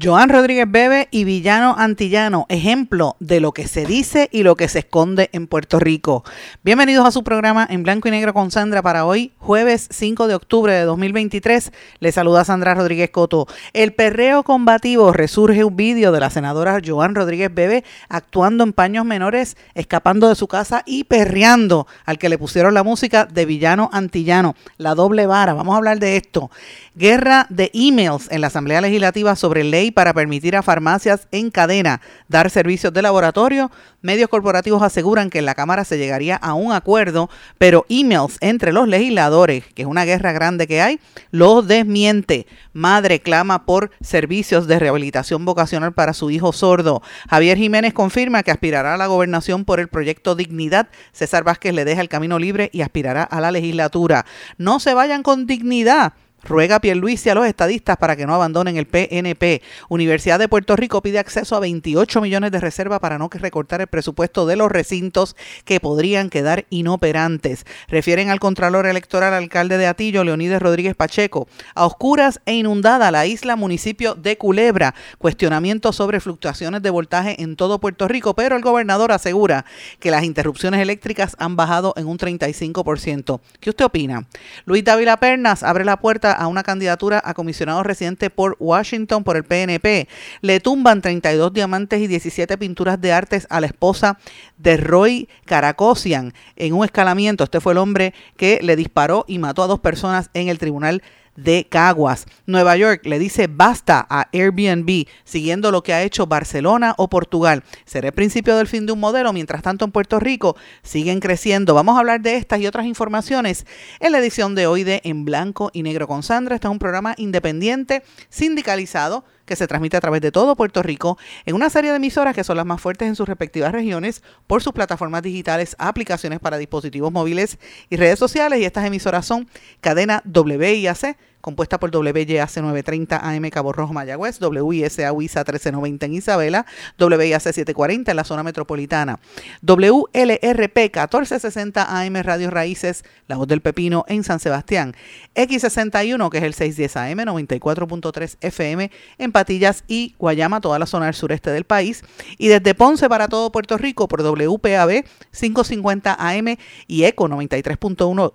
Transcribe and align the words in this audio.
Joan 0.00 0.28
Rodríguez 0.28 0.70
Bebe 0.70 1.08
y 1.10 1.24
Villano 1.24 1.74
Antillano, 1.76 2.46
ejemplo 2.50 3.16
de 3.18 3.40
lo 3.40 3.50
que 3.50 3.66
se 3.66 3.84
dice 3.84 4.28
y 4.30 4.44
lo 4.44 4.54
que 4.54 4.68
se 4.68 4.80
esconde 4.80 5.28
en 5.32 5.48
Puerto 5.48 5.80
Rico. 5.80 6.22
Bienvenidos 6.62 7.04
a 7.04 7.10
su 7.10 7.24
programa 7.24 7.66
en 7.68 7.82
blanco 7.82 8.06
y 8.06 8.12
negro 8.12 8.32
con 8.32 8.52
Sandra 8.52 8.80
para 8.80 9.04
hoy, 9.04 9.32
jueves 9.38 9.88
5 9.90 10.28
de 10.28 10.36
octubre 10.36 10.72
de 10.72 10.82
2023. 10.82 11.72
Le 11.98 12.12
saluda 12.12 12.44
Sandra 12.44 12.74
Rodríguez 12.74 13.10
Coto. 13.10 13.48
El 13.72 13.92
perreo 13.92 14.44
combativo 14.44 15.12
resurge 15.12 15.64
un 15.64 15.74
vídeo 15.74 16.12
de 16.12 16.20
la 16.20 16.30
senadora 16.30 16.78
Joan 16.84 17.16
Rodríguez 17.16 17.52
Bebe 17.52 17.82
actuando 18.08 18.62
en 18.62 18.74
paños 18.74 19.04
menores, 19.04 19.56
escapando 19.74 20.28
de 20.28 20.36
su 20.36 20.46
casa 20.46 20.84
y 20.86 21.04
perreando 21.04 21.88
al 22.04 22.18
que 22.18 22.28
le 22.28 22.38
pusieron 22.38 22.72
la 22.72 22.84
música 22.84 23.24
de 23.26 23.46
Villano 23.46 23.90
Antillano, 23.92 24.54
la 24.76 24.94
doble 24.94 25.26
vara. 25.26 25.54
Vamos 25.54 25.74
a 25.74 25.78
hablar 25.78 25.98
de 25.98 26.16
esto. 26.16 26.52
Guerra 26.94 27.46
de 27.48 27.72
emails 27.74 28.28
en 28.30 28.42
la 28.42 28.46
Asamblea 28.46 28.80
Legislativa 28.80 29.34
sobre 29.34 29.64
ley 29.64 29.87
para 29.90 30.14
permitir 30.14 30.56
a 30.56 30.62
farmacias 30.62 31.28
en 31.32 31.50
cadena 31.50 32.00
dar 32.28 32.50
servicios 32.50 32.92
de 32.92 33.02
laboratorio. 33.02 33.70
Medios 34.00 34.28
corporativos 34.28 34.82
aseguran 34.82 35.30
que 35.30 35.38
en 35.40 35.46
la 35.46 35.54
Cámara 35.54 35.84
se 35.84 35.98
llegaría 35.98 36.36
a 36.36 36.54
un 36.54 36.72
acuerdo, 36.72 37.28
pero 37.58 37.84
emails 37.88 38.38
entre 38.40 38.72
los 38.72 38.86
legisladores, 38.86 39.64
que 39.74 39.82
es 39.82 39.88
una 39.88 40.04
guerra 40.04 40.32
grande 40.32 40.66
que 40.66 40.80
hay, 40.80 41.00
lo 41.30 41.62
desmiente. 41.62 42.46
Madre 42.72 43.20
clama 43.20 43.64
por 43.66 43.90
servicios 44.00 44.66
de 44.66 44.78
rehabilitación 44.78 45.44
vocacional 45.44 45.92
para 45.92 46.12
su 46.12 46.30
hijo 46.30 46.52
sordo. 46.52 47.02
Javier 47.28 47.58
Jiménez 47.58 47.92
confirma 47.92 48.42
que 48.42 48.50
aspirará 48.50 48.94
a 48.94 48.98
la 48.98 49.06
gobernación 49.06 49.64
por 49.64 49.80
el 49.80 49.88
proyecto 49.88 50.34
Dignidad. 50.34 50.88
César 51.12 51.44
Vázquez 51.44 51.74
le 51.74 51.84
deja 51.84 52.00
el 52.00 52.08
camino 52.08 52.38
libre 52.38 52.70
y 52.72 52.82
aspirará 52.82 53.22
a 53.22 53.40
la 53.40 53.50
legislatura. 53.50 54.24
No 54.56 54.80
se 54.80 54.94
vayan 54.94 55.22
con 55.22 55.46
dignidad. 55.46 56.12
Ruega 56.44 56.80
Pierluisi 56.80 57.30
a 57.30 57.34
los 57.34 57.46
estadistas 57.46 57.96
para 57.96 58.16
que 58.16 58.26
no 58.26 58.34
abandonen 58.34 58.76
el 58.76 58.86
PNP. 58.86 59.62
Universidad 59.88 60.38
de 60.38 60.48
Puerto 60.48 60.76
Rico 60.76 61.02
pide 61.02 61.18
acceso 61.18 61.56
a 61.56 61.60
28 61.60 62.20
millones 62.20 62.52
de 62.52 62.60
reserva 62.60 63.00
para 63.00 63.18
no 63.18 63.28
recortar 63.30 63.80
el 63.80 63.86
presupuesto 63.86 64.46
de 64.46 64.56
los 64.56 64.70
recintos 64.70 65.36
que 65.64 65.80
podrían 65.80 66.30
quedar 66.30 66.66
inoperantes. 66.70 67.66
Refieren 67.88 68.30
al 68.30 68.40
Contralor 68.40 68.86
Electoral 68.86 69.34
alcalde 69.34 69.78
de 69.78 69.86
Atillo, 69.86 70.24
Leonides 70.24 70.62
Rodríguez 70.62 70.94
Pacheco. 70.94 71.48
A 71.74 71.86
oscuras 71.86 72.40
e 72.46 72.54
inundada 72.54 73.10
la 73.10 73.26
isla 73.26 73.56
municipio 73.56 74.14
de 74.14 74.38
Culebra. 74.38 74.94
Cuestionamiento 75.18 75.92
sobre 75.92 76.20
fluctuaciones 76.20 76.82
de 76.82 76.90
voltaje 76.90 77.42
en 77.42 77.56
todo 77.56 77.80
Puerto 77.80 78.08
Rico, 78.08 78.34
pero 78.34 78.56
el 78.56 78.62
gobernador 78.62 79.12
asegura 79.12 79.64
que 79.98 80.10
las 80.10 80.24
interrupciones 80.24 80.80
eléctricas 80.80 81.36
han 81.38 81.56
bajado 81.56 81.94
en 81.96 82.06
un 82.06 82.18
35%. 82.18 83.40
¿Qué 83.60 83.70
usted 83.70 83.84
opina? 83.84 84.26
Luis 84.64 84.84
Dávila 84.84 85.18
Pernas 85.18 85.62
abre 85.62 85.84
la 85.84 85.98
puerta 85.98 86.27
a 86.32 86.46
una 86.46 86.62
candidatura 86.62 87.20
a 87.24 87.34
comisionado 87.34 87.82
residente 87.82 88.30
por 88.30 88.56
Washington 88.58 89.24
por 89.24 89.36
el 89.36 89.44
PNP. 89.44 90.08
Le 90.40 90.60
tumban 90.60 91.02
32 91.02 91.52
diamantes 91.52 92.00
y 92.00 92.06
17 92.06 92.58
pinturas 92.58 93.00
de 93.00 93.12
artes 93.12 93.46
a 93.50 93.60
la 93.60 93.66
esposa 93.66 94.18
de 94.56 94.76
Roy 94.76 95.28
Caracosian 95.44 96.34
en 96.56 96.74
un 96.74 96.84
escalamiento. 96.84 97.44
Este 97.44 97.60
fue 97.60 97.72
el 97.72 97.78
hombre 97.78 98.14
que 98.36 98.60
le 98.62 98.76
disparó 98.76 99.24
y 99.28 99.38
mató 99.38 99.62
a 99.62 99.66
dos 99.66 99.80
personas 99.80 100.30
en 100.34 100.48
el 100.48 100.58
tribunal 100.58 101.02
de 101.38 101.66
Caguas. 101.68 102.26
Nueva 102.46 102.76
York 102.76 103.06
le 103.06 103.18
dice 103.18 103.46
basta 103.46 104.04
a 104.10 104.28
Airbnb, 104.32 105.06
siguiendo 105.24 105.70
lo 105.70 105.82
que 105.82 105.94
ha 105.94 106.02
hecho 106.02 106.26
Barcelona 106.26 106.94
o 106.98 107.08
Portugal. 107.08 107.62
Será 107.84 108.08
el 108.08 108.14
principio 108.14 108.56
del 108.56 108.66
fin 108.66 108.86
de 108.86 108.92
un 108.92 109.00
modelo, 109.00 109.32
mientras 109.32 109.62
tanto 109.62 109.84
en 109.84 109.92
Puerto 109.92 110.18
Rico 110.18 110.56
siguen 110.82 111.20
creciendo. 111.20 111.74
Vamos 111.74 111.96
a 111.96 112.00
hablar 112.00 112.20
de 112.20 112.36
estas 112.36 112.60
y 112.60 112.66
otras 112.66 112.86
informaciones 112.86 113.66
en 114.00 114.12
la 114.12 114.18
edición 114.18 114.54
de 114.54 114.66
hoy 114.66 114.84
de 114.84 115.00
En 115.04 115.24
Blanco 115.24 115.70
y 115.72 115.82
Negro 115.82 116.08
con 116.08 116.22
Sandra. 116.22 116.56
Este 116.56 116.66
es 116.66 116.72
un 116.72 116.78
programa 116.78 117.14
independiente, 117.16 118.02
sindicalizado 118.28 119.24
que 119.48 119.56
se 119.56 119.66
transmite 119.66 119.96
a 119.96 120.00
través 120.00 120.20
de 120.20 120.30
todo 120.30 120.54
Puerto 120.54 120.82
Rico 120.82 121.18
en 121.46 121.56
una 121.56 121.70
serie 121.70 121.90
de 121.90 121.96
emisoras 121.96 122.34
que 122.34 122.44
son 122.44 122.56
las 122.56 122.66
más 122.66 122.80
fuertes 122.80 123.08
en 123.08 123.16
sus 123.16 123.26
respectivas 123.26 123.72
regiones 123.72 124.22
por 124.46 124.62
sus 124.62 124.72
plataformas 124.72 125.22
digitales, 125.22 125.74
aplicaciones 125.78 126.38
para 126.38 126.58
dispositivos 126.58 127.10
móviles 127.10 127.58
y 127.88 127.96
redes 127.96 128.18
sociales. 128.18 128.60
Y 128.60 128.64
estas 128.64 128.84
emisoras 128.84 129.26
son 129.26 129.48
Cadena 129.80 130.22
WIAC, 130.24 131.16
compuesta 131.40 131.78
por 131.78 131.94
WYAC 131.94 132.56
930 132.56 133.16
AM 133.16 133.50
Cabo 133.50 133.72
Rojo 133.72 133.92
Mayagüez, 133.92 134.40
WISA 134.40 135.12
WISA 135.12 135.40
1390 135.40 136.06
en 136.06 136.14
Isabela, 136.14 136.66
WIAC 136.98 137.40
740 137.40 138.10
en 138.10 138.16
la 138.16 138.24
zona 138.24 138.42
metropolitana, 138.42 139.20
WLRP 139.62 140.76
1460 140.76 142.00
AM 142.00 142.16
Radio 142.22 142.50
Raíces, 142.50 143.04
La 143.26 143.36
Voz 143.36 143.48
del 143.48 143.60
Pepino 143.60 144.04
en 144.08 144.24
San 144.24 144.40
Sebastián, 144.40 144.94
X61 145.34 146.30
que 146.30 146.38
es 146.38 146.44
el 146.44 146.54
610 146.54 146.96
AM 146.96 147.18
94.3 147.36 148.36
FM 148.40 148.90
en 149.18 149.32
Patillas 149.32 149.84
y 149.86 150.14
Guayama, 150.18 150.60
toda 150.60 150.78
la 150.78 150.86
zona 150.86 151.06
del 151.06 151.14
sureste 151.14 151.50
del 151.50 151.64
país, 151.64 152.02
y 152.38 152.48
desde 152.48 152.74
Ponce 152.74 153.08
para 153.08 153.28
todo 153.28 153.52
Puerto 153.52 153.78
Rico 153.78 154.08
por 154.08 154.22
WPAB 154.22 155.04
550 155.32 156.16
AM 156.18 156.56
y 156.86 157.04
ECO 157.04 157.28
93.1 157.28 158.32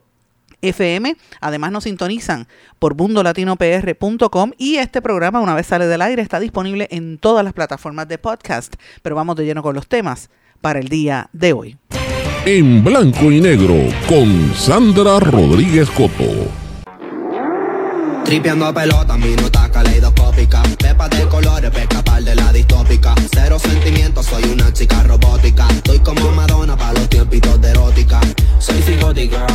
FM. 0.64 1.16
Además 1.42 1.72
nos 1.72 1.84
sintonizan 1.84 2.48
por 2.80 2.96
mundolatinopr.com 2.96 4.52
y 4.58 4.78
este 4.78 5.02
programa 5.02 5.42
una 5.42 5.56
vez 5.56 5.68
sale 5.68 5.88
del 5.88 6.02
aire 6.02 6.22
está 6.22 6.40
disponible 6.40 6.88
en 6.92 7.18
todas 7.20 7.44
las 7.44 7.54
plataformas 7.54 8.08
de 8.08 8.18
podcast. 8.18 8.76
Pero 9.02 9.16
vamos 9.16 9.36
de 9.36 9.46
lleno 9.46 9.62
con 9.62 9.76
los 9.76 9.88
temas 9.88 10.30
para 10.62 10.80
el 10.80 10.88
día 10.88 11.30
de 11.34 11.54
hoy. 11.54 11.78
En 12.46 12.84
blanco 12.84 13.32
y 13.32 13.40
negro 13.40 13.76
con 14.08 14.54
Sandra 14.54 15.20
Rodríguez 15.20 15.90
Coto. 15.92 16.64
Tripeando 18.26 18.66
a 18.66 18.74
pelota, 18.74 19.18
mi 19.18 19.36
nota 19.36 19.70
caleidoscópica. 19.70 20.64
Pepa 20.80 21.10
de 21.10 21.28
colores, 21.28 21.70
pe 21.72 21.82
escapar 21.82 22.24
de 22.24 22.36
la 22.36 22.52
distópica. 22.54 23.14
Cero 23.32 23.60
sentimientos, 23.60 24.26
soy 24.26 24.44
una 24.46 24.72
chica 24.72 25.04
robótica. 25.04 25.68
Estoy 25.70 26.00
como 26.00 26.32
Madonna 26.32 26.78
para 26.78 26.94
los 26.94 27.10
tiempitos 27.10 27.62
de 27.62 27.70
erótica. 27.70 28.22
Soy 28.60 28.82
psicótica. 28.82 29.46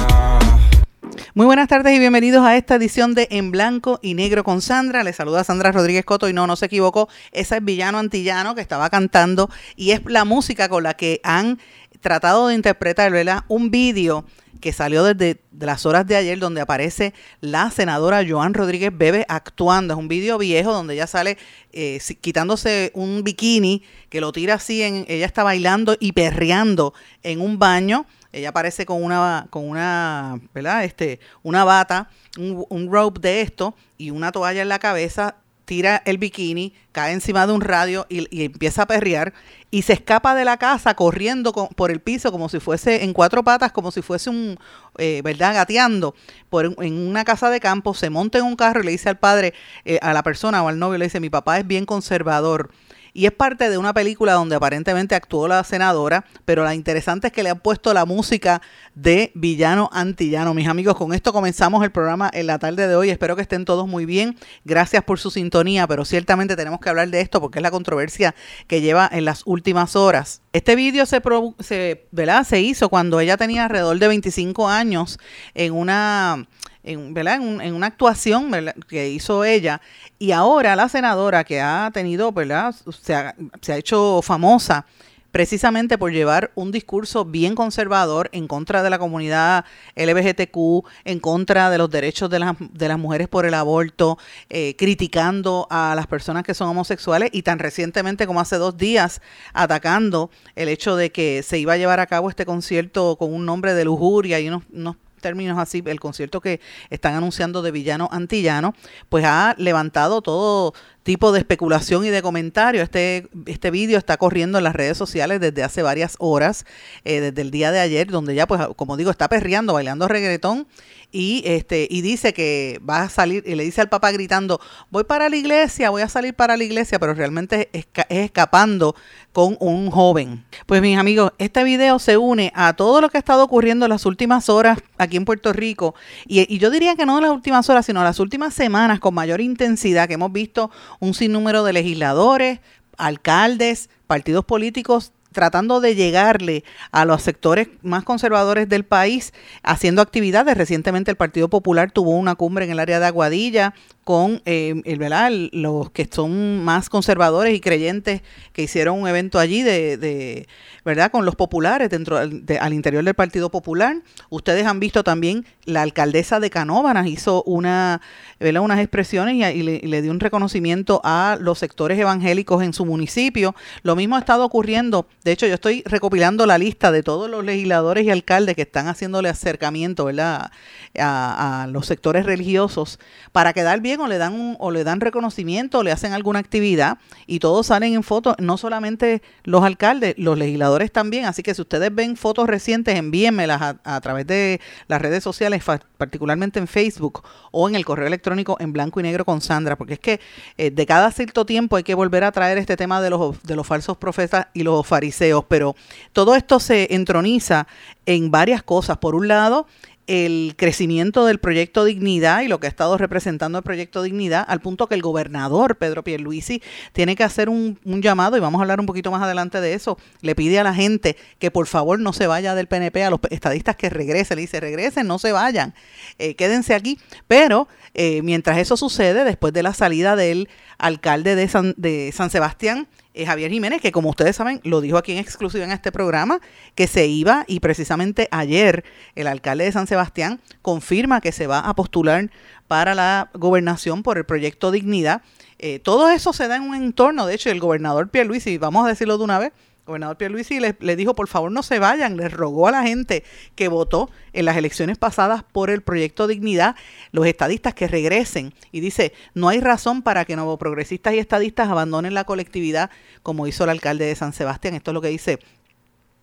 Muy 1.34 1.46
buenas 1.46 1.68
tardes 1.68 1.94
y 1.94 1.98
bienvenidos 1.98 2.44
a 2.44 2.56
esta 2.56 2.74
edición 2.74 3.14
de 3.14 3.28
En 3.30 3.50
Blanco 3.50 4.00
y 4.02 4.14
Negro 4.14 4.44
con 4.44 4.60
Sandra. 4.60 5.04
Les 5.04 5.16
saluda 5.16 5.44
Sandra 5.44 5.72
Rodríguez 5.72 6.04
Coto 6.04 6.28
y 6.28 6.32
no, 6.32 6.46
no 6.46 6.56
se 6.56 6.66
equivocó, 6.66 7.08
ese 7.32 7.56
es 7.56 7.64
Villano 7.64 7.98
Antillano 7.98 8.54
que 8.54 8.60
estaba 8.60 8.90
cantando 8.90 9.50
y 9.76 9.92
es 9.92 10.00
la 10.06 10.24
música 10.24 10.68
con 10.68 10.82
la 10.82 10.94
que 10.94 11.20
han 11.22 11.58
tratado 12.00 12.48
de 12.48 12.54
interpretar, 12.54 13.12
¿verdad? 13.12 13.44
Un 13.48 13.70
vídeo 13.70 14.24
que 14.60 14.72
salió 14.72 15.04
desde 15.04 15.40
las 15.58 15.86
horas 15.86 16.06
de 16.06 16.16
ayer 16.16 16.38
donde 16.38 16.60
aparece 16.60 17.14
la 17.40 17.70
senadora 17.70 18.24
Joan 18.28 18.54
Rodríguez 18.54 18.90
Bebe 18.92 19.24
actuando. 19.28 19.94
Es 19.94 19.98
un 19.98 20.08
vídeo 20.08 20.38
viejo 20.38 20.72
donde 20.72 20.94
ella 20.94 21.06
sale 21.06 21.38
eh, 21.72 22.00
quitándose 22.20 22.90
un 22.94 23.22
bikini 23.22 23.82
que 24.08 24.20
lo 24.20 24.32
tira 24.32 24.54
así, 24.54 24.82
en, 24.82 25.04
ella 25.08 25.26
está 25.26 25.44
bailando 25.44 25.96
y 26.00 26.12
perreando 26.12 26.94
en 27.22 27.40
un 27.40 27.58
baño 27.58 28.06
ella 28.32 28.50
aparece 28.50 28.86
con 28.86 29.02
una, 29.02 29.46
con 29.50 29.68
una, 29.68 30.40
¿verdad? 30.54 30.84
Este, 30.84 31.20
una 31.42 31.64
bata, 31.64 32.10
un, 32.36 32.64
un 32.68 32.92
rope 32.92 33.20
de 33.20 33.40
esto 33.40 33.74
y 33.96 34.10
una 34.10 34.32
toalla 34.32 34.62
en 34.62 34.68
la 34.68 34.78
cabeza, 34.78 35.36
tira 35.68 36.02
el 36.06 36.16
bikini, 36.16 36.72
cae 36.92 37.12
encima 37.12 37.46
de 37.46 37.52
un 37.52 37.60
radio 37.60 38.06
y, 38.08 38.42
empieza 38.42 38.82
a 38.82 38.86
perrear 38.86 39.34
y 39.70 39.82
se 39.82 39.92
escapa 39.92 40.34
de 40.34 40.46
la 40.46 40.56
casa 40.56 40.94
corriendo 40.94 41.52
por 41.52 41.90
el 41.90 42.00
piso 42.00 42.32
como 42.32 42.48
si 42.48 42.58
fuese 42.58 43.04
en 43.04 43.12
cuatro 43.12 43.44
patas, 43.44 43.70
como 43.70 43.90
si 43.90 44.00
fuese 44.00 44.30
un, 44.30 44.58
eh, 44.96 45.20
¿verdad? 45.22 45.54
Gateando 45.54 46.14
por, 46.48 46.74
en 46.78 47.06
una 47.06 47.22
casa 47.26 47.50
de 47.50 47.60
campo, 47.60 47.92
se 47.92 48.08
monta 48.08 48.38
en 48.38 48.44
un 48.44 48.56
carro 48.56 48.80
y 48.80 48.86
le 48.86 48.92
dice 48.92 49.10
al 49.10 49.18
padre, 49.18 49.52
eh, 49.84 49.98
a 50.00 50.14
la 50.14 50.22
persona 50.22 50.62
o 50.62 50.68
al 50.68 50.78
novio, 50.78 50.96
le 50.96 51.04
dice, 51.04 51.20
mi 51.20 51.28
papá 51.28 51.58
es 51.58 51.66
bien 51.66 51.84
conservador 51.84 52.70
y 53.18 53.26
es 53.26 53.32
parte 53.32 53.68
de 53.68 53.78
una 53.78 53.92
película 53.92 54.34
donde 54.34 54.54
aparentemente 54.54 55.16
actuó 55.16 55.48
la 55.48 55.64
senadora, 55.64 56.24
pero 56.44 56.62
lo 56.62 56.72
interesante 56.72 57.26
es 57.26 57.32
que 57.32 57.42
le 57.42 57.50
han 57.50 57.58
puesto 57.58 57.92
la 57.92 58.04
música 58.04 58.62
de 58.94 59.32
Villano 59.34 59.90
Antillano. 59.92 60.54
Mis 60.54 60.68
amigos, 60.68 60.94
con 60.94 61.12
esto 61.12 61.32
comenzamos 61.32 61.82
el 61.82 61.90
programa 61.90 62.30
en 62.32 62.46
la 62.46 62.60
tarde 62.60 62.86
de 62.86 62.94
hoy. 62.94 63.10
Espero 63.10 63.34
que 63.34 63.42
estén 63.42 63.64
todos 63.64 63.88
muy 63.88 64.06
bien. 64.06 64.38
Gracias 64.64 65.02
por 65.02 65.18
su 65.18 65.32
sintonía, 65.32 65.88
pero 65.88 66.04
ciertamente 66.04 66.54
tenemos 66.54 66.78
que 66.78 66.90
hablar 66.90 67.08
de 67.08 67.20
esto 67.20 67.40
porque 67.40 67.58
es 67.58 67.64
la 67.64 67.72
controversia 67.72 68.36
que 68.68 68.82
lleva 68.82 69.10
en 69.12 69.24
las 69.24 69.42
últimas 69.46 69.96
horas. 69.96 70.42
Este 70.52 70.76
vídeo 70.76 71.04
se, 71.04 71.20
se, 71.58 72.06
se 72.44 72.60
hizo 72.60 72.88
cuando 72.88 73.18
ella 73.18 73.36
tenía 73.36 73.64
alrededor 73.64 73.98
de 73.98 74.06
25 74.06 74.68
años 74.68 75.18
en 75.54 75.72
una 75.72 76.46
en, 76.82 77.14
¿verdad? 77.14 77.36
En, 77.36 77.74
una 77.74 77.86
actuación 77.86 78.50
que 78.88 79.10
hizo 79.10 79.44
ella. 79.44 79.80
Y 80.18 80.32
ahora 80.32 80.76
la 80.76 80.88
senadora 80.88 81.44
que 81.44 81.60
ha 81.60 81.90
tenido, 81.92 82.32
¿verdad? 82.32 82.74
Se 83.02 83.14
ha, 83.14 83.34
se 83.60 83.72
ha 83.72 83.76
hecho 83.76 84.20
famosa 84.22 84.86
precisamente 85.30 85.98
por 85.98 86.12
llevar 86.12 86.50
un 86.54 86.72
discurso 86.72 87.24
bien 87.24 87.54
conservador 87.54 88.28
en 88.32 88.48
contra 88.48 88.82
de 88.82 88.90
la 88.90 88.98
comunidad 88.98 89.64
LGBTQ, 89.94 90.86
en 91.04 91.20
contra 91.20 91.70
de 91.70 91.78
los 91.78 91.90
derechos 91.90 92.30
de 92.30 92.38
las, 92.38 92.56
de 92.58 92.88
las 92.88 92.98
mujeres 92.98 93.28
por 93.28 93.46
el 93.46 93.54
aborto, 93.54 94.18
eh, 94.48 94.74
criticando 94.76 95.66
a 95.70 95.94
las 95.94 96.06
personas 96.06 96.44
que 96.44 96.54
son 96.54 96.68
homosexuales 96.68 97.30
y 97.32 97.42
tan 97.42 97.58
recientemente 97.58 98.26
como 98.26 98.40
hace 98.40 98.56
dos 98.56 98.76
días 98.76 99.20
atacando 99.52 100.30
el 100.56 100.68
hecho 100.68 100.96
de 100.96 101.12
que 101.12 101.42
se 101.42 101.58
iba 101.58 101.74
a 101.74 101.76
llevar 101.76 102.00
a 102.00 102.06
cabo 102.06 102.30
este 102.30 102.46
concierto 102.46 103.16
con 103.16 103.32
un 103.32 103.44
nombre 103.44 103.74
de 103.74 103.84
lujuria 103.84 104.40
y 104.40 104.48
unos, 104.48 104.64
unos 104.72 104.96
términos 105.18 105.58
así, 105.58 105.82
el 105.86 106.00
concierto 106.00 106.40
que 106.40 106.60
están 106.90 107.14
anunciando 107.14 107.62
de 107.62 107.70
Villano 107.70 108.08
Antillano, 108.12 108.74
pues 109.08 109.24
ha 109.24 109.54
levantado 109.58 110.22
todo 110.22 110.74
tipo 111.02 111.32
de 111.32 111.38
especulación 111.38 112.04
y 112.04 112.10
de 112.10 112.20
comentario. 112.20 112.82
Este, 112.82 113.28
este 113.46 113.70
vídeo 113.70 113.96
está 113.96 114.18
corriendo 114.18 114.58
en 114.58 114.64
las 114.64 114.74
redes 114.74 114.98
sociales 114.98 115.40
desde 115.40 115.62
hace 115.62 115.82
varias 115.82 116.16
horas, 116.18 116.66
eh, 117.04 117.20
desde 117.20 117.40
el 117.42 117.50
día 117.50 117.72
de 117.72 117.80
ayer, 117.80 118.08
donde 118.08 118.34
ya, 118.34 118.46
pues, 118.46 118.60
como 118.76 118.96
digo, 118.96 119.10
está 119.10 119.28
perreando, 119.28 119.72
bailando 119.72 120.06
reggaetón 120.06 120.66
y 121.10 121.42
este 121.46 121.86
y 121.90 122.02
dice 122.02 122.32
que 122.34 122.80
va 122.88 123.02
a 123.02 123.08
salir 123.08 123.42
y 123.46 123.54
le 123.54 123.64
dice 123.64 123.80
al 123.80 123.88
papá 123.88 124.10
gritando 124.12 124.60
voy 124.90 125.04
para 125.04 125.28
la 125.28 125.36
iglesia 125.36 125.88
voy 125.88 126.02
a 126.02 126.08
salir 126.08 126.34
para 126.34 126.56
la 126.56 126.64
iglesia 126.64 126.98
pero 126.98 127.14
realmente 127.14 127.70
es, 127.72 127.86
escapando 128.08 128.94
con 129.32 129.56
un 129.60 129.90
joven. 129.90 130.44
Pues 130.66 130.82
mis 130.82 130.98
amigos 130.98 131.32
este 131.38 131.64
video 131.64 131.98
se 131.98 132.16
une 132.16 132.52
a 132.54 132.74
todo 132.74 133.00
lo 133.00 133.08
que 133.08 133.16
ha 133.16 133.20
estado 133.20 133.44
ocurriendo 133.44 133.86
en 133.86 133.90
las 133.90 134.04
últimas 134.04 134.48
horas 134.48 134.78
aquí 134.98 135.16
en 135.16 135.24
Puerto 135.24 135.52
Rico 135.52 135.94
y, 136.26 136.52
y 136.52 136.58
yo 136.58 136.70
diría 136.70 136.94
que 136.96 137.06
no 137.06 137.16
en 137.16 137.24
las 137.24 137.32
últimas 137.32 137.68
horas 137.70 137.86
sino 137.86 138.00
en 138.00 138.04
las 138.04 138.20
últimas 138.20 138.52
semanas 138.52 139.00
con 139.00 139.14
mayor 139.14 139.40
intensidad 139.40 140.08
que 140.08 140.14
hemos 140.14 140.32
visto 140.32 140.70
un 141.00 141.14
sinnúmero 141.14 141.64
de 141.64 141.72
legisladores, 141.72 142.60
alcaldes, 142.98 143.88
partidos 144.06 144.44
políticos 144.44 145.12
tratando 145.32 145.80
de 145.80 145.94
llegarle 145.94 146.64
a 146.90 147.04
los 147.04 147.22
sectores 147.22 147.68
más 147.82 148.04
conservadores 148.04 148.68
del 148.68 148.84
país 148.84 149.32
haciendo 149.62 150.02
actividades. 150.02 150.56
Recientemente 150.56 151.10
el 151.10 151.16
Partido 151.16 151.48
Popular 151.48 151.90
tuvo 151.90 152.10
una 152.10 152.34
cumbre 152.34 152.64
en 152.64 152.70
el 152.70 152.80
área 152.80 153.00
de 153.00 153.06
Aguadilla 153.06 153.74
con 154.08 154.40
eh, 154.46 154.80
el, 154.86 154.98
¿verdad? 154.98 155.30
los 155.52 155.90
que 155.90 156.08
son 156.10 156.64
más 156.64 156.88
conservadores 156.88 157.54
y 157.54 157.60
creyentes 157.60 158.22
que 158.54 158.62
hicieron 158.62 158.98
un 158.98 159.06
evento 159.06 159.38
allí 159.38 159.62
de, 159.62 160.48
verdad 160.82 161.10
con 161.10 161.26
los 161.26 161.36
populares 161.36 161.90
dentro 161.90 162.16
al 162.16 162.72
interior 162.72 163.04
del 163.04 163.12
Partido 163.12 163.50
Popular. 163.50 163.98
Ustedes 164.30 164.64
han 164.64 164.80
visto 164.80 165.04
también 165.04 165.44
la 165.66 165.82
alcaldesa 165.82 166.40
de 166.40 166.48
Canóvanas 166.48 167.06
hizo 167.06 167.42
una 167.42 168.00
¿verdad? 168.40 168.62
unas 168.62 168.80
expresiones 168.80 169.54
y, 169.54 169.62
le, 169.62 169.80
le, 169.80 170.00
dio 170.00 170.10
un 170.10 170.20
reconocimiento 170.20 171.02
a 171.04 171.36
los 171.38 171.58
sectores 171.58 171.98
evangélicos 171.98 172.62
en 172.62 172.72
su 172.72 172.86
municipio. 172.86 173.54
Lo 173.82 173.94
mismo 173.94 174.16
ha 174.16 174.20
estado 174.20 174.42
ocurriendo. 174.42 175.06
De 175.28 175.32
hecho, 175.32 175.46
yo 175.46 175.56
estoy 175.56 175.82
recopilando 175.84 176.46
la 176.46 176.56
lista 176.56 176.90
de 176.90 177.02
todos 177.02 177.28
los 177.28 177.44
legisladores 177.44 178.06
y 178.06 178.10
alcaldes 178.10 178.56
que 178.56 178.62
están 178.62 178.88
haciéndole 178.88 179.28
acercamiento 179.28 180.06
¿verdad? 180.06 180.50
A, 180.98 181.66
los 181.68 181.84
sectores 181.84 182.24
religiosos 182.24 182.98
para 183.30 183.52
quedar 183.52 183.82
bien 183.82 184.00
o 184.00 184.06
le 184.06 184.16
dan 184.16 184.56
o 184.58 184.70
le 184.70 184.84
dan 184.84 185.00
reconocimiento 185.00 185.80
o 185.80 185.82
le 185.82 185.92
hacen 185.92 186.14
alguna 186.14 186.38
actividad 186.38 186.96
y 187.26 187.40
todos 187.40 187.66
salen 187.66 187.92
en 187.92 188.02
fotos, 188.04 188.36
no 188.38 188.56
solamente 188.56 189.20
los 189.44 189.64
alcaldes, 189.64 190.14
los 190.16 190.38
legisladores 190.38 190.90
también, 190.92 191.26
así 191.26 191.42
que 191.42 191.52
si 191.52 191.60
ustedes 191.60 191.94
ven 191.94 192.16
fotos 192.16 192.48
recientes, 192.48 192.96
envíenmelas 192.96 193.60
a, 193.60 193.76
a 193.84 194.00
través 194.00 194.26
de 194.26 194.62
las 194.86 195.02
redes 195.02 195.22
sociales, 195.22 195.62
particularmente 195.98 196.58
en 196.58 196.66
Facebook 196.66 197.22
o 197.50 197.68
en 197.68 197.74
el 197.74 197.84
correo 197.84 198.06
electrónico 198.06 198.56
en 198.60 198.72
blanco 198.72 198.98
y 199.00 199.02
negro 199.02 199.26
con 199.26 199.42
Sandra, 199.42 199.76
porque 199.76 199.94
es 199.94 200.00
que 200.00 200.20
eh, 200.56 200.70
de 200.70 200.86
cada 200.86 201.12
cierto 201.12 201.44
tiempo 201.44 201.76
hay 201.76 201.82
que 201.82 201.94
volver 201.94 202.24
a 202.24 202.32
traer 202.32 202.56
este 202.56 202.78
tema 202.78 203.02
de 203.02 203.10
los, 203.10 203.42
de 203.42 203.56
los 203.56 203.66
falsos 203.66 203.98
profetas 203.98 204.46
y 204.54 204.62
los 204.62 204.86
fariseos, 204.86 205.17
pero 205.48 205.74
todo 206.12 206.34
esto 206.34 206.60
se 206.60 206.94
entroniza 206.94 207.66
en 208.06 208.30
varias 208.30 208.62
cosas. 208.62 208.98
Por 208.98 209.14
un 209.14 209.28
lado, 209.28 209.66
el 210.08 210.54
crecimiento 210.56 211.26
del 211.26 211.38
proyecto 211.38 211.84
Dignidad 211.84 212.40
y 212.40 212.48
lo 212.48 212.58
que 212.58 212.66
ha 212.66 212.70
estado 212.70 212.96
representando 212.96 213.58
el 213.58 213.64
proyecto 213.64 214.02
Dignidad, 214.02 214.44
al 214.48 214.60
punto 214.60 214.88
que 214.88 214.94
el 214.94 215.02
gobernador 215.02 215.76
Pedro 215.76 216.02
Pierluisi 216.02 216.62
tiene 216.94 217.14
que 217.14 217.24
hacer 217.24 217.50
un, 217.50 217.78
llamado, 217.84 218.36
y 218.36 218.40
vamos 218.40 218.58
a 218.58 218.62
hablar 218.62 218.80
un 218.80 218.86
poquito 218.86 219.10
más 219.10 219.22
adelante 219.22 219.60
de 219.60 219.74
eso, 219.74 219.98
le 220.22 220.34
pide 220.34 220.58
a 220.58 220.64
la 220.64 220.74
gente 220.74 221.16
que 221.38 221.50
por 221.50 221.66
favor 221.66 222.00
no 222.00 222.14
se 222.14 222.26
vaya 222.26 222.54
del 222.54 222.68
PNP, 222.68 223.04
a 223.04 223.10
los 223.10 223.20
estadistas 223.28 223.76
que 223.76 223.90
regresen, 223.90 224.36
le 224.36 224.42
dice 224.42 224.60
regresen, 224.60 225.06
no 225.06 225.18
se 225.18 225.30
vayan, 225.30 225.74
eh, 226.18 226.34
quédense 226.34 226.74
aquí, 226.74 226.98
pero 227.26 227.68
eh, 227.92 228.22
mientras 228.22 228.56
eso 228.56 228.78
sucede, 228.78 229.24
después 229.24 229.52
de 229.52 229.62
la 229.62 229.74
salida 229.74 230.16
del 230.16 230.48
alcalde 230.78 231.34
de 231.36 231.48
San, 231.48 231.74
de 231.76 232.12
San 232.14 232.30
Sebastián, 232.30 232.88
eh, 233.18 233.26
Javier 233.26 233.50
Jiménez, 233.50 233.82
que 233.82 233.92
como 233.92 234.10
ustedes 234.10 234.36
saben, 234.36 234.60
lo 234.62 234.80
dijo 234.80 234.96
aquí 234.96 235.12
en 235.12 235.18
exclusiva 235.18 235.64
en 235.64 235.72
este 235.72 235.90
programa, 235.90 236.40
que 236.74 236.86
se 236.86 237.06
iba 237.06 237.44
y 237.48 237.60
precisamente 237.60 238.28
ayer 238.30 238.84
el 239.16 239.26
alcalde 239.26 239.64
de 239.64 239.72
San 239.72 239.86
Sebastián 239.88 240.40
confirma 240.62 241.20
que 241.20 241.32
se 241.32 241.48
va 241.48 241.58
a 241.58 241.74
postular 241.74 242.30
para 242.68 242.94
la 242.94 243.30
gobernación 243.34 244.02
por 244.02 244.18
el 244.18 244.24
proyecto 244.24 244.70
Dignidad. 244.70 245.22
Eh, 245.58 245.80
todo 245.80 246.08
eso 246.10 246.32
se 246.32 246.46
da 246.46 246.56
en 246.56 246.62
un 246.62 246.76
entorno, 246.76 247.26
de 247.26 247.34
hecho, 247.34 247.50
el 247.50 247.58
gobernador 247.58 248.08
Pierluisi, 248.08 248.56
vamos 248.58 248.86
a 248.86 248.88
decirlo 248.88 249.18
de 249.18 249.24
una 249.24 249.40
vez, 249.40 249.52
gobernador 249.88 250.16
Pierluisi 250.16 250.60
le, 250.60 250.76
le 250.80 250.96
dijo, 250.96 251.14
por 251.14 251.28
favor 251.28 251.52
no 251.52 251.62
se 251.62 251.78
vayan, 251.78 252.16
le 252.16 252.28
rogó 252.28 252.68
a 252.68 252.70
la 252.70 252.82
gente 252.82 253.24
que 253.54 253.68
votó 253.68 254.10
en 254.32 254.44
las 254.44 254.56
elecciones 254.56 254.96
pasadas 254.96 255.42
por 255.42 255.70
el 255.70 255.82
proyecto 255.82 256.26
Dignidad, 256.26 256.76
los 257.12 257.26
estadistas 257.26 257.74
que 257.74 257.88
regresen. 257.88 258.54
Y 258.72 258.80
dice, 258.80 259.12
no 259.34 259.48
hay 259.48 259.60
razón 259.60 260.02
para 260.02 260.24
que 260.24 260.36
progresistas 260.58 261.14
y 261.14 261.18
estadistas 261.18 261.68
abandonen 261.68 262.14
la 262.14 262.24
colectividad 262.24 262.90
como 263.22 263.46
hizo 263.46 263.64
el 263.64 263.70
alcalde 263.70 264.06
de 264.06 264.14
San 264.14 264.32
Sebastián. 264.32 264.74
Esto 264.74 264.92
es 264.92 264.94
lo 264.94 265.00
que 265.00 265.08
dice 265.08 265.38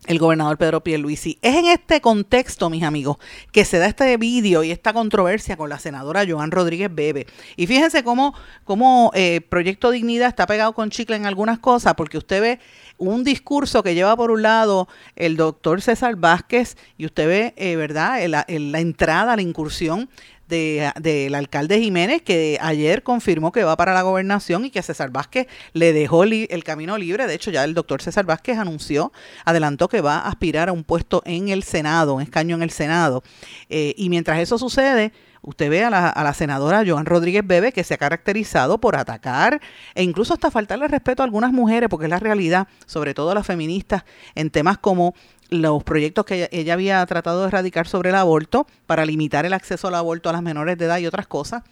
el 0.08 0.20
gobernador 0.20 0.58
Pedro 0.58 0.82
Pierluisi. 0.82 1.38
Es 1.42 1.56
en 1.56 1.66
este 1.66 2.02
contexto, 2.02 2.70
mis 2.70 2.84
amigos, 2.84 3.18
que 3.52 3.66
se 3.66 3.80
da 3.80 3.88
este 3.88 4.18
vídeo 4.18 4.64
y 4.64 4.72
esta 4.72 4.94
controversia 4.94 5.58
con 5.58 5.70
la 5.70 5.80
senadora 5.80 6.26
Joan 6.28 6.52
Rodríguez 6.52 6.94
Bebe. 6.94 7.28
Y 7.56 7.68
fíjense 7.68 8.04
cómo, 8.04 8.34
cómo 8.64 9.12
eh, 9.14 9.42
Proyecto 9.42 9.92
Dignidad 9.92 10.30
está 10.30 10.46
pegado 10.46 10.74
con 10.74 10.90
chicle 10.90 11.16
en 11.16 11.26
algunas 11.26 11.60
cosas, 11.60 11.96
porque 11.96 12.18
usted 12.18 12.42
ve 12.42 12.60
un 12.98 13.24
discurso 13.24 13.84
que 13.84 13.94
lleva 13.94 14.16
por 14.16 14.32
un 14.32 14.42
lado 14.42 14.88
el 15.16 15.36
doctor 15.38 15.82
César 15.82 16.16
Vázquez 16.16 16.78
y 16.98 17.06
usted 17.06 17.28
ve, 17.28 17.54
eh, 17.58 17.76
¿verdad?, 17.76 18.26
la, 18.28 18.46
la 18.48 18.80
entrada, 18.80 19.36
la 19.36 19.42
incursión 19.42 20.10
del 20.48 20.92
de, 21.02 21.32
alcalde 21.34 21.80
Jiménez, 21.80 22.22
que 22.22 22.58
ayer 22.62 23.04
confirmó 23.04 23.52
que 23.52 23.64
va 23.64 23.76
para 23.78 23.94
la 23.94 24.02
gobernación 24.02 24.66
y 24.66 24.72
que 24.72 24.82
César 24.82 25.10
Vázquez 25.10 25.48
le 25.74 25.94
dejó 25.94 26.24
el 26.24 26.64
camino 26.64 26.98
libre. 26.98 27.28
De 27.28 27.34
hecho, 27.34 27.52
ya 27.52 27.64
el 27.64 27.74
doctor 27.74 28.02
César 28.02 28.26
Vázquez 28.26 28.58
anunció, 28.58 29.12
adelantó 29.44 29.88
que 29.88 30.02
va 30.02 30.20
a 30.20 30.30
aspirar 30.30 30.70
a 30.70 30.72
un 30.72 30.84
puesto 30.84 31.22
en 31.26 31.50
el 31.50 31.64
Senado, 31.64 32.16
un 32.16 32.22
escaño 32.22 32.56
en 32.56 32.64
el 32.64 32.72
Senado. 32.72 33.24
Eh, 33.70 33.94
y 33.98 34.10
mientras 34.10 34.40
eso 34.40 34.58
sucede, 34.58 35.12
Usted 35.48 35.70
ve 35.70 35.84
a 35.84 35.92
la, 35.92 36.10
a 36.10 36.24
la, 36.24 36.34
senadora 36.34 36.84
Joan 36.86 37.06
Rodríguez 37.06 37.46
Bebe 37.46 37.72
que 37.72 37.84
se 37.84 37.94
ha 37.94 38.00
caracterizado 38.00 38.80
por 38.80 38.96
atacar 38.96 39.62
e 39.94 40.02
incluso 40.02 40.34
hasta 40.34 40.50
faltarle 40.50 40.88
respeto 40.88 41.22
a 41.22 41.26
algunas 41.26 41.54
mujeres, 41.54 41.88
porque 41.88 42.08
es 42.08 42.10
la 42.10 42.18
realidad, 42.18 42.68
sobre 42.88 43.14
todo 43.14 43.30
a 43.30 43.36
las 43.36 43.46
feministas, 43.46 44.06
en 44.34 44.50
temas 44.50 44.80
como 44.80 45.14
los 45.50 45.84
proyectos 45.84 46.26
que 46.26 46.50
ella, 46.52 46.74
había 46.74 47.06
tratado 47.06 47.42
de 47.42 47.48
erradicar 47.48 47.88
sobre 47.88 48.10
el 48.10 48.16
aborto 48.16 48.68
para 48.86 49.06
limitar 49.06 49.46
el 49.46 49.54
acceso 49.54 49.88
al 49.88 49.96
aborto 49.96 50.30
a 50.30 50.34
las 50.34 50.42
menores 50.42 50.78
de 50.78 50.86
edad 50.86 50.98
y 51.00 51.08
otras 51.08 51.28
cosas. 51.28 51.64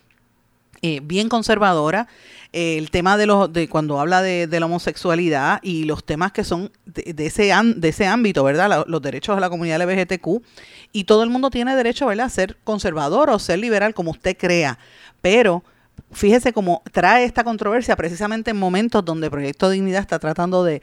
Eh, 0.82 1.00
bien 1.01 1.30
conservadora, 1.30 2.08
eh, 2.51 2.77
el 2.77 2.92
tema 2.92 3.15
de 3.15 3.25
los 3.25 3.53
de 3.53 3.70
cuando 3.70 4.01
habla 4.01 4.22
de, 4.22 4.48
la 4.48 4.65
homosexualidad 4.65 5.60
y 5.63 5.86
los 5.86 6.03
temas 6.03 6.34
que 6.34 6.44
son 6.44 6.72
de, 6.86 7.13
ese 7.25 7.53
de 7.75 7.88
ese 7.88 8.06
ámbito, 8.06 8.44
¿verdad? 8.44 8.84
los 8.86 9.01
derechos 9.01 9.38
de 9.38 9.42
la 9.42 9.50
comunidad 9.50 9.82
LGBTQ 9.82 10.44
y 10.92 11.06
todo 11.06 11.24
el 11.24 11.30
mundo 11.30 11.50
tiene 11.51 11.74
derecho, 11.77 12.08
¿verdad? 12.08 12.25
a 12.25 12.30
ser 12.30 12.58
conservador 12.65 13.30
o 13.30 13.39
ser 13.39 13.60
liberal 13.60 13.94
como 13.94 14.12
usted 14.12 14.36
crea, 14.38 14.77
pero 15.22 15.63
fíjese 16.14 16.54
cómo 16.54 16.82
trae 16.92 17.26
esta 17.26 17.44
controversia 17.44 17.96
precisamente 17.96 18.52
en 18.52 18.58
momentos 18.58 19.04
donde 19.04 19.30
Proyecto 19.30 19.70
Dignidad 19.70 20.02
está 20.02 20.20
tratando 20.20 20.64
de, 20.64 20.82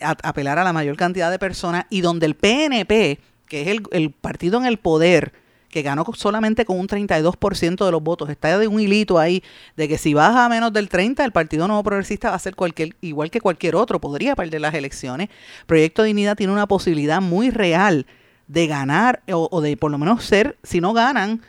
apelar 0.00 0.58
a 0.58 0.64
la 0.64 0.72
mayor 0.72 0.96
cantidad 0.96 1.30
de 1.30 1.38
personas 1.38 1.86
y 1.90 2.00
donde 2.00 2.26
el 2.26 2.34
PNP, 2.34 3.18
que 3.46 3.62
es 3.62 3.80
el, 3.90 4.10
partido 4.12 4.58
en 4.58 4.66
el 4.66 4.78
poder, 4.78 5.32
que 5.70 5.82
ganó 5.82 6.04
solamente 6.14 6.64
con 6.64 6.78
un 6.78 6.88
32% 6.88 7.84
de 7.84 7.90
los 7.90 8.02
votos, 8.02 8.30
está 8.30 8.58
de 8.58 8.68
un 8.68 8.80
hilito 8.80 9.18
ahí 9.18 9.42
de 9.76 9.86
que 9.86 9.98
si 9.98 10.14
baja 10.14 10.46
a 10.46 10.48
menos 10.48 10.72
del 10.72 10.88
30, 10.88 11.24
el 11.24 11.32
Partido 11.32 11.68
Nuevo 11.68 11.82
Progresista 11.82 12.30
va 12.30 12.36
a 12.36 12.38
ser 12.38 12.54
cualquier, 12.54 12.96
igual 13.02 13.30
que 13.30 13.40
cualquier 13.40 13.76
otro, 13.76 14.00
podría 14.00 14.34
perder 14.34 14.62
las 14.62 14.74
elecciones. 14.74 15.28
Proyecto 15.66 16.02
Dignidad 16.04 16.36
tiene 16.36 16.54
una 16.54 16.66
posibilidad 16.66 17.20
muy 17.20 17.50
real 17.50 18.06
de 18.46 18.66
ganar 18.66 19.22
o 19.30 19.60
de 19.60 19.76
por 19.76 19.90
lo 19.90 19.98
menos 19.98 20.24
ser, 20.24 20.56
si 20.62 20.80
no 20.80 20.94
ganan, 20.94 21.42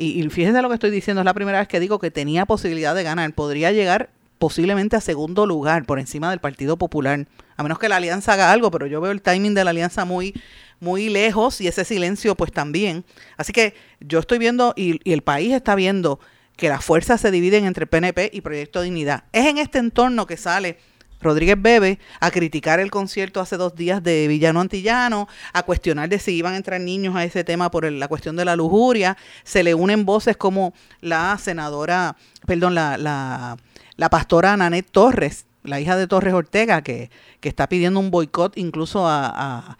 y, 0.00 0.28
fíjense 0.30 0.62
lo 0.62 0.68
que 0.68 0.74
estoy 0.74 0.90
diciendo, 0.90 1.20
es 1.20 1.24
la 1.24 1.34
primera 1.34 1.58
vez 1.58 1.68
que 1.68 1.80
digo 1.80 1.98
que 1.98 2.10
tenía 2.10 2.46
posibilidad 2.46 2.94
de 2.94 3.02
ganar, 3.02 3.32
podría 3.34 3.72
llegar 3.72 4.10
posiblemente 4.38 4.96
a 4.96 5.00
segundo 5.00 5.46
lugar 5.46 5.84
por 5.84 5.98
encima 5.98 6.30
del 6.30 6.40
Partido 6.40 6.78
Popular, 6.78 7.26
a 7.56 7.62
menos 7.62 7.78
que 7.78 7.88
la 7.88 7.96
alianza 7.96 8.32
haga 8.32 8.50
algo, 8.50 8.70
pero 8.70 8.86
yo 8.86 9.00
veo 9.00 9.12
el 9.12 9.20
timing 9.20 9.54
de 9.54 9.64
la 9.64 9.70
alianza 9.70 10.04
muy 10.04 10.34
muy 10.80 11.10
lejos 11.10 11.60
y 11.60 11.68
ese 11.68 11.84
silencio 11.84 12.34
pues 12.34 12.50
también. 12.52 13.04
Así 13.36 13.52
que 13.52 13.74
yo 14.00 14.18
estoy 14.18 14.38
viendo 14.38 14.72
y, 14.76 14.98
y 15.04 15.12
el 15.12 15.20
país 15.20 15.52
está 15.52 15.74
viendo 15.74 16.20
que 16.56 16.70
las 16.70 16.84
fuerzas 16.84 17.20
se 17.20 17.30
dividen 17.30 17.66
entre 17.66 17.86
PNP 17.86 18.30
y 18.32 18.40
Proyecto 18.40 18.80
Dignidad. 18.80 19.24
Es 19.32 19.46
en 19.46 19.58
este 19.58 19.78
entorno 19.78 20.26
que 20.26 20.38
sale 20.38 20.78
Rodríguez 21.20 21.56
Bebe 21.60 21.98
a 22.20 22.30
criticar 22.30 22.80
el 22.80 22.90
concierto 22.90 23.40
hace 23.40 23.56
dos 23.56 23.74
días 23.74 24.02
de 24.02 24.28
Villano 24.28 24.60
Antillano, 24.60 25.28
a 25.52 25.62
cuestionar 25.62 26.08
de 26.08 26.18
si 26.18 26.32
iban 26.32 26.54
a 26.54 26.56
entrar 26.56 26.80
niños 26.80 27.16
a 27.16 27.24
ese 27.24 27.44
tema 27.44 27.70
por 27.70 27.90
la 27.90 28.08
cuestión 28.08 28.36
de 28.36 28.44
la 28.44 28.56
lujuria. 28.56 29.16
Se 29.44 29.62
le 29.62 29.74
unen 29.74 30.04
voces 30.04 30.36
como 30.36 30.72
la 31.00 31.36
senadora, 31.38 32.16
perdón, 32.46 32.74
la, 32.74 32.96
la, 32.98 34.10
pastora 34.10 34.56
Nanet 34.56 34.90
Torres, 34.90 35.46
la 35.62 35.80
hija 35.80 35.96
de 35.96 36.06
Torres 36.06 36.34
Ortega, 36.34 36.82
que, 36.82 37.10
que 37.40 37.48
está 37.48 37.68
pidiendo 37.68 38.00
un 38.00 38.10
boicot 38.10 38.56
incluso 38.56 39.06
a 39.06 39.76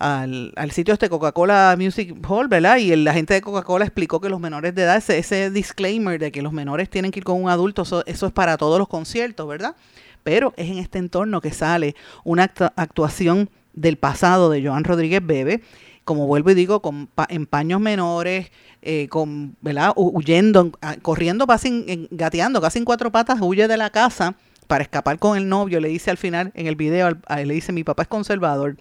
al, 0.00 0.52
al 0.56 0.70
sitio 0.72 0.94
este 0.94 1.08
Coca-Cola 1.08 1.76
Music 1.78 2.16
Hall, 2.26 2.48
¿verdad? 2.48 2.78
Y 2.78 2.90
el, 2.90 3.04
la 3.04 3.12
gente 3.12 3.34
de 3.34 3.42
Coca-Cola 3.42 3.84
explicó 3.84 4.20
que 4.20 4.30
los 4.30 4.40
menores 4.40 4.74
de 4.74 4.82
edad, 4.82 4.96
ese, 4.96 5.18
ese, 5.18 5.50
disclaimer 5.50 6.18
de 6.18 6.32
que 6.32 6.42
los 6.42 6.52
menores 6.52 6.88
tienen 6.88 7.12
que 7.12 7.20
ir 7.20 7.24
con 7.24 7.40
un 7.40 7.50
adulto, 7.50 7.82
eso, 7.82 8.04
eso 8.06 8.26
es 8.26 8.32
para 8.32 8.56
todos 8.56 8.78
los 8.78 8.88
conciertos, 8.88 9.46
¿verdad? 9.46 9.76
Pero 10.22 10.52
es 10.56 10.68
en 10.68 10.78
este 10.78 10.98
entorno 10.98 11.40
que 11.40 11.52
sale 11.52 11.94
una 12.24 12.52
actuación 12.76 13.50
del 13.72 13.96
pasado 13.96 14.50
de 14.50 14.64
Joan 14.64 14.84
Rodríguez 14.84 15.24
Bebe, 15.24 15.62
como 16.04 16.26
vuelvo 16.26 16.50
y 16.50 16.54
digo, 16.54 16.82
con 16.82 17.08
en 17.28 17.46
paños 17.46 17.80
menores, 17.80 18.50
eh, 18.82 19.08
con, 19.08 19.56
¿verdad? 19.60 19.92
huyendo, 19.96 20.72
corriendo, 21.02 21.46
casi 21.46 22.08
gateando, 22.10 22.60
casi 22.60 22.78
en 22.78 22.84
cuatro 22.84 23.12
patas, 23.12 23.38
huye 23.40 23.68
de 23.68 23.76
la 23.76 23.90
casa 23.90 24.34
para 24.66 24.82
escapar 24.82 25.18
con 25.18 25.36
el 25.36 25.48
novio, 25.48 25.80
le 25.80 25.88
dice 25.88 26.10
al 26.10 26.16
final 26.16 26.52
en 26.54 26.66
el 26.66 26.76
video, 26.76 27.10
le 27.10 27.54
dice, 27.54 27.72
mi 27.72 27.84
papá 27.84 28.02
es 28.02 28.08
conservador 28.08 28.76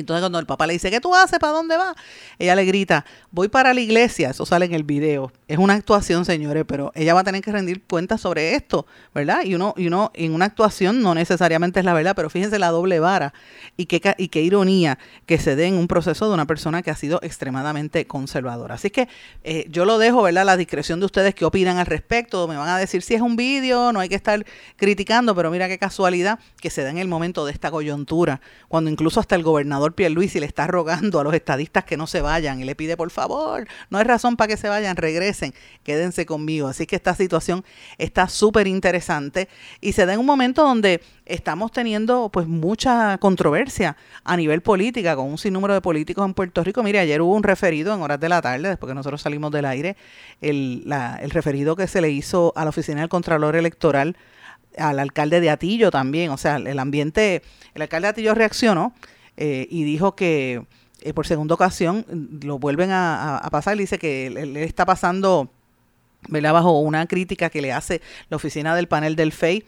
entonces 0.00 0.22
cuando 0.22 0.38
el 0.38 0.46
papá 0.46 0.66
le 0.66 0.74
dice, 0.74 0.90
¿qué 0.90 1.00
tú 1.00 1.14
haces? 1.14 1.38
¿Para 1.38 1.52
dónde 1.52 1.76
vas? 1.76 1.94
Ella 2.38 2.54
le 2.54 2.64
grita, 2.64 3.04
voy 3.30 3.48
para 3.48 3.72
la 3.74 3.80
iglesia. 3.80 4.30
Eso 4.30 4.46
sale 4.46 4.66
en 4.66 4.74
el 4.74 4.84
video. 4.84 5.32
Es 5.48 5.58
una 5.58 5.74
actuación, 5.74 6.24
señores, 6.24 6.64
pero 6.66 6.92
ella 6.94 7.14
va 7.14 7.20
a 7.20 7.24
tener 7.24 7.42
que 7.42 7.52
rendir 7.52 7.82
cuentas 7.82 8.20
sobre 8.20 8.54
esto, 8.54 8.86
¿verdad? 9.14 9.44
Y 9.44 9.54
uno, 9.54 9.74
y 9.76 9.86
uno 9.86 10.10
en 10.14 10.34
una 10.34 10.46
actuación 10.46 11.02
no 11.02 11.14
necesariamente 11.14 11.80
es 11.80 11.84
la 11.84 11.94
verdad, 11.94 12.14
pero 12.16 12.30
fíjense 12.30 12.58
la 12.58 12.70
doble 12.70 13.00
vara 13.00 13.32
y 13.76 13.86
qué, 13.86 14.14
y 14.18 14.28
qué 14.28 14.42
ironía 14.42 14.98
que 15.26 15.38
se 15.38 15.56
dé 15.56 15.66
en 15.66 15.74
un 15.74 15.88
proceso 15.88 16.28
de 16.28 16.34
una 16.34 16.46
persona 16.46 16.82
que 16.82 16.90
ha 16.90 16.96
sido 16.96 17.20
extremadamente 17.22 18.06
conservadora. 18.06 18.74
Así 18.74 18.90
que 18.90 19.08
eh, 19.44 19.66
yo 19.70 19.84
lo 19.84 19.98
dejo, 19.98 20.22
¿verdad? 20.22 20.44
La 20.44 20.56
discreción 20.56 21.00
de 21.00 21.06
ustedes 21.06 21.34
qué 21.34 21.44
opinan 21.44 21.78
al 21.78 21.86
respecto. 21.86 22.48
Me 22.48 22.56
van 22.56 22.68
a 22.68 22.78
decir 22.78 23.02
si 23.02 23.14
es 23.14 23.20
un 23.20 23.36
video, 23.36 23.92
no 23.92 24.00
hay 24.00 24.08
que 24.08 24.14
estar 24.14 24.44
criticando, 24.76 25.34
pero 25.34 25.50
mira 25.50 25.68
qué 25.68 25.78
casualidad 25.78 26.38
que 26.60 26.70
se 26.70 26.82
da 26.82 26.90
en 26.90 26.98
el 26.98 27.08
momento 27.08 27.46
de 27.46 27.52
esta 27.52 27.70
coyuntura, 27.70 28.40
cuando 28.68 28.90
incluso 28.90 29.20
hasta 29.20 29.34
el 29.34 29.42
gobernador 29.42 29.85
Luis 30.10 30.34
y 30.36 30.40
le 30.40 30.46
está 30.46 30.66
rogando 30.66 31.20
a 31.20 31.24
los 31.24 31.34
estadistas 31.34 31.84
que 31.84 31.96
no 31.96 32.06
se 32.06 32.20
vayan 32.20 32.60
y 32.60 32.64
le 32.64 32.74
pide 32.74 32.96
por 32.96 33.10
favor, 33.10 33.66
no 33.90 33.98
hay 33.98 34.04
razón 34.04 34.36
para 34.36 34.48
que 34.48 34.56
se 34.56 34.68
vayan, 34.68 34.96
regresen, 34.96 35.54
quédense 35.82 36.26
conmigo. 36.26 36.68
Así 36.68 36.86
que 36.86 36.96
esta 36.96 37.14
situación 37.14 37.64
está 37.98 38.28
súper 38.28 38.66
interesante 38.66 39.48
y 39.80 39.92
se 39.92 40.06
da 40.06 40.14
en 40.14 40.20
un 40.20 40.26
momento 40.26 40.62
donde 40.62 41.02
estamos 41.24 41.72
teniendo 41.72 42.30
pues 42.32 42.46
mucha 42.46 43.18
controversia 43.18 43.96
a 44.24 44.36
nivel 44.36 44.62
política 44.62 45.16
con 45.16 45.26
un 45.26 45.38
sinnúmero 45.38 45.74
de 45.74 45.80
políticos 45.80 46.24
en 46.24 46.34
Puerto 46.34 46.62
Rico. 46.62 46.82
Mire, 46.82 46.98
ayer 47.00 47.20
hubo 47.20 47.34
un 47.34 47.42
referido 47.42 47.94
en 47.94 48.02
horas 48.02 48.20
de 48.20 48.28
la 48.28 48.40
tarde, 48.40 48.68
después 48.68 48.88
que 48.90 48.94
nosotros 48.94 49.22
salimos 49.22 49.50
del 49.50 49.64
aire, 49.64 49.96
el, 50.40 50.84
el 51.20 51.30
referido 51.30 51.76
que 51.76 51.86
se 51.86 52.00
le 52.00 52.10
hizo 52.10 52.52
a 52.56 52.64
la 52.64 52.70
oficina 52.70 53.00
del 53.00 53.08
Contralor 53.08 53.56
Electoral 53.56 54.16
al 54.76 54.98
alcalde 54.98 55.40
de 55.40 55.50
Atillo 55.50 55.90
también, 55.90 56.30
o 56.30 56.36
sea, 56.36 56.56
el 56.56 56.78
ambiente, 56.78 57.42
el 57.74 57.82
alcalde 57.82 58.06
de 58.06 58.10
Atillo 58.10 58.34
reaccionó 58.34 58.92
eh, 59.36 59.66
y 59.70 59.84
dijo 59.84 60.16
que 60.16 60.64
eh, 61.02 61.12
por 61.12 61.26
segunda 61.26 61.54
ocasión 61.54 62.04
lo 62.42 62.58
vuelven 62.58 62.90
a, 62.92 63.46
pasar. 63.50 63.76
Dice 63.76 63.98
que 63.98 64.26
él, 64.26 64.56
está 64.56 64.86
pasando 64.86 65.50
bajo 66.28 66.80
una 66.80 67.06
crítica 67.06 67.50
que 67.50 67.62
le 67.62 67.72
hace 67.72 68.00
la 68.28 68.36
oficina 68.36 68.74
del 68.74 68.88
panel 68.88 69.14
del 69.16 69.32
FEI, 69.32 69.64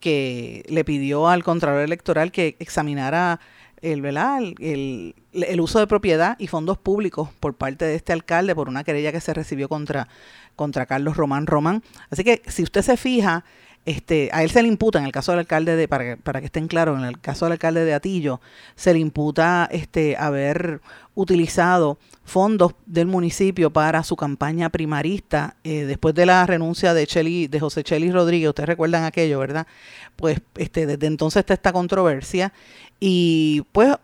que 0.00 0.64
le 0.68 0.84
pidió 0.84 1.28
al 1.28 1.42
Contralor 1.42 1.82
Electoral 1.82 2.30
que 2.30 2.56
examinara 2.58 3.40
el, 3.82 4.04
El, 4.04 5.14
el, 5.32 5.60
uso 5.60 5.78
de 5.78 5.86
propiedad 5.86 6.36
y 6.38 6.46
fondos 6.46 6.78
públicos 6.78 7.30
por 7.40 7.54
parte 7.54 7.84
de 7.84 7.94
este 7.94 8.12
alcalde 8.12 8.54
por 8.54 8.68
una 8.68 8.84
querella 8.84 9.12
que 9.12 9.20
se 9.20 9.34
recibió 9.34 9.68
contra, 9.68 10.08
contra 10.56 10.86
Carlos 10.86 11.16
Román 11.16 11.46
Román. 11.46 11.82
Así 12.10 12.24
que 12.24 12.42
si 12.46 12.62
usted 12.62 12.82
se 12.82 12.96
fija, 12.96 13.44
este, 13.86 14.30
a 14.32 14.42
él 14.42 14.50
se 14.50 14.62
le 14.62 14.68
imputa, 14.68 14.98
en 14.98 15.06
el 15.06 15.12
caso 15.12 15.30
del 15.30 15.38
alcalde 15.38 15.76
de, 15.76 15.86
para 15.86 16.04
que, 16.04 16.16
para 16.16 16.40
que 16.40 16.46
estén 16.46 16.66
claros, 16.66 16.98
en 16.98 17.04
el 17.04 17.20
caso 17.20 17.44
del 17.46 17.52
alcalde 17.52 17.84
de 17.84 17.94
Atillo, 17.94 18.40
se 18.74 18.92
le 18.92 18.98
imputa 18.98 19.68
este, 19.70 20.16
haber 20.16 20.80
utilizado 21.14 21.96
fondos 22.24 22.74
del 22.84 23.06
municipio 23.06 23.70
para 23.70 24.02
su 24.02 24.16
campaña 24.16 24.70
primarista 24.70 25.54
eh, 25.62 25.84
después 25.84 26.16
de 26.16 26.26
la 26.26 26.44
renuncia 26.44 26.94
de 26.94 27.06
Chely, 27.06 27.46
de 27.46 27.60
José 27.60 27.84
Chely 27.84 28.10
Rodríguez, 28.10 28.48
ustedes 28.48 28.68
recuerdan 28.68 29.04
aquello, 29.04 29.38
¿verdad? 29.38 29.68
Pues 30.16 30.40
este, 30.56 30.86
desde 30.86 31.06
entonces 31.06 31.40
está 31.40 31.54
esta 31.54 31.72
controversia 31.72 32.52
y 32.98 33.64
pues 33.70 33.94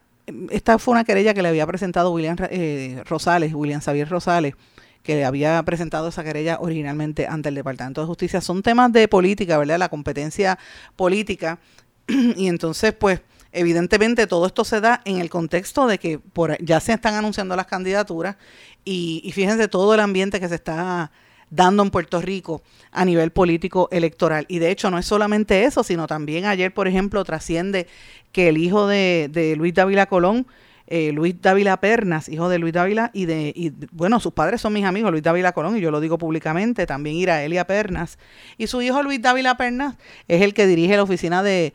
esta 0.51 0.79
fue 0.79 0.93
una 0.93 1.05
querella 1.05 1.35
que 1.35 1.43
le 1.43 1.49
había 1.49 1.67
presentado 1.67 2.13
William 2.13 2.37
eh, 2.51 3.03
Rosales, 3.05 3.53
William 3.53 3.81
Xavier 3.81 4.09
Rosales, 4.09 4.55
que 5.03 5.25
había 5.25 5.63
presentado 5.65 6.09
esa 6.09 6.25
querella 6.25 6.59
originalmente 6.61 7.27
ante 7.27 7.49
el 7.49 7.55
Departamento 7.55 8.01
de 8.01 8.07
Justicia. 8.07 8.41
Son 8.41 8.63
temas 8.63 8.93
de 8.93 9.09
política, 9.09 9.59
¿verdad? 9.59 9.79
La 9.79 9.89
competencia 9.89 10.59
política. 10.97 11.59
y 12.09 12.47
entonces, 12.47 12.93
pues, 12.93 13.21
evidentemente 13.53 14.27
todo 14.27 14.47
esto 14.47 14.65
se 14.65 14.81
da 14.81 15.03
en 15.05 15.19
el 15.19 15.29
contexto 15.29 15.87
de 15.87 15.99
que 15.99 16.19
por, 16.19 16.57
ya 16.65 16.81
se 16.81 16.93
están 16.93 17.15
anunciando 17.15 17.57
las 17.57 17.67
candidaturas 17.67 18.37
y, 18.85 19.21
y 19.25 19.33
fíjense 19.33 19.69
todo 19.69 19.95
el 19.95 20.01
ambiente 20.01 20.41
que 20.41 20.49
se 20.49 20.55
está 20.55 21.11
dando 21.51 21.83
en 21.83 21.91
Puerto 21.91 22.21
Rico 22.21 22.63
a 22.91 23.05
nivel 23.05 23.31
político 23.31 23.89
electoral. 23.93 24.47
Y 24.49 24.59
de 24.59 24.71
hecho 24.71 24.91
no 24.91 24.99
es 24.99 25.07
solamente 25.07 25.65
eso, 25.65 25.85
sino 25.85 26.07
también 26.07 26.47
ayer, 26.47 26.73
por 26.73 26.89
ejemplo, 26.89 27.23
trasciende 27.25 27.87
que 28.33 28.49
el 28.49 28.57
hijo 28.57 28.87
de, 28.87 29.29
de 29.31 29.55
Luis 29.57 29.75
Dávila 29.75 30.07
Colón 30.07 30.47
eh, 30.95 31.11
Luis 31.11 31.41
Dávila 31.41 31.81
Pernas, 31.81 32.29
hijo 32.29 32.51
de 32.51 32.59
Luis 32.59 32.75
Dávila, 32.75 33.11
y 33.15 33.25
de, 33.25 33.51
y, 33.57 33.73
bueno, 33.93 34.21
sus 34.21 34.35
padres 34.35 34.61
son 34.61 34.75
mis 34.75 34.85
amigos, 34.85 35.11
Luis 35.11 35.23
Dávila 35.23 35.53
Colón, 35.53 35.79
y 35.79 35.81
yo 35.81 35.91
lo 35.91 36.01
digo 36.01 36.19
públicamente, 36.19 36.85
también 36.85 37.17
Iraelia 37.17 37.67
Pernas, 37.67 38.19
y 38.59 38.67
su 38.67 38.83
hijo 38.83 39.03
Luis 39.03 39.23
Dávila 39.23 39.57
Pernas 39.57 39.95
es 40.29 40.43
el 40.43 40.53
que 40.53 40.67
dirige 40.67 40.95
la 40.95 41.05
oficina 41.05 41.43
de, 41.43 41.73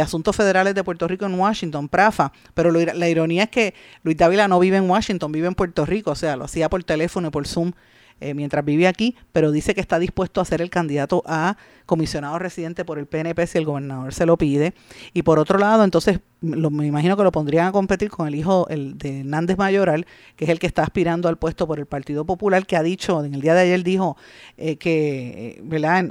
Asuntos 0.00 0.36
Federales 0.36 0.76
de 0.76 0.84
Puerto 0.84 1.08
Rico 1.08 1.26
en 1.26 1.34
Washington, 1.34 1.88
PRAFA, 1.88 2.30
pero 2.54 2.70
la 2.70 3.08
ironía 3.08 3.42
es 3.42 3.50
que 3.50 3.74
Luis 4.04 4.16
Dávila 4.16 4.46
no 4.46 4.60
vive 4.60 4.76
en 4.76 4.88
Washington, 4.88 5.32
vive 5.32 5.48
en 5.48 5.56
Puerto 5.56 5.84
Rico, 5.84 6.12
o 6.12 6.14
sea, 6.14 6.36
lo 6.36 6.44
hacía 6.44 6.70
por 6.70 6.84
teléfono 6.84 7.26
y 7.26 7.30
por 7.32 7.48
Zoom 7.48 7.72
eh, 8.20 8.34
mientras 8.34 8.64
vive 8.64 8.86
aquí, 8.86 9.16
pero 9.32 9.50
dice 9.50 9.74
que 9.74 9.80
está 9.80 9.98
dispuesto 9.98 10.40
a 10.40 10.44
ser 10.44 10.62
el 10.62 10.70
candidato 10.70 11.22
a 11.26 11.56
comisionado 11.86 12.38
residente 12.38 12.84
por 12.84 12.98
el 12.98 13.06
PNP 13.06 13.46
si 13.46 13.58
el 13.58 13.64
gobernador 13.64 14.14
se 14.14 14.26
lo 14.26 14.36
pide. 14.36 14.74
Y 15.12 15.22
por 15.22 15.38
otro 15.38 15.58
lado, 15.58 15.84
entonces, 15.84 16.20
me 16.40 16.86
imagino 16.86 17.16
que 17.16 17.22
lo 17.22 17.32
pondrían 17.32 17.66
a 17.66 17.72
competir 17.72 18.10
con 18.10 18.28
el 18.28 18.34
hijo 18.34 18.66
el 18.68 18.96
de 18.98 19.20
Hernández 19.20 19.58
Mayoral, 19.58 20.06
que 20.36 20.44
es 20.44 20.50
el 20.50 20.58
que 20.58 20.66
está 20.66 20.82
aspirando 20.82 21.28
al 21.28 21.36
puesto 21.36 21.66
por 21.66 21.78
el 21.78 21.86
Partido 21.86 22.24
Popular, 22.24 22.66
que 22.66 22.76
ha 22.76 22.82
dicho, 22.82 23.24
en 23.24 23.34
el 23.34 23.40
día 23.40 23.54
de 23.54 23.62
ayer 23.62 23.82
dijo 23.82 24.16
eh, 24.56 24.76
que, 24.76 25.58
eh, 25.58 25.60
¿verdad? 25.62 26.04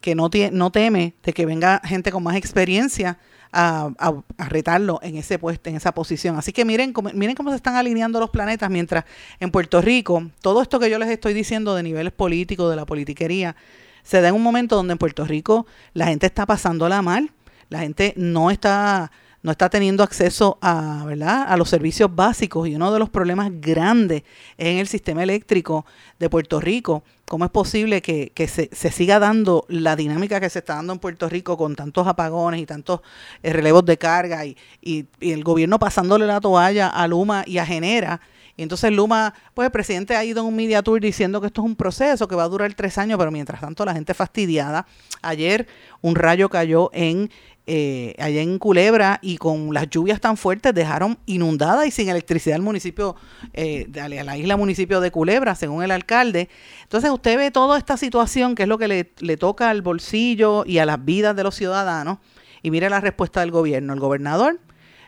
que 0.00 0.14
no, 0.14 0.28
no 0.52 0.70
teme 0.70 1.14
de 1.22 1.32
que 1.32 1.46
venga 1.46 1.80
gente 1.84 2.12
con 2.12 2.22
más 2.22 2.36
experiencia 2.36 3.18
a, 3.54 4.14
retarlo 4.48 4.98
en 5.02 5.16
ese 5.16 5.38
puesto, 5.38 5.70
en 5.70 5.76
esa 5.76 5.92
posición. 5.92 6.36
Así 6.36 6.52
que 6.52 6.64
miren, 6.64 6.92
miren 7.14 7.36
cómo 7.36 7.50
se 7.50 7.56
están 7.56 7.76
alineando 7.76 8.20
los 8.20 8.30
planetas 8.30 8.68
mientras 8.70 9.04
en 9.40 9.50
Puerto 9.50 9.80
Rico, 9.80 10.30
todo 10.42 10.60
esto 10.60 10.80
que 10.80 10.90
yo 10.90 10.98
les 10.98 11.08
estoy 11.08 11.34
diciendo 11.34 11.74
de 11.74 11.82
niveles 11.82 12.12
políticos, 12.12 12.70
de 12.70 12.76
la 12.76 12.84
politiquería, 12.84 13.56
se 14.02 14.20
da 14.20 14.28
en 14.28 14.34
un 14.34 14.42
momento 14.42 14.76
donde 14.76 14.92
en 14.92 14.98
Puerto 14.98 15.24
Rico 15.24 15.66
la 15.92 16.06
gente 16.06 16.26
está 16.26 16.46
pasándola 16.46 17.00
mal, 17.00 17.30
la 17.68 17.78
gente 17.78 18.12
no 18.16 18.50
está 18.50 19.10
no 19.44 19.52
está 19.52 19.68
teniendo 19.68 20.02
acceso 20.02 20.56
a, 20.62 21.04
¿verdad? 21.06 21.44
a 21.46 21.56
los 21.58 21.68
servicios 21.68 22.12
básicos 22.12 22.66
y 22.66 22.74
uno 22.76 22.90
de 22.90 22.98
los 22.98 23.10
problemas 23.10 23.50
grandes 23.52 24.22
en 24.56 24.78
el 24.78 24.88
sistema 24.88 25.22
eléctrico 25.22 25.84
de 26.18 26.30
Puerto 26.30 26.60
Rico. 26.60 27.04
¿Cómo 27.26 27.44
es 27.44 27.50
posible 27.50 28.00
que, 28.00 28.32
se, 28.48 28.90
siga 28.90 29.18
dando 29.18 29.66
la 29.68 29.96
dinámica 29.96 30.40
que 30.40 30.48
se 30.48 30.60
está 30.60 30.76
dando 30.76 30.94
en 30.94 30.98
Puerto 30.98 31.28
Rico 31.28 31.58
con 31.58 31.76
tantos 31.76 32.06
apagones 32.06 32.58
y 32.58 32.64
tantos 32.64 33.00
eh, 33.42 33.52
relevos 33.52 33.84
de 33.84 33.98
carga 33.98 34.46
y, 34.46 34.56
y, 34.80 35.06
el 35.20 35.44
gobierno 35.44 35.78
pasándole 35.78 36.26
la 36.26 36.40
toalla 36.40 36.88
a 36.88 37.06
Luma 37.06 37.44
y 37.46 37.58
a 37.58 37.66
Genera? 37.66 38.22
Y 38.56 38.62
entonces 38.62 38.92
Luma, 38.92 39.34
pues 39.52 39.66
el 39.66 39.72
presidente 39.72 40.16
ha 40.16 40.24
ido 40.24 40.40
en 40.40 40.46
un 40.46 40.56
media 40.56 40.82
tour 40.82 41.00
diciendo 41.00 41.40
que 41.40 41.48
esto 41.48 41.60
es 41.60 41.66
un 41.66 41.76
proceso 41.76 42.28
que 42.28 42.36
va 42.36 42.44
a 42.44 42.48
durar 42.48 42.72
tres 42.74 42.96
años, 42.98 43.18
pero 43.18 43.30
mientras 43.30 43.60
tanto 43.60 43.84
la 43.84 43.92
gente 43.92 44.14
fastidiada. 44.14 44.86
Ayer 45.22 45.66
un 46.02 46.14
rayo 46.14 46.48
cayó 46.48 46.90
en 46.92 47.30
eh, 47.66 48.14
allá 48.18 48.42
en 48.42 48.58
Culebra 48.58 49.18
y 49.22 49.38
con 49.38 49.72
las 49.72 49.88
lluvias 49.88 50.20
tan 50.20 50.36
fuertes 50.36 50.74
dejaron 50.74 51.16
inundada 51.24 51.86
y 51.86 51.90
sin 51.90 52.10
electricidad 52.10 52.56
el 52.56 52.62
municipio, 52.62 53.16
eh, 53.54 53.86
de 53.88 54.22
la 54.22 54.36
isla 54.36 54.58
municipio 54.58 55.00
de 55.00 55.10
Culebra, 55.10 55.54
según 55.54 55.82
el 55.82 55.90
alcalde. 55.90 56.50
Entonces 56.82 57.10
usted 57.10 57.38
ve 57.38 57.50
toda 57.50 57.78
esta 57.78 57.96
situación 57.96 58.54
que 58.54 58.64
es 58.64 58.68
lo 58.68 58.76
que 58.76 58.88
le, 58.88 59.36
toca 59.38 59.70
al 59.70 59.80
bolsillo 59.80 60.64
y 60.66 60.76
a 60.76 60.84
las 60.84 61.02
vidas 61.02 61.34
de 61.36 61.42
los 61.42 61.54
ciudadanos 61.54 62.18
y 62.62 62.70
mire 62.70 62.90
la 62.90 63.00
respuesta 63.00 63.40
del 63.40 63.50
gobierno. 63.50 63.94
El 63.94 64.00
gobernador 64.00 64.60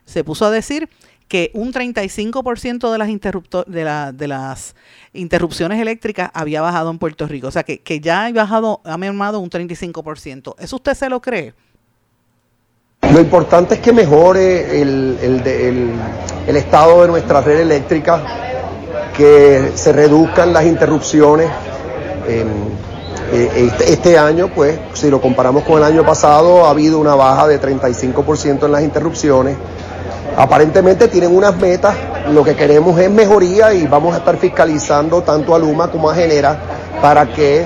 se 0.06 0.24
puso 0.24 0.46
a 0.46 0.50
decir 0.50 0.88
que 1.28 1.50
un 1.52 1.74
35% 1.74 2.90
de 2.90 2.98
las, 2.98 3.66
de, 3.66 3.84
la, 3.84 4.12
de 4.12 4.28
las 4.28 4.76
interrupciones 5.12 5.78
eléctricas 5.78 6.30
había 6.32 6.62
bajado 6.62 6.90
en 6.90 6.98
Puerto 6.98 7.26
Rico. 7.26 7.48
O 7.48 7.50
sea, 7.50 7.64
que, 7.64 7.82
que 7.82 8.00
ya 8.00 8.24
ha 8.24 8.32
bajado, 8.32 8.80
ha 8.84 8.96
mermado 8.96 9.40
un 9.40 9.50
35%. 9.50 10.54
¿Eso 10.58 10.76
usted 10.76 10.94
se 10.94 11.10
lo 11.10 11.20
cree? 11.20 11.52
Lo 13.12 13.20
importante 13.20 13.74
es 13.74 13.80
que 13.80 13.92
mejore 13.92 14.80
el, 14.80 15.18
el 16.46 16.56
estado 16.56 17.02
de 17.02 17.08
nuestra 17.08 17.40
red 17.40 17.60
eléctrica, 17.60 18.20
que 19.16 19.72
se 19.74 19.92
reduzcan 19.92 20.52
las 20.52 20.64
interrupciones. 20.64 21.48
Em, 22.28 22.46
eh, 23.32 23.68
este, 23.72 23.92
este, 23.92 24.18
año, 24.18 24.48
pues, 24.54 24.78
si 24.92 25.10
lo 25.10 25.20
comparamos 25.20 25.64
con 25.64 25.78
el 25.78 25.84
año 25.84 26.04
pasado, 26.04 26.66
ha 26.66 26.70
habido 26.70 26.98
una 26.98 27.16
baja 27.16 27.48
de 27.48 27.60
35% 27.60 28.66
en 28.66 28.72
las 28.72 28.82
interrupciones. 28.82 29.56
Aparentemente 30.36 31.08
tienen 31.08 31.34
unas 31.34 31.56
metas, 31.56 31.96
lo 32.30 32.44
que 32.44 32.54
queremos 32.54 32.98
es 33.00 33.10
mejoría 33.10 33.72
y 33.72 33.86
vamos 33.86 34.14
a 34.14 34.18
estar 34.18 34.36
fiscalizando 34.36 35.22
tanto 35.22 35.54
a 35.54 35.58
Luma 35.58 35.90
como 35.90 36.10
a 36.10 36.14
Genera 36.14 36.56
para 37.00 37.26
que 37.26 37.64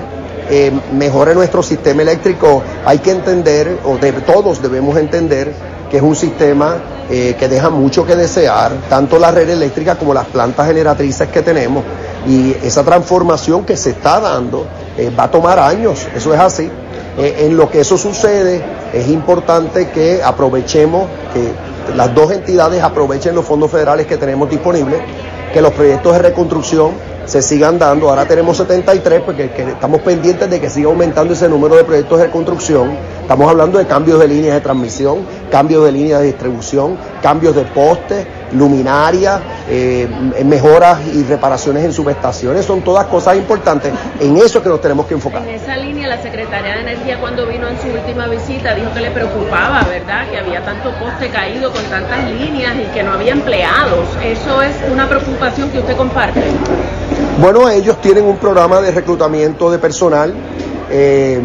eh, 0.50 0.72
mejore 0.92 1.34
nuestro 1.34 1.62
sistema 1.62 2.02
eléctrico. 2.02 2.62
Hay 2.84 2.98
que 2.98 3.12
entender, 3.12 3.78
o 3.84 3.98
todos 4.26 4.60
debemos 4.60 4.96
entender, 4.96 5.52
que 5.90 5.96
es 5.96 6.02
un 6.02 6.16
sistema 6.16 6.76
eh, 7.12 7.34
que 7.36 7.48
deja 7.48 7.70
mucho 7.70 8.06
que 8.06 8.14
desear, 8.14 8.70
tanto 8.88 9.18
la 9.18 9.32
red 9.32 9.50
eléctrica 9.50 9.96
como 9.96 10.14
las 10.14 10.26
plantas 10.26 10.68
generatrices 10.68 11.28
que 11.28 11.42
tenemos. 11.42 11.82
Y 12.28 12.52
esa 12.62 12.84
transformación 12.84 13.64
que 13.64 13.76
se 13.76 13.90
está 13.90 14.20
dando 14.20 14.64
eh, 14.96 15.10
va 15.18 15.24
a 15.24 15.30
tomar 15.30 15.58
años, 15.58 16.06
eso 16.14 16.32
es 16.32 16.38
así. 16.38 16.70
Eh, 17.18 17.46
en 17.46 17.56
lo 17.56 17.68
que 17.68 17.80
eso 17.80 17.98
sucede, 17.98 18.62
es 18.92 19.08
importante 19.08 19.90
que 19.90 20.22
aprovechemos, 20.22 21.08
que 21.34 21.50
las 21.96 22.14
dos 22.14 22.30
entidades 22.30 22.80
aprovechen 22.80 23.34
los 23.34 23.44
fondos 23.44 23.72
federales 23.72 24.06
que 24.06 24.16
tenemos 24.16 24.48
disponibles, 24.48 25.00
que 25.52 25.60
los 25.60 25.72
proyectos 25.72 26.12
de 26.12 26.18
reconstrucción 26.20 26.92
se 27.26 27.42
sigan 27.42 27.78
dando. 27.78 28.08
Ahora 28.08 28.26
tenemos 28.26 28.56
73 28.56 29.22
porque 29.24 29.50
estamos 29.56 30.00
pendientes 30.00 30.50
de 30.50 30.60
que 30.60 30.68
siga 30.68 30.88
aumentando 30.88 31.34
ese 31.34 31.48
número 31.48 31.76
de 31.76 31.84
proyectos 31.84 32.18
de 32.18 32.26
reconstrucción. 32.26 32.90
Estamos 33.22 33.48
hablando 33.48 33.78
de 33.78 33.86
cambios 33.86 34.18
de 34.18 34.26
líneas 34.26 34.54
de 34.54 34.60
transmisión, 34.60 35.18
cambios 35.50 35.84
de 35.84 35.92
líneas 35.92 36.20
de 36.20 36.26
distribución, 36.26 36.98
cambios 37.22 37.54
de 37.54 37.62
postes, 37.62 38.26
luminarias, 38.52 39.40
eh, 39.68 40.08
mejoras 40.44 40.98
y 41.14 41.22
reparaciones 41.22 41.84
en 41.84 41.92
subestaciones. 41.92 42.64
Son 42.64 42.82
todas 42.82 43.06
cosas 43.06 43.36
importantes. 43.36 43.92
En 44.18 44.36
eso 44.36 44.60
que 44.60 44.68
nos 44.68 44.80
tenemos 44.80 45.06
que 45.06 45.14
enfocar. 45.14 45.42
En 45.42 45.54
esa 45.54 45.76
línea, 45.76 46.08
la 46.08 46.20
Secretaría 46.20 46.74
de 46.74 46.80
Energía 46.80 47.20
cuando 47.20 47.46
vino 47.46 47.68
en 47.68 47.80
su 47.80 47.86
última 47.86 48.26
visita 48.26 48.74
dijo 48.74 48.92
que 48.92 49.00
le 49.00 49.12
preocupaba, 49.12 49.82
¿verdad? 49.88 50.28
Que 50.28 50.38
había 50.38 50.64
tanto 50.64 50.90
poste 50.98 51.28
caído 51.28 51.70
con 51.70 51.84
tantas 51.84 52.24
líneas 52.24 52.74
y 52.76 52.92
que 52.92 53.04
no 53.04 53.12
había 53.12 53.32
empleados. 53.32 54.08
¿Eso 54.24 54.62
es 54.62 54.74
una 54.90 55.08
preocupación 55.08 55.39
que 55.72 55.78
usted 55.78 55.96
comparte? 55.96 56.42
Bueno, 57.40 57.68
ellos 57.68 58.00
tienen 58.00 58.24
un 58.24 58.36
programa 58.36 58.80
de 58.80 58.90
reclutamiento 58.90 59.70
de 59.70 59.78
personal. 59.78 60.34
Eh, 60.90 61.40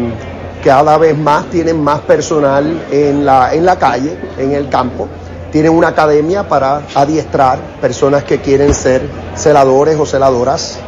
cada 0.62 0.98
vez 0.98 1.16
más 1.16 1.46
tienen 1.46 1.82
más 1.82 2.00
personal 2.00 2.86
en 2.90 3.24
la, 3.24 3.54
en 3.54 3.64
la 3.64 3.78
calle, 3.78 4.18
en 4.36 4.52
el 4.52 4.68
campo. 4.68 5.08
Tienen 5.50 5.72
una 5.72 5.88
academia 5.88 6.46
para 6.46 6.82
adiestrar 6.94 7.58
personas 7.80 8.24
que 8.24 8.40
quieren 8.40 8.74
ser 8.74 9.08
celadores 9.34 9.98
o 9.98 10.04
celadoras. 10.04 10.78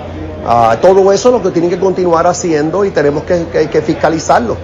Ah, 0.46 0.76
todo 0.80 1.12
eso 1.12 1.28
es 1.28 1.34
lo 1.34 1.42
que 1.42 1.50
tienen 1.50 1.70
que 1.70 1.78
continuar 1.78 2.26
haciendo 2.26 2.84
y 2.84 2.90
tenemos 2.90 3.22
que, 3.22 3.68
que, 3.70 3.82
fiscalizarlo. 3.82 4.56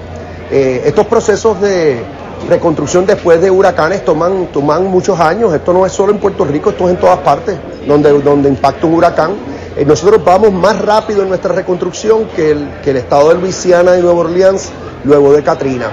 Eh, 0.50 0.82
estos 0.84 1.06
procesos 1.06 1.60
de 1.60 2.02
reconstrucción 2.48 3.06
después 3.06 3.40
de 3.40 3.50
huracanes 3.50 4.04
toman, 4.04 4.46
toman 4.46 4.86
muchos 4.86 5.18
años. 5.20 5.52
Esto 5.54 5.72
no 5.72 5.86
es 5.86 5.92
solo 5.92 6.12
en 6.12 6.18
Puerto 6.18 6.44
Rico, 6.44 6.70
esto 6.70 6.84
es 6.88 6.94
en 6.94 7.00
todas 7.00 7.18
partes 7.18 7.58
donde, 7.86 8.12
donde 8.20 8.48
impacta 8.48 8.86
un 8.86 8.94
huracán. 8.94 9.32
Eh, 9.76 9.84
nosotros 9.84 10.22
vamos 10.24 10.52
más 10.52 10.80
rápido 10.80 11.22
en 11.22 11.28
nuestra 11.28 11.52
reconstrucción 11.52 12.26
que 12.36 12.52
el, 12.52 12.68
que 12.82 12.90
el 12.90 12.98
estado 12.98 13.30
de 13.30 13.34
Luisiana 13.40 13.96
y 13.96 14.02
Nueva 14.02 14.20
Orleans 14.20 14.70
luego 15.04 15.32
de 15.32 15.42
Katrina. 15.42 15.86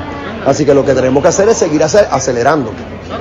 Así 0.45 0.65
que 0.65 0.73
lo 0.73 0.85
que 0.85 0.93
tenemos 0.93 1.21
que 1.21 1.29
hacer 1.29 1.49
es 1.49 1.57
seguir 1.57 1.83
acelerando. 1.83 2.71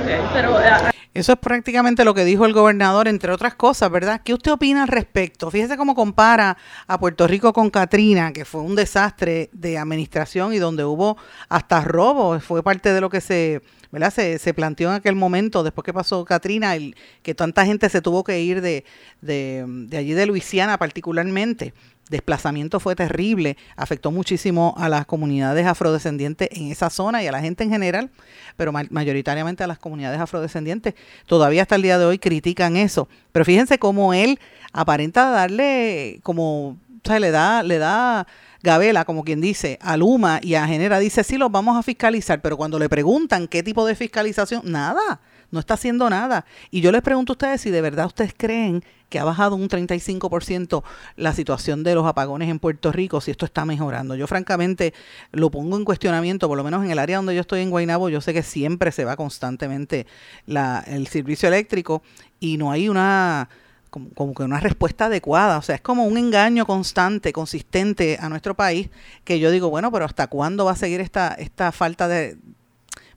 Eh, 0.07 0.90
Eso 1.13 1.33
es 1.33 1.39
prácticamente 1.39 2.05
lo 2.05 2.13
que 2.13 2.23
dijo 2.23 2.45
el 2.45 2.53
gobernador, 2.53 3.09
entre 3.09 3.33
otras 3.33 3.55
cosas, 3.55 3.91
¿verdad? 3.91 4.21
¿Qué 4.23 4.33
usted 4.33 4.53
opina 4.53 4.83
al 4.83 4.87
respecto? 4.87 5.51
Fíjese 5.51 5.75
cómo 5.75 5.93
compara 5.93 6.57
a 6.87 6.99
Puerto 6.99 7.27
Rico 7.27 7.51
con 7.51 7.69
Katrina, 7.69 8.31
que 8.31 8.45
fue 8.45 8.61
un 8.61 8.75
desastre 8.75 9.49
de 9.51 9.77
administración 9.77 10.53
y 10.53 10.57
donde 10.59 10.85
hubo 10.85 11.17
hasta 11.49 11.81
robo, 11.81 12.39
fue 12.39 12.63
parte 12.63 12.93
de 12.93 13.01
lo 13.01 13.09
que 13.09 13.19
se, 13.19 13.61
¿verdad? 13.91 14.13
Se, 14.13 14.39
se 14.39 14.53
planteó 14.53 14.89
en 14.89 14.95
aquel 14.95 15.15
momento, 15.15 15.63
después 15.63 15.85
que 15.85 15.93
pasó 15.93 16.23
Katrina, 16.25 16.75
el, 16.75 16.95
que 17.23 17.35
tanta 17.35 17.65
gente 17.65 17.89
se 17.89 18.01
tuvo 18.01 18.23
que 18.23 18.41
ir 18.41 18.61
de, 18.61 18.85
de, 19.21 19.97
allí 19.97 20.13
de 20.13 20.25
Luisiana 20.25 20.77
particularmente 20.77 21.73
desplazamiento 22.11 22.79
fue 22.79 22.93
terrible, 22.93 23.57
afectó 23.77 24.11
muchísimo 24.11 24.75
a 24.77 24.89
las 24.89 25.05
comunidades 25.05 25.65
afrodescendientes 25.65 26.49
en 26.51 26.69
esa 26.69 26.89
zona 26.89 27.23
y 27.23 27.27
a 27.27 27.31
la 27.31 27.39
gente 27.39 27.63
en 27.63 27.71
general, 27.71 28.11
pero 28.57 28.71
mayoritariamente 28.71 29.63
a 29.63 29.67
las 29.67 29.79
comunidades 29.79 30.19
afrodescendientes. 30.19 30.93
Todavía 31.25 31.63
hasta 31.63 31.75
el 31.75 31.81
día 31.81 31.97
de 31.97 32.05
hoy 32.05 32.19
critican 32.19 32.75
eso, 32.75 33.07
pero 33.31 33.45
fíjense 33.45 33.79
cómo 33.79 34.13
él 34.13 34.39
aparenta 34.73 35.31
darle 35.31 36.19
como, 36.21 36.67
o 36.67 36.77
sea, 37.05 37.19
le 37.19 37.31
da, 37.31 37.63
le 37.63 37.77
da 37.77 38.27
Gabela, 38.63 39.05
como 39.05 39.23
quien 39.23 39.41
dice, 39.41 39.79
a 39.81 39.97
Luma 39.97 40.39
y 40.41 40.55
a 40.55 40.67
Genera, 40.67 40.99
dice, 40.99 41.23
sí, 41.23 41.37
los 41.37 41.51
vamos 41.51 41.77
a 41.77 41.83
fiscalizar, 41.83 42.41
pero 42.41 42.57
cuando 42.57 42.77
le 42.79 42.89
preguntan 42.89 43.47
qué 43.47 43.63
tipo 43.63 43.85
de 43.85 43.95
fiscalización, 43.95 44.61
nada 44.65 45.21
no 45.51 45.59
está 45.59 45.75
haciendo 45.75 46.09
nada. 46.09 46.45
Y 46.71 46.81
yo 46.81 46.91
les 46.91 47.01
pregunto 47.01 47.33
a 47.33 47.35
ustedes 47.35 47.61
si 47.61 47.69
de 47.69 47.81
verdad 47.81 48.07
ustedes 48.07 48.33
creen 48.35 48.83
que 49.09 49.19
ha 49.19 49.25
bajado 49.25 49.55
un 49.55 49.67
35% 49.67 50.83
la 51.17 51.33
situación 51.33 51.83
de 51.83 51.93
los 51.93 52.07
apagones 52.07 52.49
en 52.49 52.59
Puerto 52.59 52.91
Rico, 52.91 53.19
si 53.19 53.31
esto 53.31 53.45
está 53.45 53.65
mejorando. 53.65 54.15
Yo 54.15 54.25
francamente 54.27 54.93
lo 55.33 55.51
pongo 55.51 55.75
en 55.75 55.83
cuestionamiento, 55.83 56.47
por 56.47 56.57
lo 56.57 56.63
menos 56.63 56.83
en 56.85 56.91
el 56.91 56.99
área 56.99 57.17
donde 57.17 57.35
yo 57.35 57.41
estoy 57.41 57.59
en 57.61 57.69
Guaynabo, 57.69 58.07
yo 58.07 58.21
sé 58.21 58.33
que 58.33 58.43
siempre 58.43 58.93
se 58.93 59.03
va 59.03 59.17
constantemente 59.17 60.07
el 60.47 61.07
servicio 61.07 61.49
eléctrico 61.49 62.01
y 62.39 62.57
no 62.57 62.71
hay 62.71 62.87
una 62.87 63.49
como, 63.91 64.09
como, 64.15 64.33
que 64.33 64.41
una 64.41 64.59
respuesta 64.59 65.05
adecuada. 65.05 65.59
O 65.59 65.61
sea, 65.61 65.75
es 65.75 65.81
como 65.81 66.05
un 66.05 66.17
engaño 66.17 66.65
constante, 66.65 67.31
consistente 67.31 68.17
a 68.19 68.29
nuestro 68.29 68.55
país, 68.55 68.89
que 69.23 69.39
yo 69.39 69.51
digo, 69.51 69.69
bueno, 69.69 69.91
pero 69.91 70.05
¿hasta 70.05 70.25
cuándo 70.25 70.65
va 70.65 70.71
a 70.71 70.75
seguir 70.75 71.01
esta, 71.01 71.35
esta 71.35 71.71
falta 71.71 72.07
de, 72.07 72.37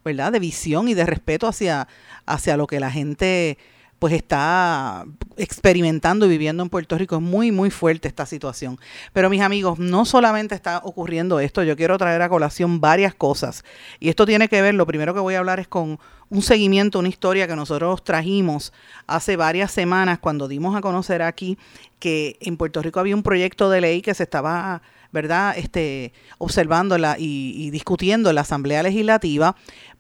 ¿verdad? 0.04 0.32
de 0.32 0.40
visión 0.40 0.88
y 0.88 0.94
de 0.94 1.06
respeto 1.06 1.48
hacia, 1.48 1.88
hacia 2.26 2.58
lo 2.58 2.66
que 2.66 2.80
la 2.80 2.90
gente 2.90 3.56
pues 4.04 4.12
está 4.12 5.06
experimentando 5.38 6.26
y 6.26 6.28
viviendo 6.28 6.62
en 6.62 6.68
Puerto 6.68 6.98
Rico. 6.98 7.16
Es 7.16 7.22
muy, 7.22 7.50
muy 7.52 7.70
fuerte 7.70 8.06
esta 8.06 8.26
situación. 8.26 8.78
Pero 9.14 9.30
mis 9.30 9.40
amigos, 9.40 9.78
no 9.78 10.04
solamente 10.04 10.54
está 10.54 10.82
ocurriendo 10.84 11.40
esto, 11.40 11.62
yo 11.62 11.74
quiero 11.74 11.96
traer 11.96 12.20
a 12.20 12.28
colación 12.28 12.82
varias 12.82 13.14
cosas. 13.14 13.64
Y 14.00 14.10
esto 14.10 14.26
tiene 14.26 14.50
que 14.50 14.60
ver, 14.60 14.74
lo 14.74 14.86
primero 14.86 15.14
que 15.14 15.20
voy 15.20 15.36
a 15.36 15.38
hablar 15.38 15.58
es 15.58 15.68
con 15.68 15.98
un 16.28 16.42
seguimiento, 16.42 16.98
una 16.98 17.08
historia 17.08 17.48
que 17.48 17.56
nosotros 17.56 18.04
trajimos 18.04 18.74
hace 19.06 19.36
varias 19.36 19.70
semanas 19.70 20.18
cuando 20.18 20.48
dimos 20.48 20.76
a 20.76 20.82
conocer 20.82 21.22
aquí 21.22 21.56
que 21.98 22.36
en 22.42 22.58
Puerto 22.58 22.82
Rico 22.82 23.00
había 23.00 23.16
un 23.16 23.22
proyecto 23.22 23.70
de 23.70 23.80
ley 23.80 24.02
que 24.02 24.12
se 24.12 24.24
estaba 24.24 24.82
¿verdad? 25.12 25.56
Este, 25.56 26.12
observándola 26.38 27.16
y, 27.20 27.54
y 27.56 27.70
discutiendo 27.70 28.30
en 28.30 28.34
la 28.34 28.40
Asamblea 28.40 28.82
Legislativa 28.82 29.54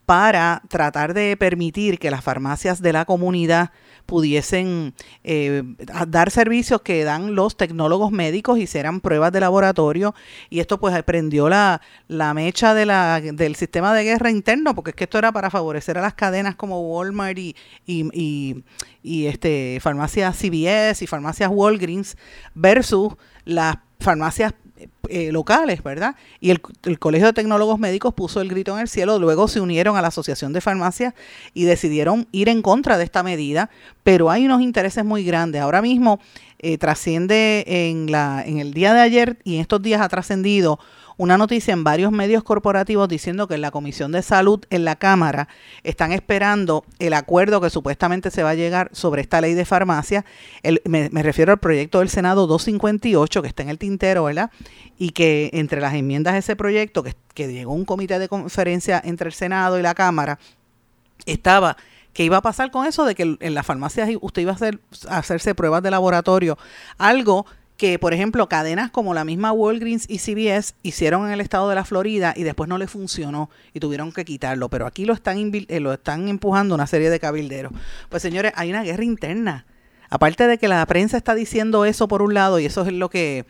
para 0.06 0.62
tratar 0.68 1.14
de 1.14 1.36
permitir 1.36 1.98
que 1.98 2.10
las 2.10 2.22
farmacias 2.22 2.82
de 2.82 2.92
la 2.92 3.04
comunidad 3.04 3.70
pudiesen 4.06 4.94
eh, 5.22 5.62
dar 6.08 6.30
servicios 6.30 6.82
que 6.82 7.04
dan 7.04 7.34
los 7.34 7.56
tecnólogos 7.56 8.12
médicos 8.12 8.58
y 8.58 8.66
serán 8.66 9.00
pruebas 9.00 9.32
de 9.32 9.40
laboratorio. 9.40 10.14
Y 10.50 10.60
esto 10.60 10.78
pues 10.78 11.00
prendió 11.02 11.48
la, 11.48 11.80
la 12.08 12.34
mecha 12.34 12.74
de 12.74 12.86
la, 12.86 13.20
del 13.20 13.56
sistema 13.56 13.94
de 13.94 14.04
guerra 14.04 14.30
interno 14.30 14.74
porque 14.74 14.90
es 14.90 14.96
que 14.96 15.04
esto 15.04 15.18
era 15.18 15.32
para 15.32 15.50
favorecer 15.50 15.98
a 15.98 16.02
las 16.02 16.14
cadenas 16.14 16.54
como 16.56 16.80
Walmart 16.80 17.38
y, 17.38 17.56
y, 17.86 18.08
y, 18.12 18.64
y 19.02 19.26
este 19.26 19.78
farmacias 19.80 20.36
CVS 20.36 21.02
y 21.02 21.06
farmacias 21.06 21.50
Walgreens 21.52 22.16
versus 22.54 23.14
las 23.44 23.76
farmacias 24.00 24.54
eh, 25.08 25.32
locales, 25.32 25.82
¿verdad? 25.82 26.16
Y 26.40 26.50
el, 26.50 26.60
Colegio 26.98 27.26
de 27.26 27.32
Tecnólogos 27.32 27.78
Médicos 27.78 28.14
puso 28.14 28.40
el 28.40 28.48
grito 28.48 28.74
en 28.74 28.80
el 28.80 28.88
cielo, 28.88 29.18
luego 29.18 29.48
se 29.48 29.60
unieron 29.60 29.96
a 29.96 30.02
la 30.02 30.08
Asociación 30.08 30.52
de 30.52 30.60
Farmacias 30.60 31.14
y 31.52 31.64
decidieron 31.64 32.26
ir 32.32 32.48
en 32.48 32.62
contra 32.62 32.98
de 32.98 33.04
esta 33.04 33.22
medida, 33.22 33.70
pero 34.02 34.30
hay 34.30 34.46
unos 34.46 34.60
intereses 34.62 35.04
muy 35.04 35.24
grandes. 35.24 35.62
Ahora 35.62 35.82
mismo 35.82 36.20
eh, 36.58 36.78
trasciende 36.78 37.64
en, 37.66 38.10
la, 38.10 38.42
en 38.46 38.58
el 38.58 38.72
día 38.72 38.94
de 38.94 39.00
ayer 39.00 39.38
y 39.44 39.56
en 39.56 39.60
estos 39.60 39.82
días 39.82 40.00
ha 40.00 40.08
trascendido 40.08 40.78
una 41.16 41.38
noticia 41.38 41.72
en 41.72 41.84
varios 41.84 42.12
medios 42.12 42.42
corporativos 42.42 43.08
diciendo 43.08 43.46
que 43.46 43.54
en 43.54 43.60
la 43.60 43.70
Comisión 43.70 44.12
de 44.12 44.22
Salud 44.22 44.64
en 44.70 44.84
la 44.84 44.96
Cámara 44.96 45.48
están 45.82 46.12
esperando 46.12 46.84
el 46.98 47.14
acuerdo 47.14 47.60
que 47.60 47.70
supuestamente 47.70 48.30
se 48.30 48.42
va 48.42 48.50
a 48.50 48.54
llegar 48.54 48.90
sobre 48.92 49.22
esta 49.22 49.40
ley 49.40 49.54
de 49.54 49.64
farmacia. 49.64 50.24
me, 50.84 51.08
refiero 51.22 51.52
al 51.52 51.58
proyecto 51.58 52.00
del 52.00 52.08
Senado 52.08 52.46
258 52.46 53.42
que 53.42 53.48
está 53.48 53.62
en 53.62 53.68
el 53.68 53.78
tintero, 53.78 54.24
¿verdad? 54.24 54.50
Y 54.98 55.10
que 55.10 55.50
entre 55.52 55.80
las 55.80 55.94
enmiendas 55.94 56.34
de 56.34 56.40
ese 56.40 56.56
proyecto, 56.56 57.02
que, 57.02 57.14
que 57.34 57.52
llegó 57.52 57.72
un 57.72 57.84
comité 57.84 58.18
de 58.18 58.28
conferencia 58.28 59.00
entre 59.04 59.28
el 59.28 59.34
Senado 59.34 59.78
y 59.78 59.82
la 59.82 59.94
Cámara, 59.94 60.38
estaba 61.26 61.76
que 62.12 62.24
iba 62.24 62.36
a 62.38 62.42
pasar 62.42 62.70
con 62.70 62.86
eso 62.86 63.04
de 63.04 63.14
que 63.14 63.36
en 63.38 63.54
las 63.54 63.66
farmacias 63.66 64.08
usted 64.20 64.42
iba 64.42 64.52
a 64.52 64.54
hacer 64.54 64.80
hacerse 65.08 65.54
pruebas 65.54 65.82
de 65.82 65.90
laboratorio, 65.90 66.56
algo 66.96 67.44
que, 67.76 67.98
por 67.98 68.14
ejemplo, 68.14 68.48
cadenas 68.48 68.90
como 68.90 69.14
la 69.14 69.24
misma 69.24 69.52
Walgreens 69.52 70.06
y 70.08 70.18
CVS 70.18 70.74
hicieron 70.82 71.26
en 71.26 71.32
el 71.32 71.40
estado 71.40 71.68
de 71.68 71.74
la 71.74 71.84
Florida 71.84 72.32
y 72.36 72.44
después 72.44 72.68
no 72.68 72.78
le 72.78 72.86
funcionó 72.86 73.50
y 73.72 73.80
tuvieron 73.80 74.12
que 74.12 74.24
quitarlo, 74.24 74.68
pero 74.68 74.86
aquí 74.86 75.04
lo 75.04 75.12
están, 75.12 75.50
eh, 75.52 75.80
lo 75.80 75.92
están 75.92 76.28
empujando 76.28 76.74
una 76.74 76.86
serie 76.86 77.10
de 77.10 77.18
cabilderos. 77.18 77.72
Pues 78.08 78.22
señores, 78.22 78.52
hay 78.54 78.70
una 78.70 78.84
guerra 78.84 79.04
interna. 79.04 79.66
Aparte 80.08 80.46
de 80.46 80.58
que 80.58 80.68
la 80.68 80.84
prensa 80.86 81.16
está 81.16 81.34
diciendo 81.34 81.84
eso 81.84 82.06
por 82.06 82.22
un 82.22 82.34
lado 82.34 82.60
y 82.60 82.66
eso 82.66 82.82
es 82.82 82.92
lo 82.92 83.10
que, 83.10 83.46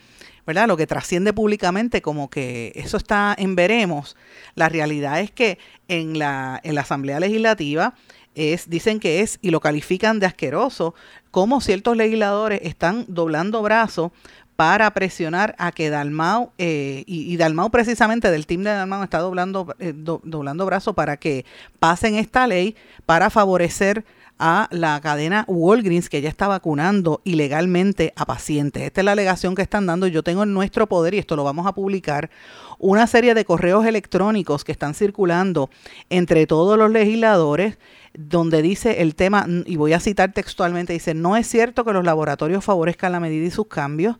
¿verdad? 0.46 0.66
Lo 0.66 0.78
que 0.78 0.87
trasciende 0.87 1.34
públicamente 1.34 2.00
como 2.00 2.30
que 2.30 2.72
eso 2.74 2.96
está 2.96 3.34
en 3.37 3.54
veremos. 3.54 4.16
La 4.54 4.70
realidad 4.70 5.20
es 5.20 5.30
que 5.30 5.58
en 5.88 6.18
la, 6.18 6.60
en 6.64 6.74
la 6.74 6.82
Asamblea 6.82 7.20
Legislativa 7.20 7.94
es, 8.35 8.68
dicen 8.68 9.01
que 9.01 9.20
es, 9.20 9.38
y 9.42 9.51
lo 9.51 9.61
califican 9.61 10.20
de 10.20 10.27
asqueroso, 10.27 10.94
como 11.31 11.61
ciertos 11.61 11.97
legisladores 11.97 12.61
están 12.62 13.05
doblando 13.09 13.62
brazos 13.62 14.12
para 14.57 14.92
presionar 14.92 15.55
a 15.59 15.73
que 15.73 15.90
Dalmau, 15.90 16.53
eh, 16.59 17.03
y, 17.07 17.37
Dalmau 17.37 17.70
precisamente 17.70 18.31
del 18.31 18.47
team 18.47 18.62
de 18.62 18.70
Dalmau 18.70 19.03
está 19.03 19.18
doblando, 19.18 19.75
eh, 19.81 19.92
doblando 19.94 20.64
brazos 20.64 20.94
para 20.94 21.16
que 21.16 21.44
pasen 21.81 22.14
esta 22.14 22.47
ley 22.47 22.77
para 23.05 23.31
favorecer 23.31 24.05
a 24.38 24.68
la 24.70 25.01
cadena 25.01 25.44
Walgreens 25.47 26.09
que 26.09 26.20
ya 26.20 26.29
está 26.29 26.49
vacunando 26.49 27.20
ilegalmente 27.25 28.12
a 28.16 28.27
pacientes. 28.27 28.83
Esta 28.83 29.01
es 29.01 29.05
la 29.05 29.12
alegación 29.12 29.55
que 29.55 29.62
están 29.62 29.87
dando. 29.87 30.07
Yo 30.07 30.23
tengo 30.23 30.42
en 30.42 30.53
nuestro 30.53 30.88
poder, 30.88 31.14
y 31.14 31.18
esto 31.18 31.37
lo 31.37 31.44
vamos 31.44 31.66
a 31.66 31.73
publicar, 31.73 32.31
una 32.79 33.07
serie 33.07 33.35
de 33.35 33.44
correos 33.44 33.87
electrónicos 33.87 34.64
que 34.64 34.73
están 34.73 34.94
circulando 34.94 35.70
entre 36.11 36.47
todos 36.47 36.77
los 36.77 36.90
legisladores 36.90 37.79
donde 38.16 38.62
dice 38.62 39.03
el 39.03 39.16
tema, 39.16 39.46
y 39.66 39.74
voy 39.77 39.92
a 39.92 39.98
citar 39.98 40.33
textualmente, 40.33 40.92
dice, 40.92 41.14
no 41.14 41.37
es 41.37 41.48
cierto 41.48 41.85
que 41.85 41.92
los 41.92 42.05
laboratorios 42.05 42.64
favorezcan 42.64 43.11
la 43.11 43.18
medida 43.18 43.44
y 43.46 43.50
sus 43.50 43.66
cambios. 43.66 44.16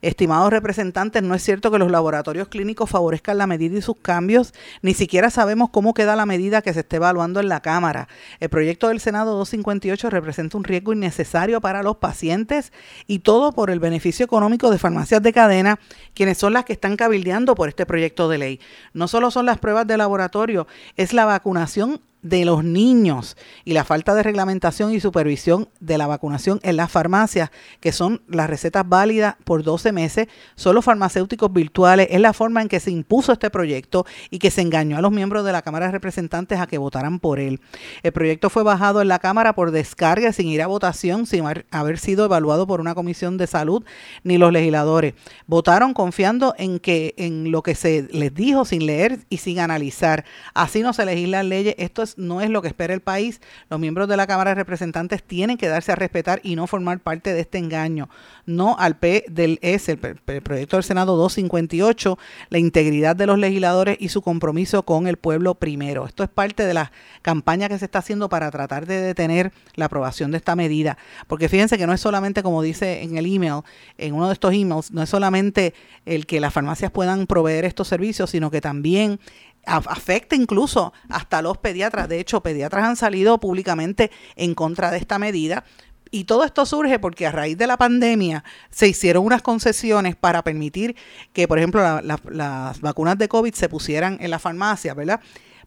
Estimados 0.00 0.50
representantes, 0.50 1.22
no 1.22 1.34
es 1.34 1.42
cierto 1.42 1.70
que 1.70 1.78
los 1.78 1.90
laboratorios 1.90 2.48
clínicos 2.48 2.88
favorezcan 2.88 3.36
la 3.36 3.46
medida 3.46 3.76
y 3.78 3.82
sus 3.82 3.96
cambios. 3.96 4.54
Ni 4.80 4.94
siquiera 4.94 5.28
sabemos 5.28 5.68
cómo 5.70 5.92
queda 5.92 6.16
la 6.16 6.24
medida 6.24 6.62
que 6.62 6.72
se 6.72 6.80
esté 6.80 6.96
evaluando 6.96 7.38
en 7.40 7.48
la 7.48 7.60
Cámara. 7.60 8.08
El 8.40 8.48
proyecto 8.48 8.88
del 8.88 9.00
Senado 9.00 9.36
258 9.36 10.08
representa 10.08 10.56
un 10.56 10.64
riesgo 10.64 10.94
innecesario 10.94 11.60
para 11.60 11.82
los 11.82 11.96
pacientes 11.96 12.72
y 13.06 13.18
todo 13.18 13.52
por 13.52 13.70
el 13.70 13.78
beneficio 13.78 14.24
económico 14.24 14.70
de 14.70 14.78
farmacias 14.78 15.22
de 15.22 15.32
cadena, 15.34 15.78
quienes 16.14 16.38
son 16.38 16.54
las 16.54 16.64
que 16.64 16.72
están 16.72 16.96
cabildeando 16.96 17.54
por 17.54 17.68
este 17.68 17.84
proyecto 17.84 18.30
de 18.30 18.38
ley. 18.38 18.60
No 18.94 19.06
solo 19.06 19.30
son 19.30 19.44
las 19.44 19.58
pruebas 19.58 19.86
de 19.86 19.98
laboratorio, 19.98 20.66
es 20.96 21.12
la 21.12 21.26
vacunación 21.26 22.00
de 22.24 22.44
los 22.44 22.64
niños 22.64 23.36
y 23.64 23.74
la 23.74 23.84
falta 23.84 24.14
de 24.14 24.22
reglamentación 24.22 24.92
y 24.92 24.98
supervisión 24.98 25.68
de 25.78 25.98
la 25.98 26.06
vacunación 26.06 26.58
en 26.62 26.76
las 26.76 26.90
farmacias, 26.90 27.50
que 27.80 27.92
son 27.92 28.22
las 28.26 28.48
recetas 28.50 28.88
válidas 28.88 29.36
por 29.44 29.62
12 29.62 29.92
meses, 29.92 30.26
son 30.56 30.74
los 30.74 30.84
farmacéuticos 30.84 31.52
virtuales, 31.52 32.08
es 32.10 32.20
la 32.20 32.32
forma 32.32 32.62
en 32.62 32.68
que 32.68 32.80
se 32.80 32.90
impuso 32.90 33.32
este 33.32 33.50
proyecto 33.50 34.06
y 34.30 34.38
que 34.38 34.50
se 34.50 34.62
engañó 34.62 34.96
a 34.96 35.02
los 35.02 35.12
miembros 35.12 35.44
de 35.44 35.52
la 35.52 35.62
Cámara 35.62 35.86
de 35.86 35.92
Representantes 35.92 36.58
a 36.58 36.66
que 36.66 36.78
votaran 36.78 37.20
por 37.20 37.38
él. 37.38 37.60
El 38.02 38.12
proyecto 38.12 38.48
fue 38.48 38.62
bajado 38.62 39.02
en 39.02 39.08
la 39.08 39.18
Cámara 39.18 39.54
por 39.54 39.70
descarga 39.70 40.32
sin 40.32 40.48
ir 40.48 40.62
a 40.62 40.66
votación, 40.66 41.26
sin 41.26 41.44
haber 41.70 41.98
sido 41.98 42.24
evaluado 42.24 42.66
por 42.66 42.80
una 42.80 42.94
comisión 42.94 43.36
de 43.36 43.46
salud 43.46 43.84
ni 44.22 44.38
los 44.38 44.50
legisladores. 44.50 45.12
Votaron 45.46 45.92
confiando 45.92 46.54
en 46.56 46.78
que 46.78 47.14
en 47.18 47.50
lo 47.50 47.62
que 47.62 47.74
se 47.74 48.08
les 48.10 48.34
dijo 48.34 48.64
sin 48.64 48.86
leer 48.86 49.18
y 49.28 49.36
sin 49.38 49.60
analizar. 49.60 50.24
Así 50.54 50.80
no 50.80 50.94
se 50.94 51.04
legislan 51.04 51.50
leyes. 51.50 51.74
Esto 51.76 52.02
es 52.02 52.13
no 52.16 52.40
es 52.40 52.50
lo 52.50 52.62
que 52.62 52.68
espera 52.68 52.94
el 52.94 53.00
país. 53.00 53.40
Los 53.70 53.80
miembros 53.80 54.08
de 54.08 54.16
la 54.16 54.26
Cámara 54.26 54.50
de 54.50 54.54
Representantes 54.56 55.22
tienen 55.22 55.56
que 55.56 55.68
darse 55.68 55.92
a 55.92 55.96
respetar 55.96 56.40
y 56.42 56.56
no 56.56 56.66
formar 56.66 57.00
parte 57.00 57.32
de 57.32 57.40
este 57.40 57.58
engaño. 57.58 58.08
No 58.46 58.76
al 58.78 58.96
P 58.96 59.24
del 59.28 59.58
S, 59.62 59.90
el, 59.90 59.98
proyecto 59.98 60.76
del 60.76 60.84
Senado 60.84 61.16
258, 61.16 62.18
la 62.50 62.58
integridad 62.58 63.16
de 63.16 63.26
los 63.26 63.38
legisladores 63.38 63.96
y 64.00 64.08
su 64.08 64.22
compromiso 64.22 64.84
con 64.84 65.06
el 65.06 65.16
pueblo 65.16 65.54
primero. 65.54 66.06
Esto 66.06 66.22
es 66.22 66.28
parte 66.28 66.64
de 66.64 66.74
la 66.74 66.92
campaña 67.22 67.68
que 67.68 67.78
se 67.78 67.84
está 67.86 68.00
haciendo 68.00 68.28
para 68.28 68.50
tratar 68.50 68.86
de 68.86 69.00
detener 69.00 69.52
la 69.74 69.86
aprobación 69.86 70.30
de 70.30 70.38
esta 70.38 70.56
medida. 70.56 70.98
Porque 71.26 71.48
fíjense 71.48 71.78
que 71.78 71.86
no 71.86 71.92
es 71.92 72.00
solamente, 72.00 72.42
como 72.42 72.62
dice 72.62 73.02
en 73.02 73.16
el 73.16 73.26
email, 73.26 73.62
en 73.98 74.14
uno 74.14 74.28
de 74.28 74.34
estos 74.34 74.52
emails, 74.52 74.90
no 74.92 75.02
es 75.02 75.08
solamente 75.08 75.74
el 76.04 76.26
que 76.26 76.40
las 76.40 76.52
farmacias 76.52 76.90
puedan 76.90 77.26
proveer 77.26 77.64
estos 77.64 77.88
servicios, 77.88 78.30
sino 78.30 78.50
que 78.50 78.60
también 78.60 79.18
afecta 79.66 80.36
incluso 80.36 80.92
hasta 81.08 81.42
los 81.42 81.58
pediatras. 81.58 82.08
De 82.08 82.20
hecho, 82.20 82.42
pediatras 82.42 82.84
han 82.84 82.96
salido 82.96 83.38
públicamente 83.38 84.10
en 84.36 84.54
contra 84.54 84.90
de 84.90 84.98
esta 84.98 85.18
medida. 85.18 85.64
Y 86.10 86.24
todo 86.24 86.44
esto 86.44 86.64
surge 86.64 86.98
porque 86.98 87.26
a 87.26 87.32
raíz 87.32 87.58
de 87.58 87.66
la 87.66 87.76
pandemia 87.76 88.44
se 88.70 88.86
hicieron 88.86 89.24
unas 89.24 89.42
concesiones 89.42 90.14
para 90.14 90.44
permitir 90.44 90.94
que, 91.32 91.48
por 91.48 91.58
ejemplo, 91.58 92.00
las 92.02 92.80
vacunas 92.80 93.18
de 93.18 93.26
COVID 93.28 93.52
se 93.52 93.68
pusieran 93.68 94.18
en 94.20 94.30
la 94.30 94.38
farmacia, 94.38 94.94
¿verdad? 94.94 95.20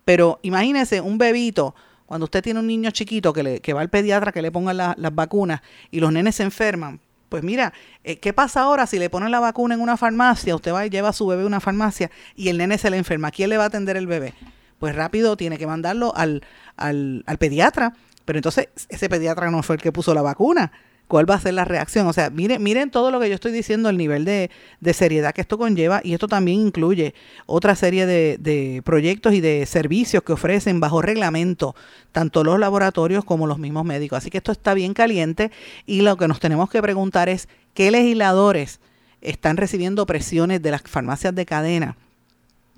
Pero 0.06 0.40
imagínese 0.44 1.02
un 1.02 1.18
bebito, 1.18 1.76
cuando 2.06 2.24
usted 2.24 2.42
tiene 2.42 2.62
un 2.62 2.68
niño 2.68 2.92
chiquito 2.92 3.34
que, 3.34 3.44
le, 3.44 3.60
que 3.60 3.74
va 3.74 3.82
al 3.82 3.90
pediatra 3.90 4.32
que 4.32 4.42
le 4.42 4.50
pongan 4.50 4.78
las 4.78 5.16
vacunas 5.16 5.60
y 5.92 6.00
los 6.00 6.14
nenes 6.14 6.36
se 6.36 6.44
enferman, 6.44 7.02
pues 7.30 7.44
mira, 7.44 7.74
eh, 8.04 8.20
¿qué 8.20 8.34
pasa 8.34 8.62
ahora 8.62 8.88
si 8.88 9.00
le 9.00 9.10
ponen 9.10 9.32
la 9.32 9.40
vacuna 9.40 9.76
en 9.76 9.82
una 9.82 9.98
farmacia? 9.98 10.56
Usted 10.56 10.74
va 10.74 10.86
y 10.86 10.90
lleva 10.90 11.10
a 11.10 11.14
su 11.14 11.28
bebé 11.28 11.44
a 11.44 11.48
una 11.48 11.60
farmacia 11.60 12.10
y 12.36 12.50
el 12.50 12.58
nene 12.58 12.78
se 12.78 12.90
le 12.90 12.98
enferma. 12.98 13.32
¿Quién 13.32 13.50
le 13.50 13.58
va 13.58 13.66
a 13.66 13.68
atender 13.68 13.98
el 13.98 14.08
bebé? 14.08 14.34
Pues 14.80 14.96
rápido 14.96 15.38
tiene 15.38 15.58
que 15.58 15.68
mandarlo 15.68 16.16
al, 16.16 16.44
al, 16.76 17.24
al 17.26 17.38
pediatra. 17.38 17.94
Pero 18.26 18.40
entonces 18.40 18.70
ese 18.90 19.10
pediatra 19.10 19.50
no 19.52 19.64
fue 19.64 19.78
el 19.78 19.82
que 19.82 19.92
puso 19.92 20.14
la 20.14 20.22
vacuna 20.22 20.72
cuál 21.08 21.30
va 21.30 21.36
a 21.36 21.40
ser 21.40 21.54
la 21.54 21.66
reacción. 21.66 22.08
O 22.08 22.14
sea, 22.14 22.30
miren, 22.30 22.62
miren 22.62 22.92
todo 22.92 23.12
lo 23.12 23.20
que 23.20 23.30
yo 23.30 23.36
estoy 23.36 23.52
diciendo, 23.52 23.90
el 23.90 23.98
nivel 23.98 24.26
de, 24.26 24.50
seriedad 24.94 25.34
que 25.34 25.42
esto 25.42 25.58
conlleva 25.58 26.02
y 26.04 26.14
esto 26.14 26.28
también 26.28 26.60
incluye 26.60 27.14
otra 27.46 27.76
serie 27.76 28.06
de, 28.06 28.38
de, 28.40 28.82
proyectos 28.84 29.34
y 29.34 29.42
de 29.42 29.66
servicios 29.66 30.24
que 30.24 30.34
ofrecen 30.34 30.80
bajo 30.80 31.02
reglamento 31.02 31.76
tanto 32.12 32.44
los 32.44 32.60
laboratorios 32.60 33.24
como 33.26 33.48
los 33.48 33.60
mismos 33.60 33.86
médicos. 33.86 34.18
Así 34.18 34.30
que 34.30 34.38
esto 34.38 34.52
está 34.52 34.74
bien 34.74 34.94
caliente 34.94 35.52
y 35.86 36.02
lo 36.02 36.18
que 36.18 36.28
nos 36.28 36.40
tenemos 36.40 36.70
que 36.70 36.82
preguntar 36.82 37.30
es 37.30 37.48
qué 37.74 37.92
legisladores 37.92 38.80
están 39.22 39.58
recibiendo 39.58 40.06
presiones 40.06 40.62
de 40.62 40.72
las 40.72 40.82
farmacias 40.84 41.34
de 41.36 41.46
cadena 41.46 41.98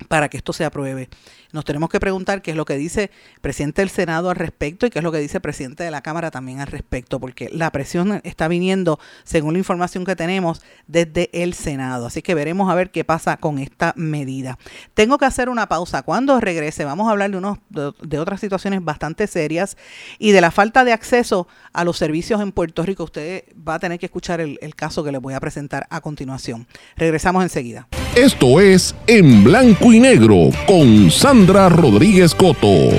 para 0.08 0.28
que 0.28 0.36
esto 0.36 0.52
se 0.52 0.64
apruebe. 0.64 1.08
Nos 1.52 1.64
tenemos 1.64 1.90
que 1.90 1.98
preguntar 1.98 2.42
qué 2.42 2.52
es 2.52 2.56
lo 2.56 2.64
que 2.64 2.76
dice 2.76 3.10
el 3.34 3.40
presidente 3.40 3.82
del 3.82 3.90
Senado 3.90 4.30
al 4.30 4.36
respecto 4.36 4.86
y 4.86 4.90
qué 4.90 5.00
es 5.00 5.02
lo 5.02 5.10
que 5.10 5.18
dice 5.18 5.38
el 5.38 5.42
presidente 5.42 5.82
de 5.82 5.90
la 5.90 6.00
Cámara 6.00 6.30
también 6.30 6.60
al 6.60 6.68
respecto, 6.68 7.18
porque 7.18 7.50
la 7.52 7.70
presión 7.72 8.20
está 8.22 8.46
viniendo, 8.46 9.00
según 9.24 9.54
la 9.54 9.58
información 9.58 10.04
que 10.04 10.14
tenemos, 10.14 10.62
desde 10.86 11.28
el 11.32 11.54
Senado. 11.54 12.06
Así 12.06 12.22
que 12.22 12.34
veremos 12.34 12.70
a 12.70 12.74
ver 12.74 12.90
qué 12.90 13.04
pasa 13.04 13.36
con 13.36 13.58
esta 13.58 13.92
medida. 13.96 14.58
Tengo 14.94 15.18
que 15.18 15.24
hacer 15.24 15.48
una 15.48 15.68
pausa. 15.68 16.02
Cuando 16.02 16.40
regrese, 16.40 16.84
vamos 16.84 17.08
a 17.08 17.10
hablar 17.10 17.32
de, 17.32 17.38
unos, 17.38 17.58
de, 17.68 18.18
otras 18.18 18.40
situaciones 18.40 18.84
bastante 18.84 19.26
serias 19.26 19.76
y 20.18 20.30
de 20.30 20.40
la 20.40 20.52
falta 20.52 20.84
de 20.84 20.92
acceso 20.92 21.48
a 21.72 21.84
los 21.84 21.96
servicios 21.96 22.40
en 22.40 22.52
Puerto 22.52 22.84
Rico. 22.84 23.04
Usted 23.04 23.44
va 23.56 23.74
a 23.74 23.78
tener 23.80 23.98
que 23.98 24.06
escuchar 24.06 24.40
el, 24.40 24.58
el 24.62 24.76
caso 24.76 25.02
que 25.02 25.10
les 25.10 25.20
voy 25.20 25.34
a 25.34 25.40
presentar 25.40 25.86
a 25.90 26.00
continuación. 26.00 26.68
Regresamos 26.96 27.42
enseguida. 27.42 27.88
Esto 28.14 28.60
es 28.60 28.94
En 29.06 29.44
Blanco 29.44 29.89
y 29.92 30.00
Negro 30.00 30.50
con 30.66 31.10
Sandra 31.10 31.68
Rodríguez 31.68 32.34
Coto. 32.34 32.90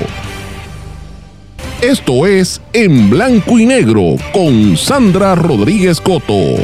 Esto 1.80 2.26
es 2.26 2.60
En 2.72 3.10
Blanco 3.10 3.58
y 3.58 3.66
Negro 3.66 4.16
con 4.32 4.76
Sandra 4.76 5.34
Rodríguez 5.34 6.00
Coto. 6.00 6.56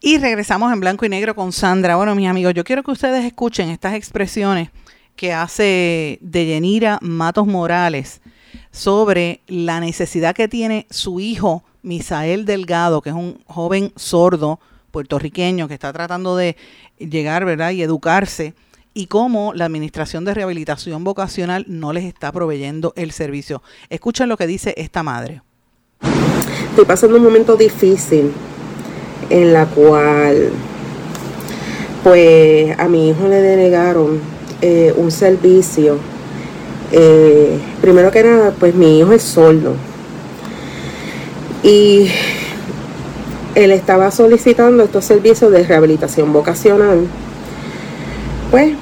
Y 0.00 0.18
regresamos 0.18 0.72
en 0.72 0.80
blanco 0.80 1.06
y 1.06 1.08
negro 1.08 1.34
con 1.34 1.52
Sandra. 1.52 1.96
Bueno, 1.96 2.14
mis 2.14 2.28
amigos, 2.28 2.54
yo 2.54 2.64
quiero 2.64 2.82
que 2.82 2.90
ustedes 2.90 3.24
escuchen 3.24 3.70
estas 3.70 3.94
expresiones 3.94 4.70
que 5.14 5.32
hace 5.32 6.18
Deyanira 6.20 6.98
Matos 7.02 7.46
Morales 7.46 8.20
sobre 8.72 9.42
la 9.46 9.78
necesidad 9.78 10.34
que 10.34 10.48
tiene 10.48 10.86
su 10.90 11.20
hijo 11.20 11.62
Misael 11.82 12.44
Delgado, 12.44 13.00
que 13.00 13.10
es 13.10 13.16
un 13.16 13.38
joven 13.46 13.92
sordo 13.94 14.58
puertorriqueño 14.90 15.68
que 15.68 15.74
está 15.74 15.92
tratando 15.92 16.36
de 16.36 16.56
llegar, 16.98 17.44
¿verdad? 17.44 17.70
Y 17.70 17.82
educarse 17.82 18.54
y 18.94 19.06
cómo 19.06 19.52
la 19.54 19.64
Administración 19.64 20.24
de 20.24 20.34
Rehabilitación 20.34 21.04
Vocacional 21.04 21.64
no 21.68 21.92
les 21.92 22.04
está 22.04 22.30
proveyendo 22.32 22.92
el 22.96 23.12
servicio. 23.12 23.62
Escuchen 23.90 24.28
lo 24.28 24.36
que 24.36 24.46
dice 24.46 24.74
esta 24.76 25.02
madre. 25.02 25.42
Estoy 26.70 26.84
pasando 26.84 27.16
un 27.16 27.22
momento 27.22 27.56
difícil 27.56 28.32
en 29.30 29.52
la 29.52 29.66
cual 29.66 30.50
pues 32.02 32.78
a 32.78 32.88
mi 32.88 33.10
hijo 33.10 33.28
le 33.28 33.40
denegaron 33.40 34.20
eh, 34.60 34.92
un 34.96 35.10
servicio. 35.10 35.98
Eh, 36.90 37.58
primero 37.80 38.10
que 38.10 38.22
nada, 38.22 38.52
pues 38.58 38.74
mi 38.74 38.98
hijo 38.98 39.12
es 39.12 39.22
sordo. 39.22 39.74
Y 41.62 42.08
él 43.54 43.70
estaba 43.70 44.10
solicitando 44.10 44.82
estos 44.82 45.04
servicios 45.04 45.52
de 45.52 45.62
rehabilitación 45.62 46.32
vocacional, 46.32 47.06
pues 48.50 48.74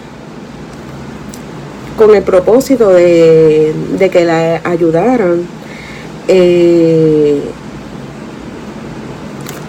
con 2.01 2.15
el 2.15 2.23
propósito 2.23 2.89
de, 2.89 3.75
que 4.11 4.25
la 4.25 4.63
ayudaran. 4.65 5.43
Eh, 6.29 7.43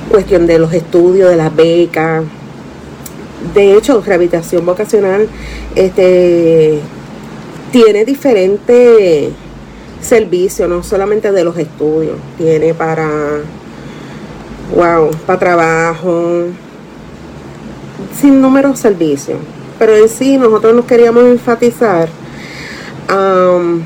cuestión 0.10 0.48
de 0.48 0.58
los 0.58 0.72
estudios, 0.72 1.30
de 1.30 1.36
las 1.36 1.54
becas. 1.54 2.24
De 3.54 3.76
hecho, 3.76 4.00
rehabilitación 4.00 4.66
vocacional 4.66 5.28
este, 5.76 6.80
tiene 7.74 8.06
diferentes 8.06 9.34
servicios, 10.02 10.70
no 10.70 10.84
solamente 10.84 11.34
de 11.34 11.44
los 11.44 11.58
estudios, 11.58 12.16
tiene 12.38 12.74
para, 12.74 13.10
wow, 14.74 15.12
para 15.26 15.38
trabajo, 15.38 16.46
sin 18.18 18.42
número 18.42 18.74
servicios. 18.78 19.40
Pero 19.78 19.98
en 19.98 20.08
sí 20.08 20.38
nosotros 20.38 20.74
nos 20.74 20.86
queríamos 20.86 21.26
enfatizar. 21.26 22.21
Um, 23.12 23.84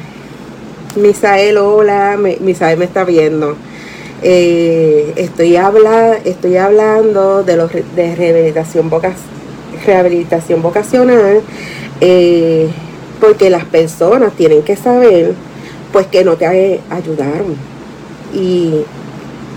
Misael, 0.97 1.57
hola, 1.57 2.15
Misael 2.41 2.77
me 2.77 2.85
está 2.85 3.03
viendo. 3.03 3.55
Eh, 4.21 5.13
estoy, 5.15 5.55
habla, 5.55 6.17
estoy 6.23 6.57
hablando 6.57 7.43
de, 7.43 7.57
los, 7.57 7.71
de 7.71 8.15
rehabilitación, 8.15 8.91
rehabilitación 9.85 10.61
vocacional 10.61 11.41
eh, 12.01 12.67
porque 13.19 13.49
las 13.49 13.65
personas 13.65 14.33
tienen 14.33 14.61
que 14.61 14.75
saber 14.75 15.33
pues 15.91 16.07
que 16.07 16.23
no 16.23 16.38
te 16.38 16.79
ayudaron 16.89 17.55
y, 18.33 18.83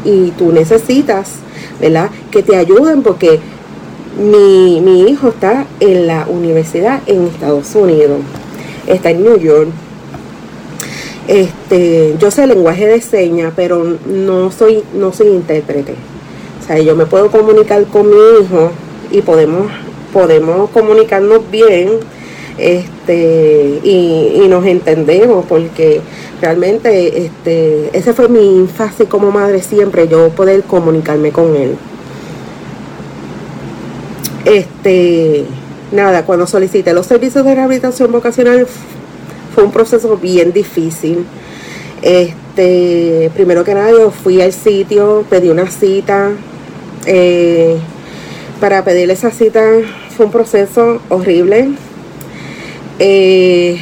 y 0.04 0.30
tú 0.36 0.52
necesitas 0.52 1.30
¿verdad? 1.80 2.10
que 2.30 2.42
te 2.42 2.56
ayuden 2.56 3.02
porque 3.02 3.38
mi, 4.18 4.80
mi 4.80 5.08
hijo 5.08 5.28
está 5.28 5.66
en 5.80 6.06
la 6.06 6.26
universidad 6.26 7.00
en 7.06 7.28
Estados 7.28 7.74
Unidos 7.74 8.20
está 8.88 9.10
en 9.10 9.22
New 9.22 9.38
York 9.38 9.68
este, 11.28 12.16
yo 12.18 12.30
sé 12.30 12.46
lenguaje 12.46 12.86
de 12.86 13.02
señas, 13.02 13.52
pero 13.54 13.98
no 14.06 14.50
soy, 14.50 14.82
no 14.94 15.12
soy 15.12 15.28
intérprete. 15.28 15.94
O 16.62 16.66
sea, 16.66 16.78
yo 16.80 16.96
me 16.96 17.04
puedo 17.04 17.30
comunicar 17.30 17.84
con 17.84 18.08
mi 18.08 18.16
hijo 18.40 18.72
y 19.10 19.20
podemos, 19.20 19.70
podemos 20.12 20.70
comunicarnos 20.70 21.48
bien 21.50 21.90
este, 22.56 23.80
y, 23.84 24.46
nos 24.48 24.64
entendemos 24.64 25.44
porque 25.46 26.00
realmente 26.40 27.26
este, 27.26 27.90
esa 27.92 28.14
fue 28.14 28.28
mi 28.28 28.66
fase 28.66 29.04
como 29.04 29.30
madre 29.30 29.60
siempre, 29.60 30.08
yo 30.08 30.30
poder 30.30 30.62
comunicarme 30.62 31.30
con 31.30 31.54
él. 31.54 31.76
Este, 34.46 35.44
nada, 35.92 36.24
cuando 36.24 36.46
solicité 36.46 36.92
los 36.92 37.06
servicios 37.06 37.44
de 37.44 37.54
rehabilitación 37.54 38.12
vocacional 38.12 38.66
fue 39.54 39.64
un 39.64 39.72
proceso 39.72 40.16
bien 40.16 40.52
difícil. 40.52 41.24
Este, 42.02 43.30
primero 43.34 43.64
que 43.64 43.74
nada, 43.74 43.90
yo 43.90 44.10
fui 44.10 44.40
al 44.40 44.52
sitio, 44.52 45.24
pedí 45.28 45.48
una 45.48 45.70
cita. 45.70 46.30
Eh, 47.06 47.78
para 48.60 48.84
pedir 48.84 49.10
esa 49.10 49.30
cita 49.30 49.62
fue 50.16 50.26
un 50.26 50.32
proceso 50.32 51.00
horrible. 51.08 51.70
Eh, 52.98 53.78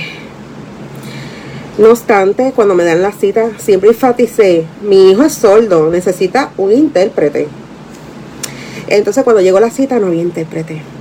no 1.78 1.90
obstante, 1.90 2.52
cuando 2.54 2.74
me 2.74 2.84
dan 2.84 3.02
la 3.02 3.12
cita, 3.12 3.50
siempre 3.58 3.90
enfaticé, 3.90 4.64
mi 4.82 5.10
hijo 5.10 5.22
es 5.22 5.34
sordo, 5.34 5.90
necesita 5.90 6.50
un 6.56 6.72
intérprete. 6.72 7.48
Entonces 8.88 9.24
cuando 9.24 9.42
llegó 9.42 9.60
la 9.60 9.70
cita 9.70 9.98
no 9.98 10.06
había 10.06 10.22
intérprete. 10.22 10.95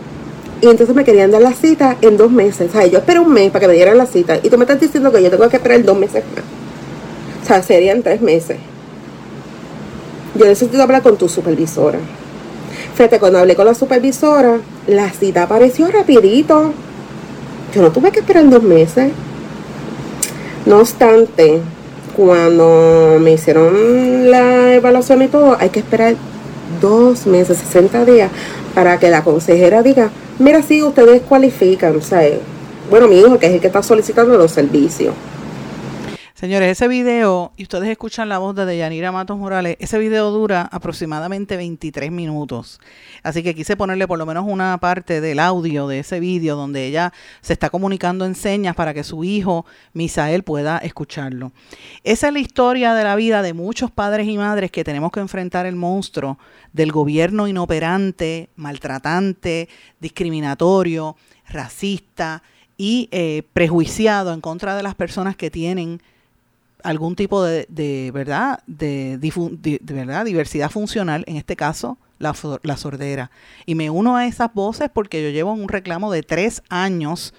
Y 0.66 0.68
entonces 0.68 0.96
me 0.96 1.04
querían 1.04 1.30
dar 1.30 1.44
la 1.44 1.54
cita 1.54 1.96
en 2.02 2.18
dos 2.18 2.32
meses. 2.32 2.70
O 2.70 2.72
sea, 2.72 2.88
yo 2.88 2.98
esperé 2.98 3.20
un 3.20 3.32
mes 3.32 3.52
para 3.52 3.60
que 3.60 3.68
me 3.68 3.76
dieran 3.76 4.00
la 4.00 4.08
cita. 4.08 4.40
Y 4.42 4.50
tú 4.50 4.58
me 4.58 4.64
estás 4.64 4.80
diciendo 4.80 5.12
que 5.12 5.22
yo 5.22 5.30
tengo 5.30 5.48
que 5.48 5.58
esperar 5.58 5.84
dos 5.84 5.96
meses 5.96 6.24
más. 6.34 6.44
O 7.44 7.46
sea, 7.46 7.62
serían 7.62 8.02
tres 8.02 8.20
meses. 8.20 8.58
Yo 10.34 10.48
necesito 10.48 10.82
hablar 10.82 11.04
con 11.04 11.18
tu 11.18 11.30
supervisora. 11.30 12.00
Fíjate, 12.96 13.20
cuando 13.20 13.38
hablé 13.38 13.56
con 13.56 13.68
la 13.68 13.76
supervisora, 13.76 14.58
la 14.88 15.12
cita 15.12 15.44
apareció 15.44 15.88
rapidito. 15.92 16.74
Yo 17.76 17.84
no 17.84 17.92
tuve 17.92 18.12
que 18.12 18.22
esperar 18.22 18.50
dos 18.50 18.64
meses. 18.64 19.12
No 20.66 20.80
obstante, 20.80 21.62
cuando 22.16 23.20
me 23.22 23.34
hicieron 23.34 24.32
la 24.32 24.74
evaluación 24.74 25.22
y 25.22 25.28
todo, 25.28 25.58
hay 25.60 25.70
que 25.70 25.82
esperar 25.82 26.16
dos 26.82 27.28
meses, 27.28 27.60
60 27.60 28.04
días, 28.06 28.32
para 28.74 28.98
que 28.98 29.12
la 29.12 29.24
consejera 29.24 29.84
diga, 29.84 30.10
mira, 30.40 30.62
sí, 30.62 30.84
ustedes 30.84 31.22
cualifican, 31.22 31.96
o 31.96 32.02
sea, 32.02 32.22
bueno, 32.90 33.08
mi 33.08 33.20
hijo, 33.20 33.40
que 33.40 33.48
es 33.48 33.54
el 33.54 33.62
que 33.62 33.68
está 33.68 33.82
solicitando 33.82 34.38
los 34.38 34.52
servicios. 34.52 35.14
Señores, 36.36 36.70
ese 36.70 36.90
video, 36.90 37.54
y 37.56 37.64
ustedes 37.64 37.88
escuchan 37.88 38.28
la 38.28 38.40
voz 38.40 38.54
de 38.58 38.66
Deyanira 38.66 39.10
Matos 39.14 39.38
Morales, 39.38 39.78
ese 39.80 39.98
video 39.98 40.32
dura 40.32 40.68
aproximadamente 40.70 41.56
23 41.56 42.12
minutos. 42.12 42.82
Así 43.24 43.42
que 43.42 43.56
quise 43.56 43.78
ponerle 43.78 44.06
por 44.06 44.20
lo 44.20 44.26
menos 44.26 44.44
una 44.46 44.78
parte 44.80 45.22
del 45.22 45.40
audio 45.40 45.88
de 45.88 46.00
ese 46.00 46.20
video 46.20 46.58
donde 46.58 46.88
ella 46.88 47.14
se 47.40 47.54
está 47.54 47.70
comunicando 47.70 48.26
en 48.26 48.36
señas 48.36 48.76
para 48.76 48.94
que 48.94 49.06
su 49.06 49.24
hijo, 49.24 49.66
Misael, 49.94 50.44
pueda 50.44 50.78
escucharlo. 50.80 51.54
Esa 52.04 52.28
es 52.28 52.34
la 52.34 52.40
historia 52.40 52.94
de 52.94 53.06
la 53.06 53.16
vida 53.16 53.42
de 53.42 53.54
muchos 53.54 53.90
padres 53.90 54.28
y 54.28 54.38
madres 54.38 54.72
que 54.72 54.84
tenemos 54.84 55.14
que 55.14 55.22
enfrentar 55.22 55.66
el 55.66 55.78
monstruo 55.78 56.38
del 56.74 56.92
gobierno 56.92 57.48
inoperante, 57.48 58.50
maltratante, 58.58 59.70
discriminatorio, 60.02 61.16
racista 61.48 62.44
y 62.76 63.08
eh, 63.14 63.44
prejuiciado 63.54 64.34
en 64.34 64.42
contra 64.42 64.76
de 64.76 64.84
las 64.84 64.96
personas 64.96 65.38
que 65.38 65.50
tienen 65.50 66.02
algún 66.86 67.16
tipo 67.16 67.44
de, 67.44 68.12
verdad 68.14 68.64
de, 68.68 69.18
verdad 69.82 70.26
diversidad 70.26 70.70
funcional 70.70 71.24
en 71.28 71.36
este 71.36 71.56
caso 71.56 71.98
la, 72.20 72.34
la, 72.64 72.78
sordera. 72.78 73.32
Y 73.66 73.76
me 73.76 73.90
uno 73.90 74.16
a 74.16 74.26
esas 74.26 74.54
voces 74.54 74.90
porque 74.94 75.22
yo 75.22 75.30
llevo 75.30 75.52
un 75.52 75.68
reclamo 75.68 76.12
de 76.12 76.24
tres 76.24 76.62
años 76.70 77.34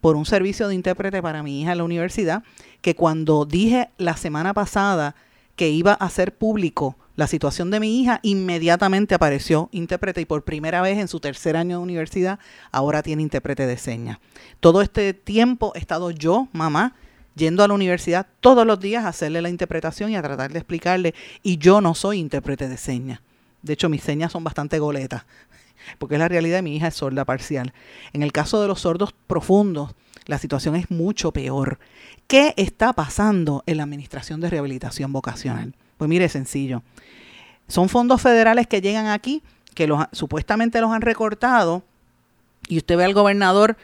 por 0.00 0.16
un 0.16 0.26
servicio 0.26 0.68
de 0.68 0.74
intérprete 0.74 1.22
para 1.22 1.42
mi 1.42 1.62
hija 1.62 1.72
en 1.72 1.78
la 1.78 1.84
universidad 1.84 2.42
que 2.80 2.94
cuando 2.94 3.44
dije 3.44 3.88
la 3.98 4.16
semana 4.16 4.54
pasada 4.54 5.14
que 5.56 5.70
iba 5.70 5.92
a 5.92 6.10
ser 6.10 6.36
público 6.36 6.96
la 7.16 7.26
situación 7.26 7.72
de 7.72 7.80
mi 7.80 8.00
hija, 8.00 8.20
inmediatamente 8.22 9.16
apareció 9.16 9.68
intérprete 9.72 10.20
y 10.20 10.24
por 10.24 10.44
primera 10.44 10.82
vez 10.82 10.98
en 10.98 11.08
su 11.08 11.18
tercer 11.18 11.56
año 11.56 11.78
de 11.78 11.82
universidad 11.82 12.38
ahora 12.70 13.02
tiene 13.02 13.22
intérprete 13.22 13.66
de 13.66 13.76
señas. 13.76 14.18
Todo 14.60 14.82
este 14.82 15.14
tiempo 15.14 15.72
he 15.74 15.80
estado 15.80 16.12
yo, 16.12 16.46
mamá, 16.52 16.94
yendo 17.38 17.64
a 17.64 17.68
la 17.68 17.74
universidad 17.74 18.26
todos 18.40 18.66
los 18.66 18.78
días 18.78 19.04
a 19.04 19.08
hacerle 19.08 19.40
la 19.40 19.48
interpretación 19.48 20.10
y 20.10 20.16
a 20.16 20.22
tratar 20.22 20.52
de 20.52 20.58
explicarle, 20.58 21.14
y 21.42 21.56
yo 21.56 21.80
no 21.80 21.94
soy 21.94 22.18
intérprete 22.18 22.68
de 22.68 22.76
señas. 22.76 23.20
De 23.62 23.72
hecho, 23.72 23.88
mis 23.88 24.02
señas 24.02 24.32
son 24.32 24.44
bastante 24.44 24.78
goletas, 24.78 25.24
porque 25.98 26.16
es 26.16 26.18
la 26.18 26.28
realidad 26.28 26.62
mi 26.62 26.76
hija 26.76 26.88
es 26.88 26.94
sorda 26.94 27.24
parcial. 27.24 27.72
En 28.12 28.22
el 28.22 28.32
caso 28.32 28.60
de 28.60 28.68
los 28.68 28.80
sordos 28.80 29.14
profundos, 29.26 29.94
la 30.26 30.38
situación 30.38 30.76
es 30.76 30.90
mucho 30.90 31.32
peor. 31.32 31.78
¿Qué 32.26 32.52
está 32.58 32.92
pasando 32.92 33.62
en 33.64 33.78
la 33.78 33.84
Administración 33.84 34.40
de 34.40 34.50
Rehabilitación 34.50 35.12
Vocacional? 35.12 35.74
Pues 35.96 36.10
mire, 36.10 36.28
sencillo. 36.28 36.82
Son 37.66 37.88
fondos 37.88 38.20
federales 38.20 38.66
que 38.66 38.82
llegan 38.82 39.06
aquí, 39.06 39.42
que 39.74 39.86
los, 39.86 40.04
supuestamente 40.12 40.80
los 40.80 40.92
han 40.92 41.00
recortado, 41.00 41.82
y 42.68 42.76
usted 42.76 42.96
ve 42.98 43.04
al 43.04 43.14
gobernador 43.14 43.76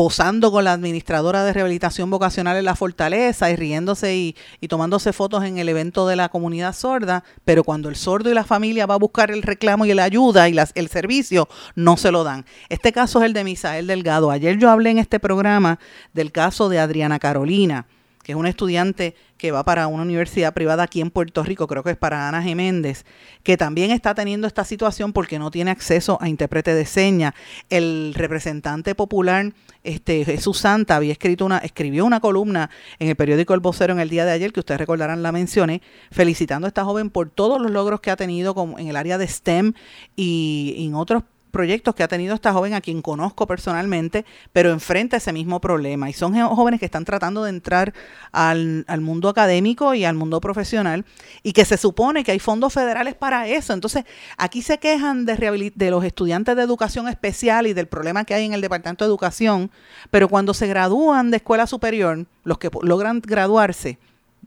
posando 0.00 0.50
con 0.50 0.64
la 0.64 0.72
administradora 0.72 1.44
de 1.44 1.52
rehabilitación 1.52 2.08
vocacional 2.08 2.56
en 2.56 2.64
la 2.64 2.74
fortaleza 2.74 3.50
y 3.50 3.56
riéndose 3.56 4.16
y, 4.16 4.34
y, 4.58 4.68
tomándose 4.68 5.12
fotos 5.12 5.44
en 5.44 5.58
el 5.58 5.68
evento 5.68 6.08
de 6.08 6.16
la 6.16 6.30
comunidad 6.30 6.74
sorda, 6.74 7.22
pero 7.44 7.64
cuando 7.64 7.90
el 7.90 7.96
sordo 7.96 8.30
y 8.30 8.34
la 8.34 8.44
familia 8.44 8.86
va 8.86 8.94
a 8.94 8.98
buscar 8.98 9.30
el 9.30 9.42
reclamo 9.42 9.84
y 9.84 9.92
la 9.92 10.04
ayuda 10.04 10.48
y 10.48 10.54
las, 10.54 10.72
el 10.74 10.88
servicio, 10.88 11.50
no 11.74 11.98
se 11.98 12.12
lo 12.12 12.24
dan. 12.24 12.46
Este 12.70 12.92
caso 12.92 13.18
es 13.18 13.26
el 13.26 13.34
de 13.34 13.44
Misael 13.44 13.86
Delgado. 13.86 14.30
Ayer 14.30 14.56
yo 14.56 14.70
hablé 14.70 14.88
en 14.88 14.96
este 14.96 15.20
programa 15.20 15.78
del 16.14 16.32
caso 16.32 16.70
de 16.70 16.78
Adriana 16.78 17.18
Carolina 17.18 17.86
que 18.30 18.34
es 18.34 18.36
un 18.36 18.46
estudiante 18.46 19.16
que 19.38 19.50
va 19.50 19.64
para 19.64 19.88
una 19.88 20.04
universidad 20.04 20.54
privada 20.54 20.84
aquí 20.84 21.00
en 21.00 21.10
Puerto 21.10 21.42
Rico, 21.42 21.66
creo 21.66 21.82
que 21.82 21.90
es 21.90 21.96
para 21.96 22.28
Ana 22.28 22.40
Geméndez, 22.40 23.04
que 23.42 23.56
también 23.56 23.90
está 23.90 24.14
teniendo 24.14 24.46
esta 24.46 24.64
situación 24.64 25.12
porque 25.12 25.40
no 25.40 25.50
tiene 25.50 25.72
acceso 25.72 26.16
a 26.20 26.28
intérprete 26.28 26.72
de 26.72 26.86
señas. 26.86 27.34
El 27.70 28.14
representante 28.14 28.94
popular 28.94 29.52
este, 29.82 30.24
Jesús 30.24 30.58
Santa 30.58 30.94
había 30.94 31.10
escrito 31.10 31.44
una, 31.44 31.58
escribió 31.58 32.06
una 32.06 32.20
columna 32.20 32.70
en 33.00 33.08
el 33.08 33.16
periódico 33.16 33.52
El 33.52 33.58
Vocero 33.58 33.94
en 33.94 33.98
el 33.98 34.10
día 34.10 34.24
de 34.24 34.30
ayer, 34.30 34.52
que 34.52 34.60
ustedes 34.60 34.78
recordarán 34.78 35.24
la 35.24 35.32
mencioné, 35.32 35.82
felicitando 36.12 36.66
a 36.66 36.68
esta 36.68 36.84
joven 36.84 37.10
por 37.10 37.30
todos 37.30 37.60
los 37.60 37.72
logros 37.72 38.00
que 38.00 38.12
ha 38.12 38.16
tenido 38.16 38.54
en 38.78 38.86
el 38.86 38.94
área 38.94 39.18
de 39.18 39.26
STEM 39.26 39.72
y 40.14 40.86
en 40.86 40.94
otros 40.94 41.24
proyectos 41.50 41.94
que 41.94 42.02
ha 42.02 42.08
tenido 42.08 42.34
esta 42.34 42.52
joven 42.52 42.74
a 42.74 42.80
quien 42.80 43.02
conozco 43.02 43.46
personalmente, 43.46 44.24
pero 44.52 44.70
enfrenta 44.70 45.16
ese 45.16 45.32
mismo 45.32 45.60
problema. 45.60 46.08
Y 46.08 46.12
son 46.12 46.34
jóvenes 46.34 46.80
que 46.80 46.86
están 46.86 47.04
tratando 47.04 47.44
de 47.44 47.50
entrar 47.50 47.92
al, 48.32 48.84
mundo 49.00 49.28
académico 49.28 49.94
y 49.94 50.04
al 50.04 50.14
mundo 50.14 50.40
profesional 50.40 51.04
y 51.42 51.52
que 51.52 51.64
se 51.64 51.76
supone 51.76 52.24
que 52.24 52.32
hay 52.32 52.38
fondos 52.38 52.72
federales 52.72 53.14
para 53.14 53.48
eso. 53.48 53.72
Entonces, 53.72 54.04
aquí 54.36 54.62
se 54.62 54.78
quejan 54.78 55.26
de, 55.26 55.72
de 55.74 55.90
los 55.90 56.04
estudiantes 56.04 56.56
de 56.56 56.62
educación 56.62 57.08
especial 57.08 57.66
y 57.66 57.72
del 57.72 57.86
problema 57.86 58.24
que 58.24 58.34
hay 58.34 58.46
en 58.46 58.52
el 58.52 58.60
Departamento 58.60 59.04
de 59.04 59.08
Educación, 59.08 59.70
pero 60.10 60.28
cuando 60.28 60.54
se 60.54 60.66
gradúan 60.66 61.30
de 61.30 61.38
escuela 61.38 61.66
superior, 61.66 62.26
los 62.44 62.58
que 62.58 62.70
logran 62.82 63.20
graduarse 63.20 63.98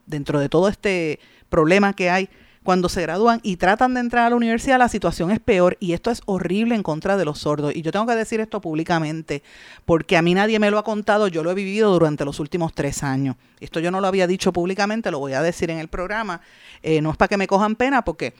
dentro 0.06 0.40
de 0.40 0.48
todo 0.48 0.68
este 0.68 1.20
problema 1.48 1.94
que 1.94 2.10
hay, 2.10 2.28
cuando 2.64 2.88
se 2.88 3.02
gradúan 3.02 3.40
y 3.42 3.56
tratan 3.56 3.92
de 3.92 4.00
entrar 4.00 4.26
a 4.26 4.30
la 4.30 4.36
universidad, 4.36 4.78
la 4.78 4.88
situación 4.88 5.30
es 5.30 5.38
peor 5.38 5.76
y 5.80 5.92
esto 5.92 6.10
es 6.10 6.22
horrible 6.24 6.74
en 6.74 6.82
contra 6.82 7.18
de 7.18 7.26
los 7.26 7.40
sordos. 7.40 7.76
Y 7.76 7.82
yo 7.82 7.92
tengo 7.92 8.06
que 8.06 8.16
decir 8.16 8.40
esto 8.40 8.62
públicamente 8.62 9.42
porque 9.84 10.16
a 10.16 10.22
mí 10.22 10.32
nadie 10.34 10.58
me 10.58 10.70
lo 10.70 10.78
ha 10.78 10.82
contado, 10.82 11.28
yo 11.28 11.44
lo 11.44 11.50
he 11.50 11.54
vivido 11.54 11.92
durante 11.92 12.24
los 12.24 12.40
últimos 12.40 12.72
tres 12.72 13.02
años. 13.02 13.36
Esto 13.60 13.80
yo 13.80 13.90
no 13.90 14.00
lo 14.00 14.06
había 14.06 14.26
dicho 14.26 14.50
públicamente, 14.50 15.10
lo 15.10 15.18
voy 15.18 15.34
a 15.34 15.42
decir 15.42 15.70
en 15.70 15.78
el 15.78 15.88
programa. 15.88 16.40
Eh, 16.82 17.02
no 17.02 17.10
es 17.10 17.18
para 17.18 17.28
que 17.28 17.36
me 17.36 17.46
cojan 17.46 17.76
pena 17.76 18.02
porque 18.02 18.32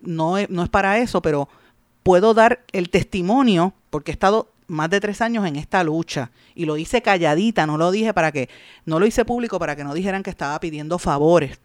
no 0.00 0.36
no 0.48 0.62
es 0.62 0.68
para 0.68 0.98
eso, 0.98 1.20
pero 1.20 1.48
puedo 2.04 2.34
dar 2.34 2.60
el 2.70 2.88
testimonio 2.88 3.74
porque 3.90 4.12
he 4.12 4.14
estado 4.14 4.48
más 4.68 4.90
de 4.90 5.00
tres 5.00 5.20
años 5.20 5.44
en 5.44 5.56
esta 5.56 5.82
lucha 5.82 6.30
y 6.54 6.66
lo 6.66 6.76
hice 6.76 7.02
calladita, 7.02 7.66
no 7.66 7.76
lo 7.78 7.90
dije 7.90 8.14
para 8.14 8.30
que, 8.30 8.48
no 8.86 9.00
lo 9.00 9.06
hice 9.06 9.24
público 9.24 9.58
para 9.58 9.74
que 9.74 9.82
no 9.82 9.92
dijeran 9.92 10.22
que 10.22 10.30
estaba 10.30 10.58
pidiendo 10.60 11.00
favores 11.00 11.58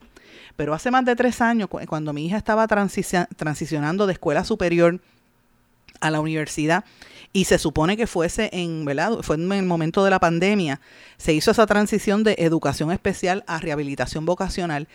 pero 0.57 0.73
hace 0.73 0.91
más 0.91 1.05
de 1.05 1.15
tres 1.15 1.39
años, 1.39 1.69
cuando 1.87 2.11
mi 2.11 2.25
hija 2.25 2.35
estaba 2.35 2.67
transicionando 2.67 4.07
de 4.07 4.13
escuela 4.13 4.43
superior 4.43 4.99
a 6.01 6.11
la 6.11 6.19
universidad 6.19 6.83
y 7.33 7.45
se 7.45 7.59
supone 7.59 7.97
que 7.97 8.07
fuese 8.07 8.49
en, 8.53 8.83
¿verdad? 8.85 9.19
Fue 9.21 9.35
en 9.35 9.51
el 9.51 9.65
momento 9.65 10.03
de 10.03 10.09
la 10.09 10.19
pandemia, 10.19 10.81
se 11.17 11.33
hizo 11.33 11.51
esa 11.51 11.67
transición 11.67 12.23
de 12.23 12.35
educación 12.39 12.91
especial 12.91 13.43
a 13.47 13.59
rehabilitación 13.59 14.25
vocacional 14.25 14.87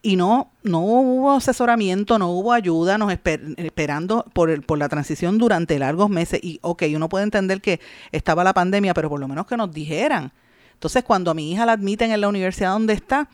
y 0.00 0.16
no, 0.16 0.50
no 0.62 0.80
hubo 0.80 1.32
asesoramiento, 1.32 2.18
no 2.18 2.30
hubo 2.30 2.52
ayuda, 2.52 2.96
nos 2.96 3.12
esperando 3.12 4.24
por, 4.32 4.64
por 4.64 4.78
la 4.78 4.88
transición 4.88 5.36
durante 5.36 5.78
largos 5.78 6.08
meses 6.08 6.40
y 6.42 6.58
ok, 6.62 6.84
uno 6.94 7.08
puede 7.08 7.24
entender 7.24 7.60
que 7.60 7.80
estaba 8.12 8.44
la 8.44 8.54
pandemia, 8.54 8.94
pero 8.94 9.10
por 9.10 9.20
lo 9.20 9.28
menos 9.28 9.46
que 9.46 9.56
nos 9.56 9.70
dijeran. 9.72 10.32
Entonces, 10.72 11.04
cuando 11.04 11.30
a 11.30 11.34
mi 11.34 11.52
hija 11.52 11.66
la 11.66 11.72
admiten 11.72 12.10
en 12.10 12.22
la 12.22 12.28
universidad 12.28 12.70
donde 12.70 12.94
está, 12.94 13.28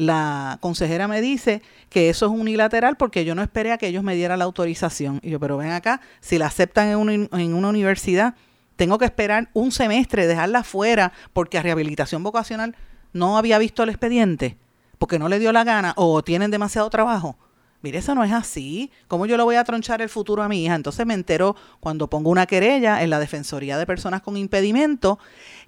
la 0.00 0.56
consejera 0.62 1.08
me 1.08 1.20
dice 1.20 1.60
que 1.90 2.08
eso 2.08 2.24
es 2.24 2.32
unilateral 2.32 2.96
porque 2.96 3.26
yo 3.26 3.34
no 3.34 3.42
esperé 3.42 3.70
a 3.70 3.76
que 3.76 3.86
ellos 3.86 4.02
me 4.02 4.16
dieran 4.16 4.38
la 4.38 4.46
autorización. 4.46 5.20
Y 5.22 5.28
yo, 5.28 5.38
pero 5.38 5.58
ven 5.58 5.72
acá, 5.72 6.00
si 6.20 6.38
la 6.38 6.46
aceptan 6.46 6.88
en, 6.88 7.54
una 7.54 7.68
universidad, 7.68 8.34
tengo 8.76 8.96
que 8.96 9.04
esperar 9.04 9.50
un 9.52 9.72
semestre, 9.72 10.26
dejarla 10.26 10.64
fuera 10.64 11.12
porque 11.34 11.58
a 11.58 11.62
rehabilitación 11.62 12.22
vocacional 12.22 12.76
no 13.12 13.36
había 13.36 13.58
visto 13.58 13.82
el 13.82 13.90
expediente, 13.90 14.56
porque 14.96 15.18
no 15.18 15.28
le 15.28 15.38
dio 15.38 15.52
la 15.52 15.64
gana 15.64 15.92
o 15.96 16.24
tienen 16.24 16.50
demasiado 16.50 16.88
trabajo. 16.88 17.36
Mire, 17.82 17.98
eso 17.98 18.14
no 18.14 18.24
es 18.24 18.32
así. 18.32 18.90
¿Cómo 19.06 19.26
yo 19.26 19.36
le 19.36 19.42
voy 19.42 19.56
a 19.56 19.64
tronchar 19.64 20.00
el 20.00 20.08
futuro 20.08 20.42
a 20.42 20.48
mi 20.48 20.64
hija? 20.64 20.76
Entonces 20.76 21.04
me 21.04 21.12
entero 21.12 21.56
cuando 21.78 22.08
pongo 22.08 22.30
una 22.30 22.46
querella 22.46 23.02
en 23.02 23.10
la 23.10 23.18
Defensoría 23.18 23.76
de 23.76 23.84
Personas 23.84 24.22
con 24.22 24.38
Impedimento, 24.38 25.18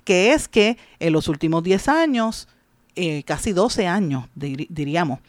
que 0.04 0.32
es 0.32 0.48
que 0.48 0.78
en 1.00 1.12
los 1.12 1.28
últimos 1.28 1.62
10 1.62 1.88
años 1.88 2.48
eh, 2.96 3.22
casi 3.24 3.52
12 3.52 3.86
años, 3.86 4.26
diríamos, 4.34 5.20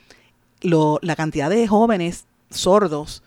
la 0.61 1.15
cantidad 1.15 1.49
de 1.49 1.67
jóvenes 1.67 2.25
sordos 2.49 3.23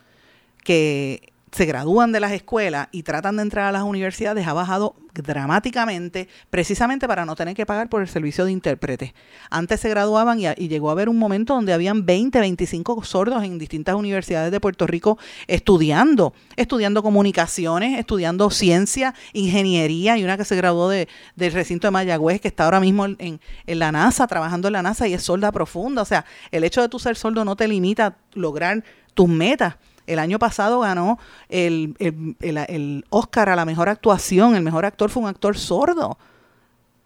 que 0.64 1.32
se 1.56 1.64
gradúan 1.64 2.12
de 2.12 2.20
las 2.20 2.32
escuelas 2.32 2.88
y 2.92 3.02
tratan 3.02 3.36
de 3.36 3.42
entrar 3.42 3.64
a 3.64 3.72
las 3.72 3.82
universidades 3.82 4.46
ha 4.46 4.52
bajado 4.52 4.94
dramáticamente, 5.14 6.28
precisamente 6.50 7.08
para 7.08 7.24
no 7.24 7.34
tener 7.34 7.56
que 7.56 7.64
pagar 7.64 7.88
por 7.88 8.02
el 8.02 8.08
servicio 8.08 8.44
de 8.44 8.52
intérprete. 8.52 9.14
Antes 9.48 9.80
se 9.80 9.88
graduaban 9.88 10.38
y, 10.38 10.68
llegó 10.68 10.90
a 10.90 10.92
haber 10.92 11.08
un 11.08 11.16
momento 11.16 11.54
donde 11.54 11.72
habían 11.72 12.04
20, 12.04 12.40
25 12.40 13.02
sordos 13.04 13.42
en 13.42 13.56
distintas 13.56 13.94
universidades 13.94 14.52
de 14.52 14.60
Puerto 14.60 14.86
Rico 14.86 15.16
estudiando, 15.46 16.34
estudiando 16.56 17.02
comunicaciones, 17.02 17.98
estudiando 17.98 18.50
ciencia, 18.50 19.14
ingeniería, 19.32 20.18
y 20.18 20.24
una 20.24 20.36
que 20.36 20.44
se 20.44 20.56
graduó 20.56 20.90
de, 20.90 21.08
del 21.36 21.52
recinto 21.54 21.86
de 21.86 21.92
Mayagüez, 21.92 22.42
que 22.42 22.48
está 22.48 22.64
ahora 22.64 22.80
mismo 22.80 23.06
en, 23.06 23.40
en 23.66 23.78
la 23.78 23.92
NASA, 23.92 24.26
trabajando 24.26 24.68
en 24.68 24.72
la 24.72 24.82
NASA 24.82 25.08
y 25.08 25.14
es 25.14 25.22
sorda 25.22 25.50
profunda. 25.52 26.02
O 26.02 26.06
sea, 26.06 26.26
el 26.50 26.64
hecho 26.64 26.82
de 26.82 26.90
tu 26.90 26.98
ser 26.98 27.16
sordo 27.16 27.46
no 27.46 27.56
te 27.56 27.66
limita 27.66 28.06
a 28.06 28.16
lograr 28.34 28.84
tus 29.14 29.28
metas 29.30 29.76
el 30.06 30.18
año 30.18 30.38
pasado 30.38 30.80
ganó 30.80 31.18
el, 31.48 31.96
el, 31.98 33.04
Oscar 33.10 33.48
a 33.48 33.56
la 33.56 33.64
mejor 33.64 33.88
actuación. 33.88 34.56
El 34.56 34.62
mejor 34.62 34.84
actor 34.84 35.10
fue 35.10 35.22
un 35.22 35.28
actor 35.28 35.56
sordo. 35.56 36.18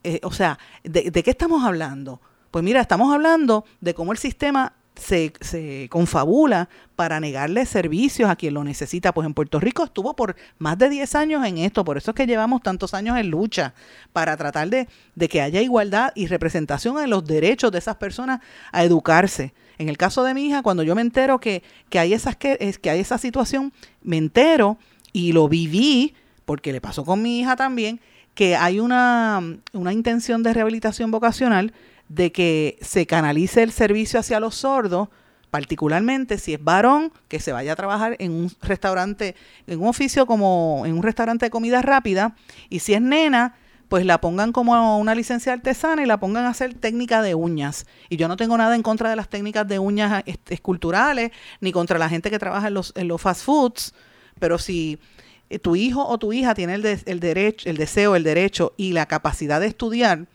Eh, 0.03 0.21
o 0.23 0.33
sea, 0.33 0.59
¿de, 0.83 1.11
¿de 1.11 1.23
qué 1.23 1.31
estamos 1.31 1.65
hablando? 1.65 2.21
Pues 2.51 2.65
mira, 2.65 2.81
estamos 2.81 3.13
hablando 3.13 3.65
de 3.81 3.95
cómo 3.95 4.13
el 4.13 4.19
sistema 4.19 4.73
se, 4.94 5.88
confabula 5.90 6.68
para 6.96 7.20
negarle 7.20 7.64
servicios 7.66 8.29
a 8.29 8.37
quien 8.37 8.55
lo 8.55 8.64
necesita. 8.64 9.12
Pues 9.12 9.26
en 9.26 9.35
Puerto 9.35 9.61
Rico 9.61 9.85
estuvo 9.85 10.14
por 10.14 10.37
más 10.59 10.79
de 10.79 10.88
10 10.88 11.14
años 11.14 11.46
en 11.46 11.59
esto, 11.59 11.85
por 11.85 11.96
eso 11.96 12.11
es 12.11 12.14
que 12.14 12.26
llevamos 12.26 12.62
tantos 12.62 12.94
años 12.94 13.16
en 13.18 13.31
lucha, 13.31 13.74
para 14.12 14.37
tratar 14.37 14.68
de, 14.68 14.88
que 15.29 15.40
haya 15.40 15.61
igualdad 15.61 16.12
y 16.14 16.26
representación 16.26 16.98
en 17.03 17.11
los 17.11 17.24
derechos 17.24 17.72
de 17.72 17.79
esas 17.79 17.96
personas 17.96 18.40
a 18.72 18.85
educarse. 18.85 19.55
En 19.79 19.88
el 19.88 19.96
caso 19.96 20.24
de 20.24 20.35
mi 20.35 20.46
hija, 20.46 20.62
cuando 20.62 20.83
yo 20.83 20.94
me 20.94 21.00
entero 21.00 21.40
que, 21.40 21.62
hay, 21.92 22.12
esas, 22.12 22.37
que, 22.37 22.74
que 22.81 22.90
hay 22.90 23.00
esa 23.00 23.16
situación, 23.16 23.72
me 24.03 24.18
entero 24.18 24.76
y 25.12 25.33
lo 25.33 25.48
viví, 25.48 26.14
porque 26.44 26.72
le 26.72 26.81
pasó 26.81 27.05
con 27.05 27.22
mi 27.22 27.40
hija 27.40 27.57
también, 27.57 28.00
que 28.35 28.57
hay 28.57 28.81
una, 28.81 29.42
una 29.72 29.92
intención 29.92 30.42
de 30.42 30.53
rehabilitación 30.53 31.11
vocacional 31.11 31.72
de 32.11 32.33
que 32.33 32.77
se 32.83 33.07
canalice 33.07 33.62
el 33.62 33.70
servicio 33.70 34.18
hacia 34.18 34.40
los 34.40 34.57
sordos, 34.57 35.09
particularmente 35.51 36.38
si 36.38 36.55
es 36.55 36.62
varón, 36.62 37.12
que 37.29 37.38
se 37.38 37.53
vaya 37.53 37.73
a 37.73 37.77
trabajar 37.77 38.16
en 38.18 38.33
un 38.33 38.53
restaurante, 38.62 39.37
en 39.68 39.81
un 39.81 39.87
oficio 39.87 40.27
como 40.27 40.83
en 40.87 40.94
un 40.94 41.05
restaurante 41.05 41.46
de 41.46 41.51
comida 41.51 41.83
rápida, 41.83 42.35
y 42.68 42.81
si 42.81 42.94
es 42.94 43.01
nena, 43.01 43.55
pues 43.88 44.05
la 44.05 44.20
pongan 44.20 44.51
como 44.51 44.99
una 44.99 45.14
licencia 45.14 45.53
artesana 45.53 46.03
y 46.03 46.07
la 46.07 46.18
pongan 46.18 46.46
a 46.46 46.51
hacer 46.51 46.75
técnica 46.75 47.23
de 47.23 47.37
uñas. 47.37 47.87
Y 48.09 48.16
yo 48.16 48.27
no 48.27 48.37
tengo 48.37 48.59
nada 48.59 48.75
en 48.75 48.83
contra 48.83 49.09
de 49.09 49.16
las 49.16 49.29
técnicas 49.29 49.66
de 49.68 49.79
uñas 49.79 50.25
esculturales, 50.49 51.31
ni 51.61 51.70
contra 51.70 51.96
la 51.99 52.09
gente 52.09 52.29
que 52.29 52.40
trabaja 52.40 52.68
en 52.68 52.75
los, 52.75 52.92
en 52.96 53.07
los 53.07 53.20
fast 53.20 53.44
foods, 53.44 53.94
pero 54.40 54.59
si 54.59 54.99
eh, 55.49 55.61
tu 55.61 55.77
hijo 55.77 56.05
o 56.05 56.18
tu 56.18 56.33
hija 56.33 56.55
tiene 56.55 56.75
el, 56.75 56.85
el, 56.85 57.20
derecho, 57.20 57.70
el 57.70 57.77
deseo, 57.77 58.16
el 58.16 58.25
derecho 58.25 58.75
y 58.77 58.94
la 58.94 59.07
capacidad 59.07 59.61
de 59.61 59.68
estudiar 59.68 60.27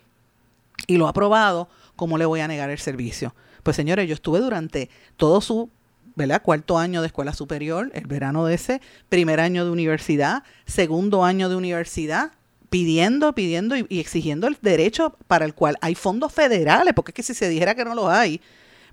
y 0.87 0.97
lo 0.97 1.07
ha 1.07 1.09
aprobado, 1.09 1.69
¿cómo 1.95 2.17
le 2.17 2.25
voy 2.25 2.39
a 2.39 2.47
negar 2.47 2.69
el 2.69 2.79
servicio? 2.79 3.35
Pues 3.63 3.75
señores, 3.75 4.07
yo 4.07 4.13
estuve 4.13 4.39
durante 4.39 4.89
todo 5.17 5.41
su 5.41 5.69
¿verdad? 6.15 6.41
Cuarto 6.41 6.77
año 6.77 7.01
de 7.01 7.07
escuela 7.07 7.33
superior, 7.33 7.91
el 7.93 8.07
verano 8.07 8.45
de 8.45 8.55
ese, 8.55 8.81
primer 9.09 9.39
año 9.39 9.65
de 9.65 9.71
universidad, 9.71 10.43
segundo 10.65 11.25
año 11.25 11.49
de 11.49 11.55
universidad, 11.55 12.31
pidiendo, 12.69 13.33
pidiendo 13.35 13.75
y, 13.75 13.99
exigiendo 13.99 14.47
el 14.47 14.57
derecho 14.61 15.17
para 15.27 15.45
el 15.45 15.53
cual 15.53 15.77
hay 15.81 15.95
fondos 15.95 16.31
federales, 16.31 16.93
porque 16.93 17.11
es 17.11 17.15
que 17.15 17.23
si 17.23 17.33
se 17.33 17.49
dijera 17.49 17.75
que 17.75 17.85
no 17.85 17.95
los 17.95 18.09
hay, 18.09 18.41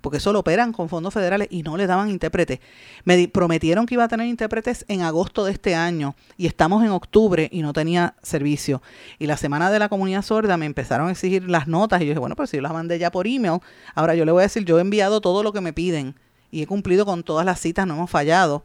porque 0.02 0.20
solo 0.20 0.40
operan 0.40 0.72
con 0.72 0.90
fondos 0.90 1.14
federales 1.14 1.48
y 1.50 1.62
no 1.62 1.78
le 1.78 1.86
daban 1.86 2.10
intérpretes. 2.10 2.58
Me 3.04 3.26
prometieron 3.28 3.86
que 3.86 3.94
iba 3.94 4.04
a 4.04 4.08
tener 4.08 4.26
intérpretes 4.26 4.84
en 4.88 5.00
agosto 5.00 5.44
de 5.44 5.52
este 5.52 5.74
año 5.74 6.14
y 6.36 6.46
estamos 6.46 6.84
en 6.84 6.90
octubre 6.90 7.48
y 7.50 7.62
no 7.62 7.72
tenía 7.72 8.16
servicio. 8.22 8.82
Y 9.18 9.26
la 9.26 9.38
semana 9.38 9.70
de 9.70 9.78
la 9.78 9.88
comunidad 9.88 10.22
sorda 10.22 10.58
me 10.58 10.66
empezaron 10.66 11.08
a 11.08 11.12
exigir 11.12 11.48
las 11.48 11.68
notas 11.68 12.02
y 12.02 12.04
yo 12.04 12.10
dije, 12.10 12.20
bueno, 12.20 12.36
pero 12.36 12.46
si 12.46 12.56
yo 12.56 12.62
las 12.62 12.72
mandé 12.72 12.98
ya 12.98 13.10
por 13.10 13.26
email, 13.26 13.60
ahora 13.94 14.14
yo 14.14 14.26
le 14.26 14.32
voy 14.32 14.40
a 14.40 14.42
decir, 14.42 14.64
yo 14.64 14.78
he 14.78 14.82
enviado 14.82 15.22
todo 15.22 15.42
lo 15.42 15.52
que 15.52 15.62
me 15.62 15.72
piden 15.72 16.16
y 16.50 16.62
he 16.62 16.66
cumplido 16.66 17.06
con 17.06 17.22
todas 17.22 17.46
las 17.46 17.60
citas, 17.60 17.86
no 17.86 17.94
hemos 17.94 18.10
fallado 18.10 18.64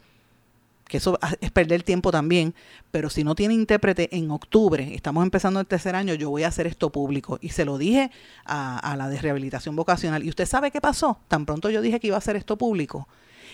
que 0.87 0.97
eso 0.97 1.19
es 1.41 1.51
perder 1.51 1.83
tiempo 1.83 2.11
también, 2.11 2.53
pero 2.91 3.09
si 3.09 3.23
no 3.23 3.35
tiene 3.35 3.53
intérprete 3.53 4.15
en 4.15 4.31
octubre, 4.31 4.93
estamos 4.93 5.23
empezando 5.23 5.59
el 5.59 5.67
tercer 5.67 5.95
año, 5.95 6.13
yo 6.13 6.29
voy 6.29 6.43
a 6.43 6.47
hacer 6.47 6.67
esto 6.67 6.91
público. 6.91 7.37
Y 7.41 7.49
se 7.49 7.65
lo 7.65 7.77
dije 7.77 8.11
a, 8.45 8.95
la 8.97 9.09
de 9.09 9.19
rehabilitación 9.19 9.75
vocacional. 9.75 10.23
¿Y 10.23 10.29
usted 10.29 10.45
sabe 10.45 10.71
qué 10.71 10.81
pasó? 10.81 11.19
Tan 11.27 11.45
pronto 11.45 11.69
yo 11.69 11.81
dije 11.81 11.99
que 11.99 12.07
iba 12.07 12.15
a 12.15 12.19
hacer 12.19 12.35
esto 12.35 12.57
público, 12.57 13.07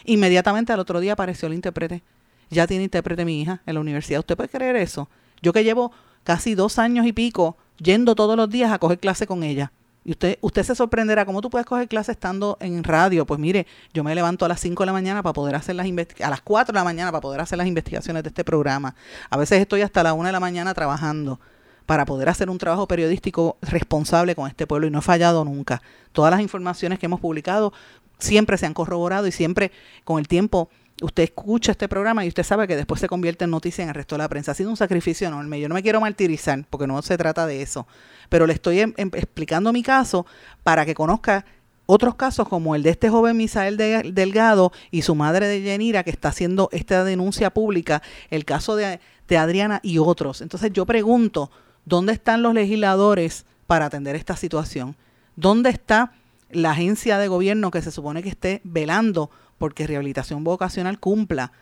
inmediatamente 0.05 0.73
al 0.73 0.79
otro 0.79 0.99
día 0.99 1.13
apareció 1.13 1.47
el 1.47 1.53
intérprete. 1.53 2.03
Ya 2.49 2.67
tiene 2.67 2.83
intérprete 2.83 3.25
mi 3.25 3.41
hija 3.41 3.61
en 3.65 3.73
la 3.75 3.79
universidad. 3.79 4.19
¿Usted 4.19 4.35
puede 4.35 4.49
creer 4.49 4.75
eso? 4.75 5.09
Yo 5.41 5.53
que 5.53 5.63
llevo 5.63 5.91
casi 6.23 6.55
dos 6.55 6.77
años 6.77 7.05
y 7.05 7.13
pico 7.13 7.57
yendo 7.77 8.15
todos 8.15 8.37
los 8.37 8.49
días 8.49 8.71
a 8.71 8.79
coger 8.79 8.99
clase 8.99 9.25
con 9.25 9.43
ella 9.43 9.71
y 10.05 10.11
usted, 10.11 10.37
usted 10.41 10.63
se 10.63 10.75
sorprenderá, 10.75 11.25
¿cómo 11.25 11.41
tú 11.41 11.49
puedes 11.49 11.65
coger 11.65 11.87
clase 11.87 12.11
estando 12.11 12.57
en 12.59 12.83
radio? 12.83 13.25
Pues 13.25 13.39
mire, 13.39 13.65
yo 13.93 14.03
me 14.03 14.13
levanto 14.13 14.43
a 14.43 14.47
las 14.47 14.59
5 14.59 14.83
de 14.83 14.87
la 14.87 14.93
mañana 14.93 15.23
para 15.23 15.33
poder 15.33 15.55
hacer 15.55 15.75
las 15.75 15.87
investigaciones, 15.87 16.27
a 16.27 16.29
las 16.29 16.41
4 16.41 16.73
de 16.73 16.79
la 16.79 16.83
mañana 16.83 17.11
para 17.11 17.21
poder 17.21 17.39
hacer 17.39 17.57
las 17.57 17.67
investigaciones 17.67 18.23
de 18.23 18.29
este 18.29 18.43
programa. 18.43 18.95
A 19.29 19.37
veces 19.37 19.61
estoy 19.61 19.81
hasta 19.81 20.03
la 20.03 20.13
1 20.13 20.25
de 20.27 20.31
la 20.33 20.39
mañana 20.41 20.73
trabajando 20.73 21.39
para 21.85 22.05
poder 22.05 22.29
hacer 22.29 22.49
un 22.49 22.57
trabajo 22.57 22.87
periodístico 22.87 23.57
responsable 23.61 24.35
con 24.35 24.47
este 24.47 24.67
pueblo 24.67 24.87
y 24.87 24.91
no 24.91 24.99
he 24.99 25.01
fallado 25.01 25.45
nunca. 25.45 25.81
Todas 26.11 26.31
las 26.31 26.41
informaciones 26.41 26.99
que 26.99 27.05
hemos 27.05 27.21
publicado 27.21 27.73
siempre 28.19 28.57
se 28.57 28.65
han 28.65 28.73
corroborado 28.73 29.27
y 29.27 29.31
siempre 29.31 29.71
con 30.03 30.19
el 30.19 30.27
tiempo 30.27 30.69
usted 31.01 31.23
escucha 31.23 31.71
este 31.71 31.87
programa 31.87 32.23
y 32.25 32.27
usted 32.27 32.43
sabe 32.43 32.67
que 32.67 32.75
después 32.75 33.01
se 33.01 33.07
convierte 33.07 33.45
en 33.45 33.51
noticia 33.51 33.83
en 33.83 33.89
el 33.89 33.95
resto 33.95 34.15
de 34.15 34.19
la 34.19 34.29
prensa. 34.29 34.51
Ha 34.51 34.55
sido 34.55 34.69
un 34.69 34.77
sacrificio 34.77 35.27
enorme. 35.27 35.59
Yo 35.59 35.69
no 35.69 35.75
me 35.75 35.83
quiero 35.83 35.99
martirizar 35.99 36.65
porque 36.69 36.87
no 36.87 37.01
se 37.01 37.17
trata 37.17 37.45
de 37.45 37.61
eso, 37.61 37.87
pero 38.29 38.47
le 38.47 38.53
estoy 38.53 38.79
em, 38.79 38.93
em, 38.97 39.09
explicando 39.13 39.73
mi 39.73 39.83
caso 39.83 40.25
para 40.63 40.85
que 40.85 40.93
conozca 40.93 41.45
otros 41.85 42.15
casos 42.15 42.47
como 42.47 42.75
el 42.75 42.83
de 42.83 42.91
este 42.91 43.09
joven 43.09 43.35
Misael 43.35 43.75
Delgado 43.77 44.71
y 44.89 45.01
su 45.01 45.15
madre 45.15 45.47
de 45.47 45.61
Yenira 45.61 46.03
que 46.03 46.11
está 46.11 46.29
haciendo 46.29 46.69
esta 46.71 47.03
denuncia 47.03 47.49
pública, 47.49 48.01
el 48.29 48.45
caso 48.45 48.75
de 48.75 48.99
Adriana 49.37 49.79
y 49.83 49.97
otros. 49.97 50.41
Entonces 50.41 50.71
yo 50.71 50.85
pregunto, 50.85 51.51
¿dónde 51.85 52.13
están 52.13 52.41
los 52.41 52.53
legisladores 52.53 53.45
para 53.67 53.87
atender 53.87 54.15
esta 54.15 54.37
situación? 54.37 54.95
¿Dónde 55.35 55.71
está 55.71 56.13
la 56.53 56.71
agencia 56.71 57.17
de 57.17 57.27
gobierno 57.27 57.71
que 57.71 57.81
se 57.81 57.91
supone 57.91 58.23
que 58.23 58.29
esté 58.29 58.61
velando 58.63 59.29
porque 59.63 59.87
rehabilitación 59.87 60.43
vocacional 60.43 60.99
cumpla 60.99 61.53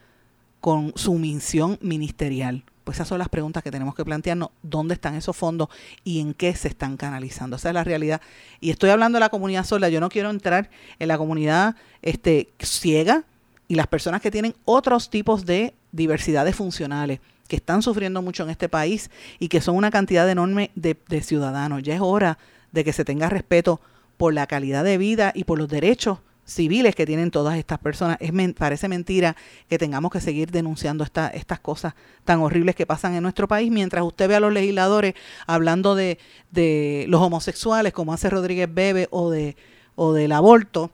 con 0.60 0.91
su 0.95 1.14
misión 1.20 1.78
ministerial. 1.82 2.64
Pues 2.84 2.97
esas 2.97 3.08
son 3.08 3.20
las 3.20 3.30
preguntas 3.30 3.62
que 3.62 3.70
tenemos 3.70 3.93
que 3.93 4.04
plantearnos, 4.04 4.49
dónde 4.64 4.95
están 4.95 5.14
esos 5.14 5.38
fondos 5.38 5.70
y 6.04 6.20
en 6.20 6.34
qué 6.34 6.56
se 6.56 6.68
están 6.68 6.97
canalizando. 6.97 7.58
Esa 7.58 7.68
es 7.68 7.76
la 7.76 7.84
realidad. 7.84 8.20
Y 8.60 8.72
estoy 8.72 8.89
hablando 8.89 9.18
de 9.18 9.20
la 9.20 9.30
comunidad 9.30 9.66
sola, 9.66 9.88
yo 9.89 9.99
no 9.99 10.10
quiero 10.10 10.32
entrar 10.32 10.72
en 10.97 11.10
la 11.10 11.20
comunidad 11.20 11.76
este, 12.02 12.49
ciega 12.58 13.24
y 13.68 13.76
las 13.76 13.86
personas 13.86 14.20
que 14.20 14.32
tienen 14.32 14.56
otros 14.66 15.12
tipos 15.12 15.45
de 15.45 15.76
diversidades 15.91 16.56
funcionales 16.56 17.20
que 17.47 17.58
están 17.58 17.84
sufriendo 17.84 18.24
mucho 18.24 18.41
en 18.41 18.49
este 18.49 18.68
país 18.68 19.12
y 19.38 19.47
que 19.47 19.62
son 19.62 19.76
una 19.76 19.91
cantidad 19.91 20.28
enorme 20.28 20.72
de, 20.74 20.97
de 21.08 21.22
ciudadanos. 21.22 21.84
Ya 21.84 21.93
es 21.93 22.02
hora 22.02 22.39
de 22.72 22.84
que 22.84 22.93
se 22.93 23.06
tenga 23.06 23.30
respeto 23.30 23.80
por 24.18 24.34
la 24.34 24.47
calidad 24.47 24.84
de 24.84 24.97
vida 24.97 25.34
y 25.36 25.43
por 25.43 25.60
los 25.60 25.70
derechos 25.70 26.18
civiles 26.52 26.95
que 26.95 27.06
tienen 27.06 27.32
todas 27.32 27.58
estas 27.58 27.80
personas. 27.80 28.18
Es 28.20 28.32
parece 28.54 28.88
mentira 28.88 29.36
que 29.70 29.78
tengamos 29.78 30.12
que 30.12 30.22
seguir 30.22 30.52
denunciando 30.52 31.04
estas 31.04 31.60
cosas 31.60 31.93
tan 32.26 32.41
horribles 32.41 32.76
que 32.76 32.86
pasan 32.86 33.16
en 33.16 33.24
nuestro 33.24 33.47
país, 33.47 33.72
mientras 33.72 34.04
usted 34.04 34.28
ve 34.28 34.36
a 34.36 34.39
los 34.39 34.54
legisladores 34.54 35.14
hablando 35.47 35.95
de, 35.95 36.18
de 36.52 37.06
los 37.08 37.22
homosexuales, 37.22 37.93
como 37.93 38.14
hace 38.14 38.30
Rodríguez 38.30 38.70
Bebe, 38.72 39.08
o 39.12 39.30
de 39.30 39.56
o 39.95 40.14
del 40.14 40.32
aborto, 40.32 40.89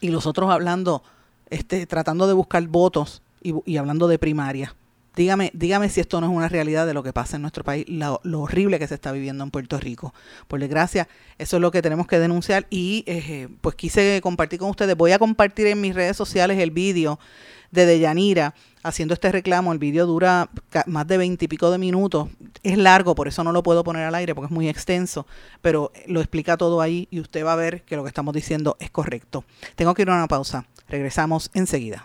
y 0.00 0.08
los 0.08 0.26
otros 0.26 0.50
hablando, 0.50 1.02
este, 1.50 1.86
tratando 1.86 2.26
de 2.26 2.32
buscar 2.32 2.66
votos 2.66 3.22
y, 3.42 3.54
y 3.64 3.76
hablando 3.76 4.08
de 4.08 4.18
primaria. 4.18 4.74
Dígame, 5.18 5.50
dígame 5.52 5.88
si 5.88 5.98
esto 5.98 6.20
no 6.20 6.28
es 6.28 6.32
una 6.32 6.48
realidad 6.48 6.86
de 6.86 6.94
lo 6.94 7.02
que 7.02 7.12
pasa 7.12 7.34
en 7.34 7.42
nuestro 7.42 7.64
país, 7.64 7.84
lo, 7.88 8.20
horrible 8.40 8.78
que 8.78 8.86
se 8.86 8.94
está 8.94 9.10
viviendo 9.10 9.42
en 9.42 9.50
Puerto 9.50 9.76
Rico. 9.80 10.14
Por 10.46 10.60
desgracia, 10.60 11.08
eso 11.38 11.56
es 11.56 11.60
lo 11.60 11.72
que 11.72 11.82
tenemos 11.82 12.06
que 12.06 12.20
denunciar 12.20 12.68
y 12.70 13.02
eh, 13.08 13.48
pues 13.60 13.74
quise 13.74 14.20
compartir 14.22 14.60
con 14.60 14.70
ustedes. 14.70 14.96
Voy 14.96 15.10
a 15.10 15.18
compartir 15.18 15.66
en 15.66 15.80
mis 15.80 15.92
redes 15.92 16.16
sociales 16.16 16.56
el 16.60 16.70
vídeo 16.70 17.18
de 17.72 17.84
Deyanira 17.84 18.54
haciendo 18.84 19.12
este 19.12 19.32
reclamo. 19.32 19.72
El 19.72 19.80
vídeo 19.80 20.06
dura 20.06 20.50
más 20.86 21.08
de 21.08 21.18
veintipico 21.18 21.72
de 21.72 21.78
minutos. 21.78 22.28
Es 22.62 22.78
largo, 22.78 23.16
por 23.16 23.26
eso 23.26 23.42
no 23.42 23.50
lo 23.50 23.64
puedo 23.64 23.82
poner 23.82 24.04
al 24.04 24.14
aire 24.14 24.36
porque 24.36 24.46
es 24.46 24.52
muy 24.52 24.68
extenso, 24.68 25.26
pero 25.60 25.90
lo 26.06 26.20
explica 26.20 26.56
todo 26.56 26.80
ahí 26.80 27.08
y 27.10 27.18
usted 27.18 27.44
va 27.44 27.54
a 27.54 27.56
ver 27.56 27.82
que 27.82 27.96
lo 27.96 28.04
que 28.04 28.08
estamos 28.08 28.34
diciendo 28.34 28.76
es 28.78 28.92
correcto. 28.92 29.44
Tengo 29.74 29.94
que 29.94 30.02
ir 30.02 30.10
a 30.10 30.14
una 30.14 30.28
pausa. 30.28 30.64
Regresamos 30.88 31.50
enseguida. 31.54 32.04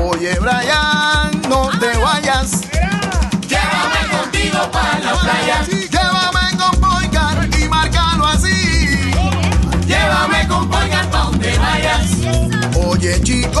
Oye, 0.00 0.38
Brian, 0.38 1.42
no 1.48 1.68
te 1.80 1.98
vayas. 1.98 2.60
Llévame 3.48 4.08
contigo 4.08 4.70
para 4.70 4.98
la 5.00 5.12
playa. 5.14 5.64
Llévame 5.68 6.56
con 6.56 6.80
Poicar 6.80 7.48
y 7.58 7.68
márcalo 7.68 8.26
así. 8.26 9.10
Llévame 9.84 10.46
con 10.46 10.68
Poicar 10.70 11.10
pa' 11.10 11.24
donde 11.24 11.58
vayas. 11.58 12.10
Oye, 12.86 13.20
chico, 13.22 13.60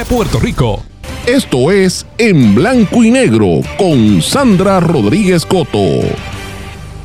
Puerto 0.05 0.39
Rico. 0.39 0.83
Esto 1.25 1.71
es 1.71 2.05
En 2.17 2.55
Blanco 2.55 3.03
y 3.03 3.11
Negro 3.11 3.61
con 3.77 4.21
Sandra 4.21 4.79
Rodríguez 4.79 5.45
Coto. 5.45 6.01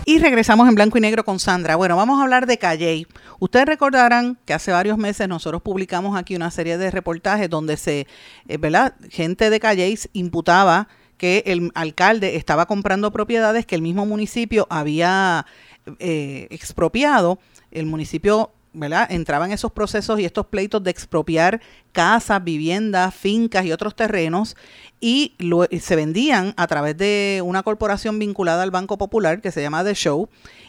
Y 0.05 0.19
regresamos 0.21 0.69
en 0.69 0.77
blanco 0.77 0.99
y 0.99 1.01
negro 1.01 1.25
con 1.25 1.41
Sandra. 1.41 1.75
Bueno, 1.75 1.97
vamos 1.97 2.21
a 2.21 2.23
hablar 2.23 2.47
de 2.47 2.59
Calley. 2.59 3.09
Ustedes 3.41 3.67
recordarán 3.67 4.39
que 4.45 4.55
hace 4.55 4.71
varios 4.71 4.99
meses 4.99 5.29
nosotros 5.29 5.63
publicamos 5.63 6.17
aquí 6.17 6.37
una 6.37 6.53
serie 6.53 6.79
de 6.79 6.93
reportajes 6.93 7.51
donde 7.51 7.77
se, 7.77 8.07
eh, 8.47 8.57
¿verdad? 8.57 8.95
Gente 9.11 9.51
de 9.51 9.59
Calley 9.59 9.99
imputaba 10.13 10.87
que 11.19 11.43
el 11.47 11.73
alcalde 11.75 12.37
estaba 12.37 12.67
comprando 12.67 13.11
propiedades 13.11 13.67
que 13.67 13.75
el 13.75 13.83
mismo 13.83 14.07
municipio 14.07 14.69
había 14.71 15.45
eh, 15.99 16.47
expropiado. 16.51 17.41
El 17.73 17.87
municipio 17.87 18.53
¿verdad? 18.77 19.11
Entraban 19.11 19.53
esos 19.53 19.73
procesos 19.73 20.21
y 20.21 20.25
estos 20.25 20.47
pleitos 20.47 20.83
de 20.85 20.91
expropiar 20.91 21.61
casas, 21.93 22.45
viviendas, 22.45 23.15
fincas 23.15 23.65
y 23.65 23.73
otros 23.73 23.97
terrenos 23.97 24.55
y 25.01 25.35
lo, 25.39 25.65
se 25.65 25.97
vendían 25.97 26.53
a 26.57 26.67
través 26.67 26.97
de 26.97 27.43
una 27.45 27.63
corporación 27.63 28.19
vinculada 28.19 28.63
al 28.63 28.71
Banco 28.71 28.99
Popular 28.99 29.41
que 29.41 29.51
se 29.51 29.63
llama 29.63 29.83
The 29.83 29.95
Show 29.95 30.29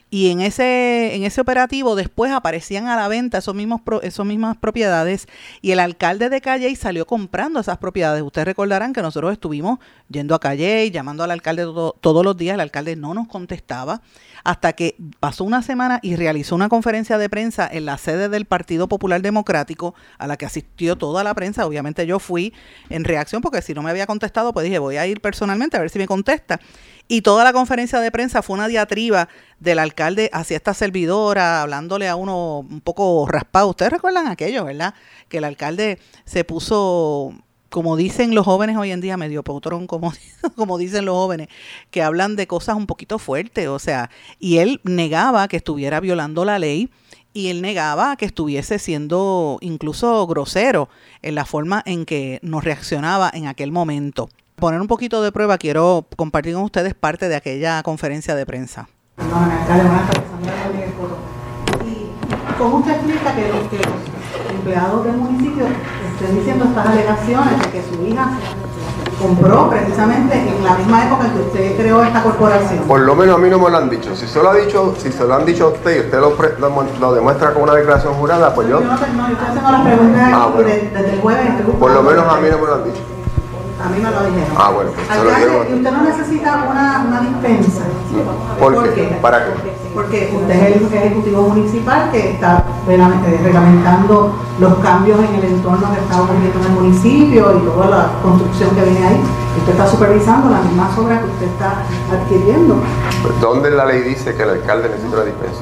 y 0.10 0.32
en 0.32 0.40
ese, 0.40 1.16
en 1.16 1.24
ese 1.24 1.42
operativo 1.42 1.96
después 1.96 2.32
aparecían 2.32 2.88
a 2.88 2.96
la 2.96 3.10
venta 3.10 3.40
esos 3.40 3.54
mismos 3.54 3.82
esos 4.04 4.26
mismas 4.26 4.56
propiedades 4.56 5.28
y 5.62 5.72
el 5.72 5.80
alcalde 5.80 6.30
de 6.30 6.40
Calle 6.40 6.74
salió 6.76 7.06
comprando 7.06 7.60
esas 7.60 7.78
propiedades. 7.78 8.24
Ustedes 8.24 8.46
recordarán 8.46 8.94
que 8.94 9.02
nosotros 9.02 9.34
estuvimos 9.34 9.80
yendo 10.10 10.34
a 10.34 10.40
Calle, 10.40 10.90
llamando 10.92 11.24
al 11.24 11.32
alcalde 11.32 11.64
todos 12.00 12.24
los 12.24 12.38
días, 12.38 12.54
el 12.56 12.62
alcalde 12.62 12.96
no 12.96 13.14
nos 13.14 13.28
contestaba 13.28 14.02
hasta 14.46 14.72
que 14.74 14.96
pasó 15.20 15.44
una 15.44 15.62
semana 15.62 16.00
y 16.02 16.16
realizó 16.16 16.56
una 16.56 16.70
conferencia 16.70 17.18
de 17.18 17.30
prensa 17.30 17.68
en 17.70 17.86
la 17.86 17.98
sede 17.98 18.30
del 18.30 18.46
Partido 18.46 18.88
Popular 18.88 19.22
Democrático 19.22 19.94
a 20.18 20.26
la 20.26 20.38
que 20.38 20.46
asistió 20.46 20.96
toda 20.96 21.26
la 21.26 21.34
prensa. 21.34 21.66
Obviamente 21.66 22.08
yo 22.08 22.20
fui 22.20 22.54
en 22.90 23.04
reacción 23.04 23.42
porque 23.42 23.62
si 23.62 23.74
no 23.74 23.82
me 23.82 23.90
había 23.90 24.08
contestado, 24.08 24.54
pues 24.54 24.64
dije, 24.64 24.80
voy 24.80 24.96
a 24.96 25.06
ir 25.06 25.20
personalmente 25.20 25.76
a 25.76 25.82
ver 25.82 25.90
si 25.90 26.00
me 26.00 26.08
contesta. 26.08 26.62
Y 27.10 27.22
toda 27.22 27.44
la 27.44 27.54
conferencia 27.54 28.00
de 28.00 28.12
prensa 28.12 28.42
fue 28.42 28.56
una 28.56 28.68
diatriba 28.68 29.30
del 29.60 29.80
alcalde 29.80 29.97
hacia 30.32 30.58
esta 30.58 30.74
servidora, 30.74 31.62
hablándole 31.62 32.08
a 32.08 32.16
uno 32.16 32.60
un 32.60 32.82
poco 32.82 33.26
raspado. 33.28 33.70
Ustedes 33.70 33.92
recuerdan 33.92 34.28
aquello, 34.28 34.66
¿verdad? 34.66 34.94
Que 35.28 35.40
el 35.40 35.44
alcalde 35.44 36.00
se 36.26 36.44
puso 36.44 37.34
como 37.70 37.98
dicen 37.98 38.34
los 38.34 38.46
jóvenes 38.46 38.78
hoy 38.78 38.92
en 38.92 39.02
día, 39.02 39.18
medio 39.18 39.44
potrón, 39.44 39.88
como, 39.88 40.14
como 40.56 40.78
dicen 40.78 41.06
los 41.06 41.16
jóvenes, 41.16 41.48
que 41.92 42.02
hablan 42.02 42.36
de 42.36 42.48
cosas 42.48 42.76
un 42.76 42.88
poquito 42.88 43.20
fuertes, 43.20 43.68
o 43.68 43.80
sea, 43.80 44.10
y 44.40 44.58
él 44.58 44.80
negaba 44.84 45.48
que 45.48 45.58
estuviera 45.58 46.00
violando 46.00 46.46
la 46.46 46.60
ley 46.60 46.90
y 47.34 47.50
él 47.50 47.62
negaba 47.62 48.16
que 48.16 48.26
estuviese 48.26 48.80
siendo 48.80 49.58
incluso 49.62 50.26
grosero 50.28 50.90
en 51.22 51.36
la 51.36 51.46
forma 51.46 51.84
en 51.86 52.06
que 52.06 52.40
nos 52.42 52.64
reaccionaba 52.64 53.30
en 53.34 53.48
aquel 53.48 53.72
momento. 53.72 54.30
poner 54.56 54.82
un 54.82 54.88
poquito 54.88 55.22
de 55.22 55.32
prueba, 55.32 55.58
quiero 55.58 56.08
compartir 56.16 56.56
con 56.56 56.64
ustedes 56.64 56.96
parte 56.96 57.30
de 57.30 57.36
aquella 57.36 57.84
conferencia 57.84 58.34
de 58.34 58.46
prensa. 58.46 58.90
Sandra 59.18 60.54
Rodríguez 60.66 60.94
Coto. 61.00 61.18
¿Y 61.86 62.12
cómo 62.58 62.78
usted 62.78 62.92
explica 62.94 63.34
que 63.36 63.48
los, 63.50 63.68
que 63.70 63.78
los 63.78 64.52
empleados 64.56 65.04
del 65.06 65.18
municipio 65.18 65.66
estén 66.14 66.36
diciendo 66.38 66.66
estas 66.66 66.88
alegaciones 66.88 67.60
de 67.60 67.70
que 67.72 67.84
su 67.84 68.04
hija 68.06 68.30
compró 69.20 69.70
precisamente 69.70 70.36
en 70.38 70.64
la 70.64 70.76
misma 70.76 71.06
época 71.08 71.26
en 71.26 71.32
que 71.34 71.40
usted 71.42 71.78
creó 71.78 72.04
esta 72.04 72.22
corporación? 72.24 72.84
Por 72.88 73.00
lo 73.02 73.16
menos 73.16 73.36
a 73.36 73.40
mí 73.40 73.50
no 73.50 73.58
me 73.60 73.70
lo 73.70 73.78
han 73.78 73.90
dicho. 73.90 74.16
Si 74.16 74.28
se 74.28 74.42
lo 74.42 74.52
ha 74.52 74.56
dicho, 74.56 74.96
si 75.00 75.12
se 75.12 75.24
lo 75.26 75.34
han 75.34 75.46
dicho 75.46 75.66
a 75.66 75.70
usted 75.70 75.96
y 75.96 76.00
usted 76.06 76.20
lo, 76.20 76.36
lo, 76.60 76.84
lo 77.00 77.14
demuestra 77.14 77.54
con 77.54 77.64
una 77.64 77.74
declaración 77.74 78.14
jurada, 78.14 78.54
pues 78.54 78.68
yo, 78.70 78.80
Yo 78.82 78.86
no, 78.86 78.94
no, 78.94 79.28
yo 79.28 79.34
estoy 79.34 79.48
haciendo 79.48 79.72
las 79.72 79.82
preguntas 79.82 80.32
Ah, 80.34 80.50
bueno. 80.54 80.70
de- 80.70 80.90
desde 80.94 81.14
el 81.14 81.20
jueves. 81.22 81.50
por 81.80 81.92
lo 81.92 82.04
menos 82.04 82.28
a 82.28 82.38
mí 82.40 82.48
no 82.52 82.58
me 82.60 82.68
lo 82.68 82.76
han 82.76 82.84
dicho. 82.84 83.02
A 83.78 83.90
mí 83.90 84.02
me 84.02 84.10
lo 84.10 84.26
dijeron. 84.26 84.56
Ah, 84.58 84.72
bueno, 84.72 84.92
pues 84.92 85.08
se 85.08 85.46
lo. 85.46 85.70
¿y 85.70 85.74
usted 85.78 85.92
no 85.92 86.02
necesita 86.04 86.68
una, 86.70 87.06
una 87.08 87.22
dispensa? 87.22 87.84
¿Por 88.60 88.94
qué? 88.94 89.20
¿Para 89.22 89.46
qué? 89.46 89.78
Porque 89.94 90.34
usted 90.36 90.56
es 90.56 90.92
el 90.92 90.94
ejecutivo 90.94 91.44
municipal 91.44 92.12
que 92.12 92.32
está 92.32 92.64
eh, 92.88 93.40
reglamentando 93.44 94.34
los 94.60 94.76
cambios 94.80 95.20
en 95.20 95.36
el 95.36 95.44
entorno 95.44 95.92
que 95.94 96.00
está 96.00 96.22
ocurriendo 96.22 96.60
en 96.60 96.66
el 96.66 96.72
municipio 96.72 97.58
y 97.58 97.66
toda 97.66 97.88
la 97.88 98.10
construcción 98.22 98.76
que 98.76 98.82
viene 98.82 99.08
ahí. 99.08 99.22
Usted 99.60 99.72
está 99.72 99.88
supervisando 99.88 100.50
las 100.50 100.64
mismas 100.66 100.98
obras 100.98 101.20
que 101.22 101.30
usted 101.30 101.48
está 101.48 101.84
adquiriendo. 102.12 102.76
Pues, 103.22 103.42
¿Dónde 103.42 103.72
la 103.72 103.86
ley 103.86 104.02
dice 104.02 104.36
que 104.36 104.44
el 104.44 104.50
alcalde 104.52 104.90
necesita 104.90 105.16
una 105.16 105.26
dispensa? 105.26 105.62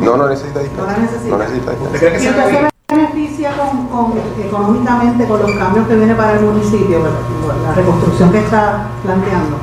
No. 0.00 0.04
No, 0.04 0.16
no 0.16 0.28
necesita 0.28 0.60
dispensa. 0.60 0.82
No 0.82 0.92
la 0.92 0.98
necesita. 0.98 1.30
No 1.30 1.38
necesita 1.38 1.72
dispensa. 2.46 2.70
¿Y 2.90 2.94
usted 2.94 3.06
se 3.08 3.14
beneficia 3.14 3.52
con, 3.56 3.86
con- 3.88 4.12
económicamente 4.42 5.26
con 5.26 5.40
los 5.42 5.50
cambios 5.52 5.86
que 5.86 5.94
viene 5.96 6.14
para 6.14 6.32
el 6.38 6.44
municipio, 6.44 6.98
la 7.64 7.74
reconstrucción 7.74 8.32
que 8.32 8.38
está 8.38 8.86
planteando? 9.04 9.56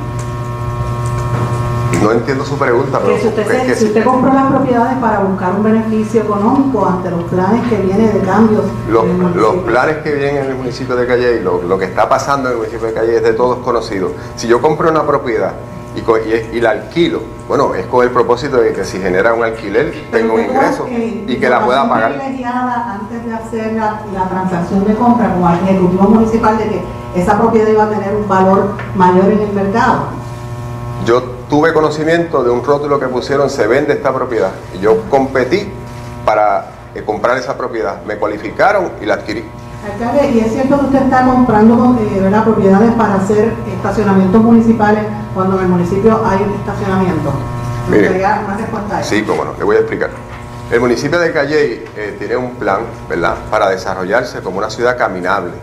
No 2.02 2.12
entiendo 2.12 2.44
su 2.44 2.56
pregunta, 2.56 3.00
pero 3.02 3.14
Que 3.16 3.20
si 3.22 3.28
usted, 3.28 3.46
se- 3.46 3.66
que 3.66 3.74
si 3.74 3.80
sí. 3.80 3.84
usted 3.86 4.04
compró 4.04 4.32
las 4.32 4.46
propiedades 4.52 4.96
para 4.98 5.18
buscar 5.20 5.52
un 5.56 5.64
beneficio 5.64 6.22
económico 6.22 6.86
ante 6.86 7.10
los 7.10 7.24
planes 7.24 7.68
que 7.68 7.76
vienen 7.76 8.12
de 8.12 8.20
cambios 8.20 8.62
Los, 8.88 9.56
planes 9.66 9.96
que 9.98 10.12
vienen 10.14 10.36
en 10.44 10.50
el 10.50 10.56
municipio 10.56 10.94
de 10.94 11.06
Calle 11.06 11.38
y 11.40 11.42
lo, 11.44 11.60
lo 11.62 11.76
que 11.78 11.86
está 11.86 12.08
pasando 12.08 12.48
en 12.48 12.52
el 12.52 12.58
municipio 12.58 12.86
de 12.88 12.94
Calle 12.94 13.16
es 13.16 13.22
de 13.22 13.32
todos 13.32 13.58
conocido. 13.58 14.12
Si 14.36 14.46
yo 14.46 14.62
compro 14.62 14.88
una 14.90 15.04
propiedad 15.04 15.54
y, 15.98 16.56
y, 16.56 16.60
la 16.60 16.70
alquilo, 16.70 17.20
bueno, 17.46 17.74
es 17.74 17.86
con 17.86 18.04
el 18.04 18.10
propósito 18.10 18.58
de 18.58 18.72
que 18.72 18.84
si 18.84 18.98
genera 18.98 19.34
un 19.34 19.44
alquiler, 19.44 19.92
tengo 20.10 20.34
un 20.34 20.40
ingreso 20.40 20.86
eh, 20.88 21.24
y 21.26 21.36
que 21.36 21.48
la 21.48 21.64
pueda 21.64 21.88
pagar. 21.88 22.12
antes 22.12 23.26
de 23.26 23.34
hacer 23.34 23.72
la, 23.74 24.02
la 24.12 24.28
transacción 24.28 24.84
de 24.86 24.94
compra 24.94 25.32
como 25.32 25.48
al 25.48 25.58
ejecutivo 25.60 26.02
municipal 26.04 26.58
de 26.58 26.64
que 26.64 26.82
esa 27.14 27.38
propiedad 27.38 27.68
iba 27.68 27.84
a 27.84 27.90
tener 27.90 28.14
un 28.14 28.28
valor 28.28 28.74
mayor 28.94 29.26
en 29.26 29.40
el 29.40 29.52
mercado. 29.52 30.02
Yo 31.04 31.22
tuve 31.48 31.72
conocimiento 31.72 32.44
de 32.44 32.50
un 32.50 32.62
rótulo 32.62 33.00
que 33.00 33.08
pusieron 33.08 33.48
se 33.48 33.66
vende 33.66 33.94
esta 33.94 34.12
propiedad 34.12 34.50
y 34.74 34.80
yo 34.80 35.02
competí 35.08 35.68
para 36.24 36.66
eh, 36.94 37.02
comprar 37.04 37.38
esa 37.38 37.56
propiedad. 37.56 38.02
Me 38.04 38.16
cualificaron 38.16 38.92
y 39.00 39.06
la 39.06 39.14
adquirí. 39.14 39.44
Alcalde, 39.92 40.30
y 40.30 40.40
es 40.40 40.52
cierto 40.52 40.78
que 40.80 40.86
usted 40.86 41.02
está 41.02 41.24
comprando 41.24 41.98
eh, 42.00 42.40
propiedades 42.44 42.92
para 42.92 43.14
hacer 43.14 43.52
estacionamientos 43.74 44.42
municipales 44.42 45.04
cuando 45.34 45.56
en 45.58 45.64
el 45.64 45.68
municipio 45.68 46.20
hay 46.24 46.42
estacionamiento. 46.60 47.32
Me 47.88 47.96
Mire. 47.96 48.08
gustaría 48.08 48.42
una 48.44 48.56
respuesta 48.56 48.96
a 48.96 49.00
eso. 49.00 49.10
Sí, 49.10 49.22
cómo 49.22 49.44
no, 49.44 49.54
le 49.56 49.64
voy 49.64 49.76
a 49.76 49.78
explicar. 49.80 50.10
El 50.70 50.80
municipio 50.80 51.18
de 51.18 51.32
Calley 51.32 51.84
eh, 51.96 52.16
tiene 52.18 52.36
un 52.36 52.56
plan, 52.56 52.80
¿verdad?, 53.08 53.36
para 53.50 53.70
desarrollarse 53.70 54.42
como 54.42 54.58
una 54.58 54.68
ciudad 54.68 54.98
caminable. 54.98 55.54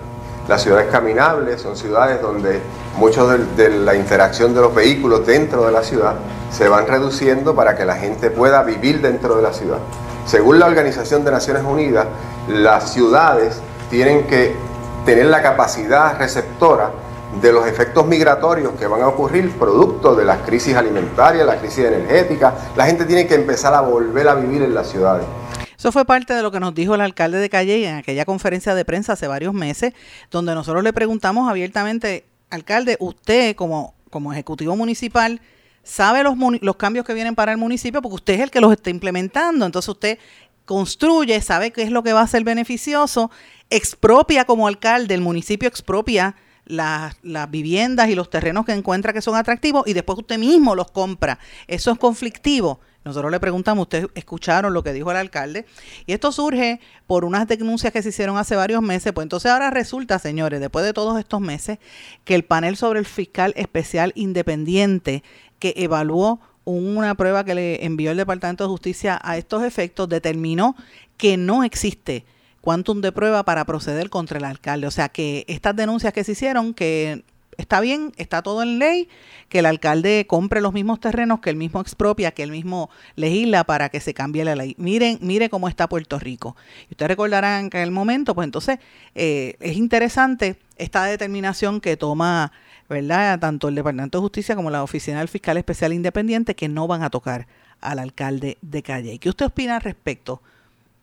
Las 0.48 0.64
ciudades 0.64 0.88
caminables 0.92 1.62
son 1.62 1.76
ciudades 1.76 2.22
donde 2.22 2.62
mucho 2.98 3.28
de, 3.28 3.46
de 3.56 3.78
la 3.80 3.96
interacción 3.96 4.54
de 4.54 4.62
los 4.62 4.74
vehículos 4.74 5.26
dentro 5.26 5.66
de 5.66 5.72
la 5.72 5.84
ciudad 5.84 6.16
se 6.52 6.68
van 6.70 6.88
reduciendo 6.88 7.54
para 7.56 7.76
que 7.76 7.86
la 7.86 7.96
gente 7.96 8.32
pueda 8.32 8.64
vivir 8.64 9.02
dentro 9.02 9.36
de 9.36 9.42
la 9.42 9.54
ciudad. 9.54 9.80
Según 10.26 10.60
la 10.60 10.66
Organización 10.66 11.24
de 11.24 11.32
Naciones 11.32 11.64
Unidas, 11.64 12.08
las 12.48 12.92
ciudades 12.92 13.60
tienen 13.90 14.26
que 14.28 14.56
tener 15.06 15.28
la 15.28 15.42
capacidad 15.42 16.18
receptora 16.18 16.92
de 17.42 17.52
los 17.52 17.68
efectos 17.68 18.06
migratorios 18.06 18.74
que 18.80 18.88
van 18.88 19.02
a 19.02 19.08
ocurrir 19.08 19.52
producto 19.52 20.16
de 20.16 20.26
las 20.26 20.40
crisis 20.40 20.76
alimentarias, 20.76 21.46
la 21.46 21.58
crisis 21.58 21.86
energética. 21.86 22.54
La 22.76 22.86
gente 22.86 23.06
tiene 23.06 23.28
que 23.28 23.36
empezar 23.36 23.74
a 23.74 23.82
volver 23.82 24.28
a 24.28 24.36
vivir 24.36 24.62
en 24.62 24.74
las 24.74 24.90
ciudades. 24.90 25.26
Eso 25.78 25.92
fue 25.92 26.06
parte 26.06 26.34
de 26.34 26.42
lo 26.42 26.52
que 26.52 26.60
nos 26.60 26.74
dijo 26.74 26.96
el 26.96 27.02
alcalde 27.02 27.38
de 27.38 27.50
Calle 27.50 27.88
en 27.88 27.96
aquella 27.96 28.26
conferencia 28.26 28.74
de 28.74 28.86
prensa 28.86 29.14
hace 29.14 29.28
varios 29.28 29.54
meses, 29.54 29.94
donde 30.32 30.56
nosotros 30.56 30.84
le 30.84 30.94
preguntamos 30.94 31.50
abiertamente, 31.50 32.26
alcalde, 32.50 32.98
usted 33.00 33.56
como, 33.56 33.94
como 34.10 34.32
ejecutivo 34.32 34.76
municipal, 34.76 35.42
sabe 35.84 36.24
los, 36.24 36.36
los 36.62 36.76
cambios 36.78 37.06
que 37.06 37.14
vienen 37.14 37.36
para 37.36 37.52
el 37.52 37.58
municipio 37.58 38.02
porque 38.02 38.16
usted 38.16 38.34
es 38.36 38.40
el 38.40 38.52
que 38.52 38.62
los 38.62 38.72
está 38.72 38.90
implementando. 38.90 39.66
Entonces 39.66 39.90
usted 39.90 40.18
construye, 40.66 41.40
sabe 41.42 41.72
qué 41.72 41.84
es 41.84 41.92
lo 41.92 42.04
que 42.04 42.14
va 42.14 42.22
a 42.22 42.28
ser 42.28 42.44
beneficioso, 42.44 43.30
expropia 43.70 44.46
como 44.46 44.68
alcalde, 44.68 45.14
el 45.16 45.22
municipio 45.22 45.68
expropia 45.68 46.36
las, 46.66 47.16
viviendas 47.50 48.10
y 48.10 48.16
los 48.16 48.30
terrenos 48.30 48.66
que 48.66 48.74
encuentra 48.74 49.14
que 49.14 49.22
son 49.22 49.36
atractivos 49.36 49.88
y 49.88 49.94
después 49.94 50.18
usted 50.18 50.38
mismo 50.38 50.76
los 50.76 50.92
compra. 50.92 51.40
Eso 51.68 51.92
es 51.92 51.98
conflictivo. 51.98 52.80
Nosotros 53.04 53.32
le 53.32 53.40
preguntamos, 53.40 53.84
ustedes 53.84 54.08
escucharon 54.16 54.74
lo 54.74 54.82
que 54.82 54.92
dijo 54.92 55.12
el 55.12 55.18
alcalde, 55.18 55.68
y 56.08 56.14
esto 56.14 56.32
surge 56.32 56.80
por 57.06 57.24
unas 57.24 57.48
denuncias 57.48 57.94
que 57.94 58.02
se 58.02 58.10
hicieron 58.10 58.36
hace 58.36 58.56
varios 58.56 58.82
meses, 58.82 59.14
pues 59.14 59.26
entonces 59.26 59.52
ahora 59.52 59.70
resulta, 59.70 60.18
señores, 60.18 60.60
después 60.60 60.84
de 60.84 60.92
todos 60.92 61.20
estos 61.20 61.40
meses, 61.40 61.78
que 62.24 62.34
el 62.34 62.46
panel 62.46 62.78
sobre 62.78 62.98
el 62.98 63.06
fiscal 63.06 63.54
especial 63.58 64.12
independiente 64.16 65.24
que 65.60 65.76
evaluó 65.78 66.40
una 66.64 67.14
prueba 67.14 67.44
que 67.44 67.54
le 67.54 67.86
envió 67.86 68.10
el 68.10 68.18
Departamento 68.18 68.64
de 68.64 68.70
Justicia 68.70 69.20
a 69.22 69.38
estos 69.38 69.62
efectos, 69.62 70.10
determinó 70.10 70.76
que 71.16 71.38
no 71.38 71.64
existe 71.64 72.26
quantum 72.66 73.00
de 73.00 73.12
prueba 73.12 73.46
para 73.46 73.64
proceder 73.64 74.10
contra 74.10 74.40
el 74.40 74.44
alcalde. 74.44 74.88
O 74.88 74.92
sea 74.92 75.08
que 75.10 75.46
estas 75.48 75.76
denuncias 75.76 76.12
que 76.12 76.24
se 76.24 76.32
hicieron, 76.32 76.74
que 76.74 77.24
está 77.58 77.80
bien, 77.80 78.12
está 78.18 78.42
todo 78.42 78.64
en 78.64 78.80
ley, 78.80 79.08
que 79.50 79.60
el 79.60 79.68
alcalde 79.68 80.26
compre 80.28 80.62
los 80.62 80.74
mismos 80.74 81.00
terrenos, 81.00 81.40
que 81.40 81.52
él 81.52 81.56
mismo 81.56 81.80
expropia, 81.80 82.32
que 82.32 82.42
él 82.42 82.50
mismo 82.50 82.90
legisla 83.16 83.64
para 83.66 83.90
que 83.90 84.00
se 84.00 84.16
cambie 84.16 84.44
la 84.44 84.56
ley. 84.56 84.76
Miren, 84.80 85.20
mire 85.22 85.50
cómo 85.50 85.70
está 85.70 85.88
Puerto 85.88 86.18
Rico. 86.18 86.56
Y 86.90 86.94
ustedes 86.94 87.10
recordarán 87.10 87.70
que 87.70 87.78
en 87.78 87.84
el 87.84 87.92
momento, 87.92 88.34
pues 88.34 88.46
entonces 88.46 88.80
eh, 89.14 89.56
es 89.60 89.78
interesante 89.78 90.58
esta 90.78 91.06
determinación 91.06 91.80
que 91.80 91.98
toma, 91.98 92.52
¿verdad? 92.90 93.40
Tanto 93.40 93.68
el 93.68 93.76
Departamento 93.76 94.18
de 94.18 94.24
Justicia 94.24 94.56
como 94.56 94.72
la 94.72 94.84
Oficina 94.84 95.20
del 95.20 95.28
Fiscal 95.28 95.58
Especial 95.58 95.94
Independiente 95.94 96.56
que 96.56 96.68
no 96.68 96.88
van 96.88 97.04
a 97.04 97.12
tocar 97.12 97.48
al 97.80 98.00
alcalde 98.00 98.58
de 98.64 98.82
Calle. 98.82 99.20
¿Qué 99.20 99.30
usted 99.30 99.46
opina 99.46 99.76
al 99.76 99.82
respecto? 99.82 100.42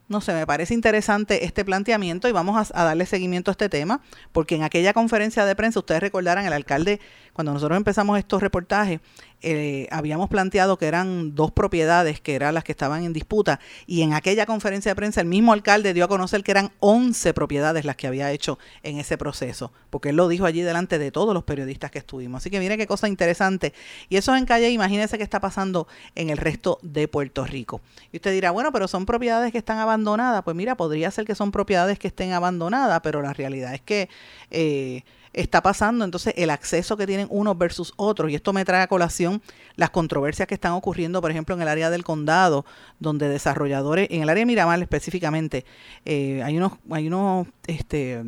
No 0.09 0.20
sé, 0.20 0.34
me 0.34 0.46
parece 0.46 0.74
interesante 0.74 1.44
este 1.44 1.64
planteamiento 1.64 2.28
y 2.28 2.32
vamos 2.32 2.70
a, 2.74 2.84
darle 2.84 3.07
seguimiento 3.07 3.50
a 3.50 3.53
este 3.53 3.68
tema, 3.68 4.03
porque 4.32 4.57
en 4.57 4.62
aquella 4.62 4.92
conferencia 4.92 5.44
de 5.44 5.57
prensa, 5.57 5.78
ustedes 5.78 6.00
recordarán, 6.00 6.44
el 6.44 6.53
alcalde, 6.53 7.00
cuando 7.32 7.53
nosotros 7.53 7.76
empezamos 7.76 8.18
estos 8.18 8.42
reportajes, 8.42 9.00
eh, 9.43 9.88
habíamos 9.90 10.28
planteado 10.28 10.78
que 10.78 10.86
eran 10.86 11.34
dos 11.34 11.51
propiedades 11.51 12.20
que 12.20 12.34
eran 12.34 12.55
las 12.55 12.64
que 12.64 12.72
estaban 12.72 13.05
en 13.05 13.12
disputa 13.12 13.61
y 13.86 14.03
en 14.03 14.12
aquella 14.12 14.47
conferencia 14.47 14.93
de 14.93 14.97
prensa 14.97 15.20
el 15.20 15.26
mismo 15.26 15.53
alcalde 15.53 15.95
dio 15.95 16.05
a 16.05 16.09
conocer 16.09 16.45
que 16.45 16.53
eran 16.53 16.70
11 16.80 17.34
propiedades 17.34 17.84
las 17.84 17.97
que 17.97 18.07
había 18.07 18.30
hecho 18.30 18.59
en 18.82 18.99
ese 18.99 19.18
proceso, 19.18 19.72
porque 19.90 20.11
él 20.11 20.16
lo 20.16 20.28
dijo 20.28 20.47
allí 20.47 20.62
delante 20.62 20.99
de 20.99 21.11
todos 21.11 21.34
los 21.34 21.45
periodistas 21.45 21.90
que 21.90 21.99
estuvimos. 21.99 22.43
Así 22.43 22.51
que 22.51 22.61
mire 22.61 22.76
qué 22.76 22.86
cosa 22.86 23.09
interesante. 23.09 23.72
Y 24.09 24.16
eso 24.16 24.34
en 24.36 24.47
calle, 24.47 24.70
imagínense 24.70 25.18
qué 25.18 25.24
está 25.24 25.40
pasando 25.40 25.88
en 26.14 26.30
el 26.30 26.38
resto 26.38 26.78
de 26.82 27.09
Puerto 27.09 27.45
Rico. 27.45 27.80
Y 28.12 28.16
usted 28.16 28.32
dirá, 28.32 28.51
bueno, 28.51 28.72
pero 28.72 28.88
son 28.88 29.07
propiedades 29.07 29.53
que 29.53 29.59
están 29.59 29.78
abandonadas. 29.78 30.43
Pues 30.43 30.57
mira, 30.57 30.76
podría 30.76 31.11
ser 31.11 31.24
que 31.24 31.34
son 31.34 31.51
propiedades 31.53 31.99
que 31.99 32.09
estén 32.09 32.32
abandonadas, 32.32 33.01
pero 33.03 33.22
la 33.22 33.32
realidad 33.32 33.74
es 33.74 33.80
que... 33.80 34.09
Eh, 34.51 35.03
está 35.32 35.62
pasando 35.62 36.04
entonces 36.04 36.34
el 36.36 36.50
acceso 36.50 36.96
que 36.96 37.06
tienen 37.06 37.26
unos 37.30 37.56
versus 37.56 37.92
otros 37.96 38.30
y 38.30 38.34
esto 38.34 38.52
me 38.52 38.64
trae 38.64 38.82
a 38.82 38.86
colación 38.86 39.42
las 39.76 39.90
controversias 39.90 40.46
que 40.46 40.54
están 40.54 40.72
ocurriendo 40.72 41.20
por 41.20 41.30
ejemplo 41.30 41.54
en 41.54 41.62
el 41.62 41.68
área 41.68 41.90
del 41.90 42.04
condado 42.04 42.64
donde 43.00 43.28
desarrolladores 43.28 44.08
en 44.10 44.22
el 44.22 44.28
área 44.28 44.42
de 44.42 44.46
Miramar 44.46 44.80
específicamente 44.82 45.64
eh, 46.04 46.42
hay 46.42 46.56
unos 46.56 46.72
hay 46.90 47.06
unos 47.06 47.46
este 47.66 48.22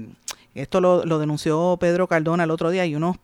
esto 0.54 0.80
lo, 0.80 1.04
lo, 1.04 1.18
denunció 1.18 1.76
Pedro 1.80 2.06
Cardona 2.06 2.44
el 2.44 2.50
otro 2.50 2.70
día 2.70 2.82
hay 2.82 2.94
unos 2.94 3.16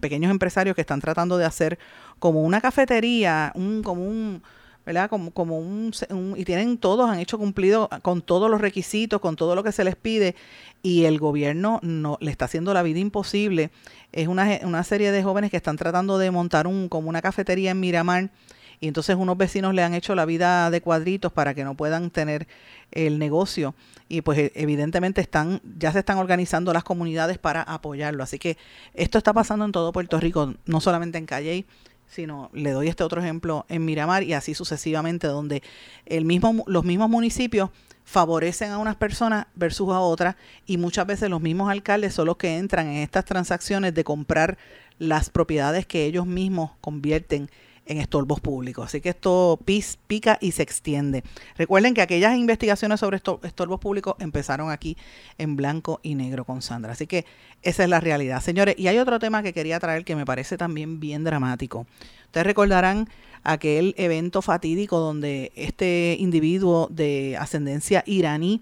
pequeños 0.00 0.30
empresarios 0.30 0.74
que 0.76 0.80
están 0.80 1.00
tratando 1.00 1.36
de 1.36 1.44
hacer 1.44 1.78
como 2.18 2.42
una 2.42 2.60
cafetería 2.60 3.52
un 3.54 3.82
como 3.82 4.04
un 4.04 4.42
¿verdad? 4.86 5.10
Como, 5.10 5.30
como 5.32 5.58
un, 5.58 5.92
un, 6.10 6.34
y 6.36 6.44
tienen 6.44 6.78
todos, 6.78 7.10
han 7.10 7.18
hecho 7.18 7.38
cumplido 7.38 7.88
con 8.02 8.22
todos 8.22 8.50
los 8.50 8.60
requisitos, 8.60 9.20
con 9.20 9.36
todo 9.36 9.54
lo 9.54 9.62
que 9.62 9.72
se 9.72 9.84
les 9.84 9.96
pide, 9.96 10.34
y 10.82 11.04
el 11.04 11.18
gobierno 11.18 11.78
no 11.82 12.16
le 12.20 12.30
está 12.30 12.46
haciendo 12.46 12.72
la 12.72 12.82
vida 12.82 12.98
imposible. 12.98 13.70
Es 14.12 14.28
una, 14.28 14.60
una 14.62 14.82
serie 14.84 15.12
de 15.12 15.22
jóvenes 15.22 15.50
que 15.50 15.56
están 15.56 15.76
tratando 15.76 16.18
de 16.18 16.30
montar 16.30 16.66
un, 16.66 16.88
como 16.88 17.08
una 17.08 17.20
cafetería 17.20 17.72
en 17.72 17.80
Miramar, 17.80 18.30
y 18.80 18.86
entonces 18.86 19.16
unos 19.16 19.36
vecinos 19.36 19.74
le 19.74 19.82
han 19.82 19.92
hecho 19.94 20.14
la 20.14 20.24
vida 20.24 20.70
de 20.70 20.80
cuadritos 20.80 21.32
para 21.32 21.52
que 21.52 21.64
no 21.64 21.74
puedan 21.74 22.10
tener 22.10 22.46
el 22.92 23.18
negocio 23.18 23.74
y 24.08 24.22
pues 24.22 24.38
e- 24.38 24.52
evidentemente 24.54 25.20
están 25.20 25.60
ya 25.78 25.92
se 25.92 25.98
están 25.98 26.18
organizando 26.18 26.72
las 26.72 26.84
comunidades 26.84 27.38
para 27.38 27.62
apoyarlo. 27.62 28.22
Así 28.22 28.38
que 28.38 28.56
esto 28.94 29.18
está 29.18 29.32
pasando 29.32 29.64
en 29.64 29.72
todo 29.72 29.92
Puerto 29.92 30.20
Rico, 30.20 30.54
no 30.64 30.80
solamente 30.80 31.18
en 31.18 31.26
Calley, 31.26 31.66
sino 32.08 32.50
le 32.52 32.70
doy 32.70 32.88
este 32.88 33.04
otro 33.04 33.20
ejemplo 33.20 33.66
en 33.68 33.84
Miramar 33.84 34.22
y 34.22 34.32
así 34.32 34.54
sucesivamente 34.54 35.26
donde 35.26 35.62
el 36.06 36.24
mismo 36.24 36.64
los 36.66 36.84
mismos 36.84 37.08
municipios 37.08 37.70
favorecen 38.04 38.70
a 38.70 38.78
unas 38.78 38.96
personas 38.96 39.46
versus 39.54 39.90
a 39.90 40.00
otras 40.00 40.36
y 40.66 40.78
muchas 40.78 41.06
veces 41.06 41.28
los 41.28 41.42
mismos 41.42 41.70
alcaldes 41.70 42.14
son 42.14 42.26
los 42.26 42.38
que 42.38 42.56
entran 42.56 42.86
en 42.86 42.96
estas 42.98 43.26
transacciones 43.26 43.94
de 43.94 44.04
comprar 44.04 44.56
las 44.98 45.30
propiedades 45.30 45.86
que 45.86 46.06
ellos 46.06 46.26
mismos 46.26 46.70
convierten 46.80 47.42
en 47.42 47.50
estorbos 47.96 48.40
públicos. 48.40 48.84
Así 48.84 49.00
que 49.00 49.08
esto 49.08 49.58
pica 50.06 50.36
y 50.42 50.52
se 50.52 50.62
extiende. 50.62 51.24
Recuerden 51.56 51.94
que 51.94 52.02
aquellas 52.02 52.36
investigaciones 52.36 53.00
sobre 53.00 53.16
estor- 53.16 53.40
estorbos 53.44 53.80
públicos 53.80 54.16
empezaron 54.18 54.70
aquí 54.70 54.98
en 55.38 55.56
blanco 55.56 56.00
y 56.02 56.14
negro 56.14 56.44
con 56.44 56.60
Sandra. 56.60 56.92
Así 56.92 57.06
que 57.06 57.24
esa 57.62 57.84
es 57.84 57.88
la 57.88 58.00
realidad. 58.00 58.42
Señores, 58.42 58.74
y 58.76 58.88
hay 58.88 58.98
otro 58.98 59.18
tema 59.18 59.42
que 59.42 59.54
quería 59.54 59.80
traer 59.80 60.04
que 60.04 60.14
me 60.14 60.26
parece 60.26 60.58
también 60.58 61.00
bien 61.00 61.24
dramático. 61.24 61.86
Ustedes 62.26 62.46
recordarán 62.46 63.08
aquel 63.42 63.94
evento 63.96 64.42
fatídico 64.42 64.98
donde 64.98 65.52
este 65.54 66.16
individuo 66.18 66.88
de 66.90 67.36
ascendencia 67.38 68.02
iraní 68.06 68.60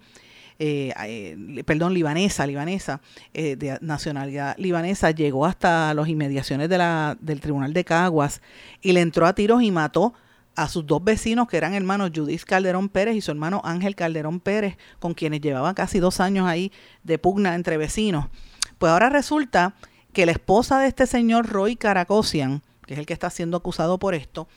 eh, 0.58 0.92
eh, 1.04 1.64
perdón, 1.64 1.92
libanesa, 1.92 2.46
libanesa, 2.46 3.00
eh, 3.34 3.56
de 3.56 3.78
nacionalidad 3.82 4.56
libanesa, 4.58 5.10
llegó 5.10 5.44
hasta 5.44 5.92
las 5.92 6.08
inmediaciones 6.08 6.68
del 6.68 7.40
tribunal 7.40 7.72
de 7.72 7.84
Caguas 7.84 8.40
y 8.80 8.92
le 8.92 9.00
entró 9.00 9.26
a 9.26 9.34
tiros 9.34 9.62
y 9.62 9.70
mató 9.70 10.14
a 10.54 10.68
sus 10.68 10.86
dos 10.86 11.04
vecinos 11.04 11.48
que 11.48 11.58
eran 11.58 11.74
hermanos 11.74 12.10
Judith 12.14 12.44
Calderón 12.44 12.88
Pérez 12.88 13.16
y 13.16 13.20
su 13.20 13.30
hermano 13.30 13.60
Ángel 13.64 13.94
Calderón 13.94 14.40
Pérez, 14.40 14.78
con 14.98 15.12
quienes 15.12 15.42
llevaban 15.42 15.74
casi 15.74 15.98
dos 15.98 16.20
años 16.20 16.46
ahí 16.46 16.72
de 17.02 17.18
pugna 17.18 17.54
entre 17.54 17.76
vecinos. 17.76 18.26
Pues 18.78 18.90
ahora 18.90 19.10
resulta 19.10 19.74
que 20.14 20.24
la 20.24 20.32
esposa 20.32 20.80
de 20.80 20.88
este 20.88 21.06
señor 21.06 21.46
Roy 21.46 21.76
Caracosian, 21.76 22.62
que 22.86 22.94
es 22.94 23.00
el 23.00 23.04
que 23.04 23.12
está 23.12 23.28
siendo 23.28 23.58
acusado 23.58 23.98
por 23.98 24.14
esto, 24.14 24.48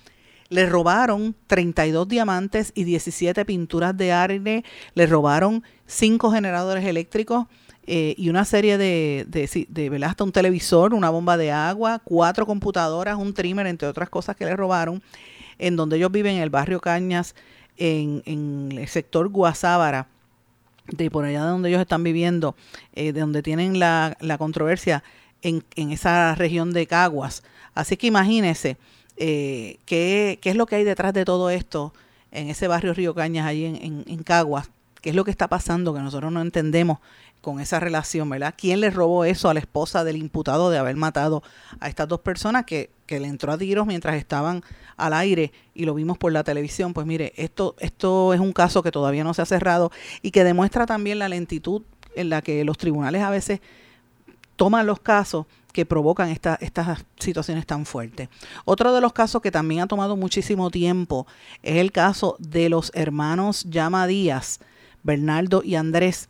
le 0.49 0.65
robaron 0.65 1.35
32 1.47 2.07
diamantes 2.07 2.71
y 2.75 2.83
17 2.83 3.45
pinturas 3.45 3.95
de 3.95 4.11
aire, 4.11 4.63
le 4.95 5.05
robaron 5.05 5.63
cinco 5.85 6.31
generadores 6.31 6.85
eléctricos 6.85 7.45
eh, 7.85 8.15
y 8.17 8.29
una 8.29 8.45
serie 8.45 8.77
de, 8.77 9.25
de, 9.27 9.67
de 9.69 10.05
hasta 10.05 10.23
un 10.23 10.31
televisor, 10.31 10.93
una 10.93 11.09
bomba 11.09 11.37
de 11.37 11.51
agua, 11.51 11.99
cuatro 12.03 12.45
computadoras, 12.45 13.17
un 13.17 13.33
trimmer, 13.33 13.67
entre 13.67 13.87
otras 13.87 14.09
cosas 14.09 14.35
que 14.35 14.45
le 14.45 14.55
robaron, 14.55 15.01
en 15.57 15.75
donde 15.75 15.97
ellos 15.97 16.11
viven 16.11 16.35
en 16.35 16.43
el 16.43 16.49
barrio 16.49 16.79
Cañas, 16.79 17.35
en, 17.77 18.21
en 18.25 18.71
el 18.77 18.87
sector 18.87 19.29
Guasábara, 19.29 20.07
de 20.87 21.11
por 21.11 21.25
allá 21.25 21.43
de 21.43 21.49
donde 21.49 21.69
ellos 21.69 21.81
están 21.81 22.03
viviendo, 22.03 22.55
eh, 22.93 23.13
de 23.13 23.19
donde 23.21 23.43
tienen 23.43 23.79
la, 23.79 24.17
la 24.19 24.37
controversia 24.37 25.03
en, 25.41 25.63
en 25.75 25.91
esa 25.91 26.35
región 26.35 26.73
de 26.73 26.87
Caguas. 26.87 27.43
Así 27.73 27.97
que 27.97 28.07
imagínense 28.07 28.77
eh, 29.19 29.77
¿qué, 29.85 30.39
qué 30.41 30.49
es 30.49 30.55
lo 30.55 30.65
que 30.65 30.77
hay 30.77 30.83
detrás 30.83 31.13
de 31.13 31.25
todo 31.25 31.49
esto 31.49 31.93
en 32.31 32.49
ese 32.49 32.67
barrio 32.67 32.93
Río 32.93 33.13
Cañas, 33.13 33.45
allí 33.45 33.65
en, 33.65 33.75
en, 33.75 34.05
en 34.07 34.23
Caguas. 34.23 34.69
¿Qué 35.01 35.11
es 35.11 35.15
lo 35.15 35.23
que 35.23 35.31
está 35.31 35.47
pasando 35.47 35.93
que 35.93 36.01
nosotros 36.01 36.31
no 36.31 36.41
entendemos 36.41 36.99
con 37.41 37.59
esa 37.61 37.79
relación, 37.79 38.29
¿verdad? 38.29 38.53
¿Quién 38.57 38.81
le 38.81 38.89
robó 38.89 39.23
eso 39.23 39.49
a 39.49 39.53
la 39.53 39.61
esposa 39.61 40.03
del 40.03 40.17
imputado 40.17 40.69
de 40.69 40.77
haber 40.77 40.97
matado 40.97 41.41
a 41.79 41.87
estas 41.87 42.07
dos 42.07 42.19
personas 42.19 42.65
que, 42.65 42.89
que 43.05 43.19
le 43.19 43.27
entró 43.27 43.51
a 43.53 43.57
tiros 43.57 43.87
mientras 43.87 44.15
estaban 44.15 44.61
al 44.97 45.13
aire 45.13 45.53
y 45.73 45.85
lo 45.85 45.93
vimos 45.93 46.17
por 46.17 46.33
la 46.33 46.43
televisión? 46.43 46.93
Pues 46.93 47.07
mire, 47.07 47.33
esto, 47.37 47.75
esto 47.79 48.33
es 48.33 48.41
un 48.41 48.51
caso 48.51 48.83
que 48.83 48.91
todavía 48.91 49.23
no 49.23 49.33
se 49.33 49.41
ha 49.41 49.45
cerrado 49.45 49.91
y 50.21 50.31
que 50.31 50.43
demuestra 50.43 50.85
también 50.85 51.19
la 51.19 51.29
lentitud 51.29 51.83
en 52.15 52.29
la 52.29 52.41
que 52.41 52.65
los 52.65 52.77
tribunales 52.77 53.21
a 53.21 53.29
veces 53.29 53.61
toman 54.57 54.85
los 54.85 54.99
casos 54.99 55.45
que 55.71 55.85
provocan 55.85 56.29
esta, 56.29 56.57
estas 56.61 57.05
situaciones 57.17 57.65
tan 57.65 57.85
fuertes. 57.85 58.29
Otro 58.65 58.93
de 58.93 59.01
los 59.01 59.13
casos 59.13 59.41
que 59.41 59.51
también 59.51 59.81
ha 59.81 59.87
tomado 59.87 60.15
muchísimo 60.15 60.69
tiempo 60.71 61.27
es 61.63 61.77
el 61.77 61.91
caso 61.91 62.35
de 62.39 62.69
los 62.69 62.91
hermanos 62.95 63.63
Llama 63.65 64.07
Díaz, 64.07 64.59
Bernardo 65.03 65.61
y 65.63 65.75
Andrés, 65.75 66.27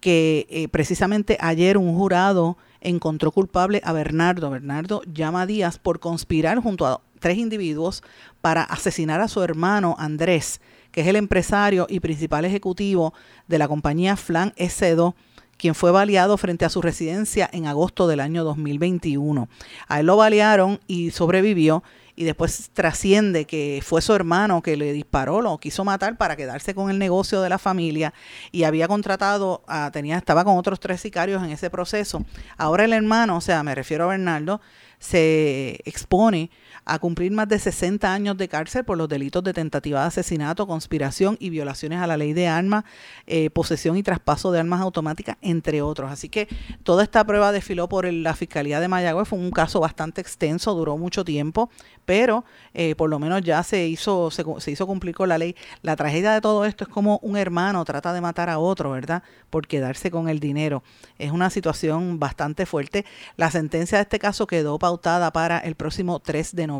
que 0.00 0.46
eh, 0.50 0.68
precisamente 0.68 1.38
ayer 1.40 1.78
un 1.78 1.94
jurado 1.94 2.56
encontró 2.80 3.30
culpable 3.30 3.80
a 3.84 3.92
Bernardo, 3.92 4.50
Bernardo 4.50 5.02
Llama 5.04 5.46
Díaz, 5.46 5.78
por 5.78 6.00
conspirar 6.00 6.58
junto 6.60 6.86
a 6.86 7.00
tres 7.20 7.38
individuos 7.38 8.02
para 8.40 8.62
asesinar 8.64 9.20
a 9.20 9.28
su 9.28 9.42
hermano 9.42 9.94
Andrés, 9.98 10.60
que 10.90 11.02
es 11.02 11.06
el 11.06 11.16
empresario 11.16 11.86
y 11.88 12.00
principal 12.00 12.44
ejecutivo 12.44 13.14
de 13.46 13.58
la 13.58 13.68
compañía 13.68 14.16
Flan 14.16 14.52
S2 14.56 15.14
quien 15.62 15.76
fue 15.76 15.92
baleado 15.92 16.36
frente 16.38 16.64
a 16.64 16.68
su 16.68 16.82
residencia 16.82 17.48
en 17.52 17.68
agosto 17.68 18.08
del 18.08 18.18
año 18.18 18.42
2021. 18.42 19.48
A 19.86 20.00
él 20.00 20.06
lo 20.06 20.16
balearon 20.16 20.80
y 20.88 21.12
sobrevivió 21.12 21.84
y 22.16 22.24
después 22.24 22.70
trasciende 22.72 23.44
que 23.44 23.80
fue 23.80 24.02
su 24.02 24.12
hermano 24.12 24.60
que 24.60 24.76
le 24.76 24.92
disparó, 24.92 25.40
lo 25.40 25.56
quiso 25.58 25.84
matar 25.84 26.16
para 26.16 26.34
quedarse 26.34 26.74
con 26.74 26.90
el 26.90 26.98
negocio 26.98 27.40
de 27.42 27.48
la 27.48 27.58
familia 27.58 28.12
y 28.50 28.64
había 28.64 28.88
contratado, 28.88 29.62
tenía, 29.92 30.18
estaba 30.18 30.42
con 30.42 30.58
otros 30.58 30.80
tres 30.80 31.00
sicarios 31.00 31.40
en 31.44 31.50
ese 31.50 31.70
proceso. 31.70 32.24
Ahora 32.56 32.84
el 32.84 32.92
hermano, 32.92 33.36
o 33.36 33.40
sea, 33.40 33.62
me 33.62 33.76
refiero 33.76 34.02
a 34.02 34.08
Bernardo, 34.08 34.60
se 34.98 35.80
expone 35.84 36.50
a 36.84 36.98
cumplir 36.98 37.32
más 37.32 37.48
de 37.48 37.58
60 37.58 38.12
años 38.12 38.36
de 38.36 38.48
cárcel 38.48 38.84
por 38.84 38.98
los 38.98 39.08
delitos 39.08 39.44
de 39.44 39.52
tentativa 39.52 40.00
de 40.00 40.06
asesinato, 40.06 40.66
conspiración 40.66 41.36
y 41.38 41.50
violaciones 41.50 42.00
a 42.00 42.06
la 42.06 42.16
ley 42.16 42.32
de 42.32 42.48
armas, 42.48 42.84
eh, 43.26 43.50
posesión 43.50 43.96
y 43.96 44.02
traspaso 44.02 44.50
de 44.50 44.60
armas 44.60 44.80
automáticas, 44.80 45.36
entre 45.42 45.82
otros. 45.82 46.10
Así 46.10 46.28
que 46.28 46.48
toda 46.82 47.02
esta 47.02 47.24
prueba 47.24 47.52
desfiló 47.52 47.88
por 47.88 48.12
la 48.12 48.34
Fiscalía 48.34 48.80
de 48.80 48.88
Mayagüez, 48.88 49.28
fue 49.28 49.38
un 49.38 49.50
caso 49.50 49.80
bastante 49.80 50.20
extenso, 50.20 50.74
duró 50.74 50.96
mucho 50.96 51.24
tiempo, 51.24 51.70
pero 52.04 52.44
eh, 52.74 52.94
por 52.96 53.08
lo 53.08 53.18
menos 53.18 53.42
ya 53.42 53.62
se 53.62 53.86
hizo, 53.86 54.30
se, 54.30 54.44
se 54.58 54.70
hizo 54.70 54.86
cumplir 54.86 55.14
con 55.14 55.28
la 55.28 55.38
ley. 55.38 55.54
La 55.82 55.94
tragedia 55.94 56.32
de 56.32 56.40
todo 56.40 56.64
esto 56.64 56.84
es 56.84 56.90
como 56.90 57.18
un 57.22 57.36
hermano 57.36 57.84
trata 57.84 58.12
de 58.12 58.20
matar 58.20 58.50
a 58.50 58.58
otro, 58.58 58.90
¿verdad? 58.90 59.22
Por 59.50 59.66
quedarse 59.66 60.10
con 60.10 60.28
el 60.28 60.40
dinero. 60.40 60.82
Es 61.18 61.30
una 61.30 61.50
situación 61.50 62.18
bastante 62.18 62.66
fuerte. 62.66 63.04
La 63.36 63.50
sentencia 63.50 63.98
de 63.98 64.02
este 64.02 64.18
caso 64.18 64.46
quedó 64.46 64.78
pautada 64.78 65.32
para 65.32 65.58
el 65.58 65.76
próximo 65.76 66.18
3 66.18 66.56
de 66.56 66.66
noviembre. 66.66 66.71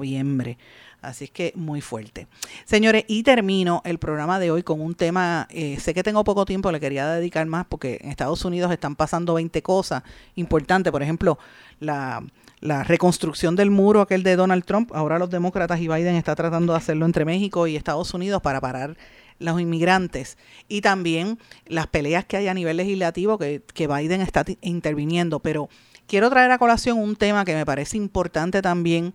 Así 1.02 1.24
es 1.24 1.30
que 1.30 1.52
muy 1.56 1.80
fuerte. 1.80 2.28
Señores, 2.64 3.04
y 3.08 3.24
termino 3.24 3.82
el 3.84 3.98
programa 3.98 4.38
de 4.38 4.52
hoy 4.52 4.62
con 4.62 4.80
un 4.80 4.94
tema, 4.94 5.48
eh, 5.50 5.76
sé 5.80 5.94
que 5.94 6.04
tengo 6.04 6.22
poco 6.22 6.44
tiempo, 6.44 6.70
le 6.70 6.78
quería 6.78 7.08
dedicar 7.08 7.44
más 7.46 7.66
porque 7.68 7.98
en 8.00 8.10
Estados 8.10 8.44
Unidos 8.44 8.70
están 8.70 8.94
pasando 8.94 9.34
20 9.34 9.62
cosas 9.62 10.04
importantes. 10.36 10.92
Por 10.92 11.02
ejemplo, 11.02 11.38
la, 11.80 12.22
reconstrucción 12.60 13.56
del 13.56 13.72
muro, 13.72 14.00
aquel 14.00 14.22
de 14.22 14.36
Donald 14.36 14.64
Trump. 14.64 14.92
Ahora 14.94 15.18
los 15.18 15.28
demócratas 15.28 15.80
y 15.80 15.88
Biden 15.88 16.14
está 16.14 16.36
tratando 16.36 16.72
de 16.72 16.78
hacerlo 16.78 17.04
entre 17.04 17.24
México 17.24 17.66
y 17.66 17.74
Estados 17.74 18.14
Unidos 18.14 18.40
para 18.40 18.60
parar 18.60 18.96
los 19.40 19.60
inmigrantes 19.60 20.38
y 20.68 20.82
también 20.82 21.40
las 21.66 21.88
peleas 21.88 22.24
que 22.24 22.36
hay 22.36 22.46
a 22.46 22.54
nivel 22.54 22.76
legislativo 22.76 23.38
que 23.38 23.88
Biden 23.88 24.20
está 24.20 24.44
interviniendo. 24.60 25.40
Pero 25.40 25.68
quiero 26.06 26.30
traer 26.30 26.52
a 26.52 26.58
colación 26.58 27.00
un 27.00 27.16
tema 27.16 27.44
que 27.44 27.56
me 27.56 27.66
parece 27.66 27.96
importante 27.96 28.62
también 28.62 29.14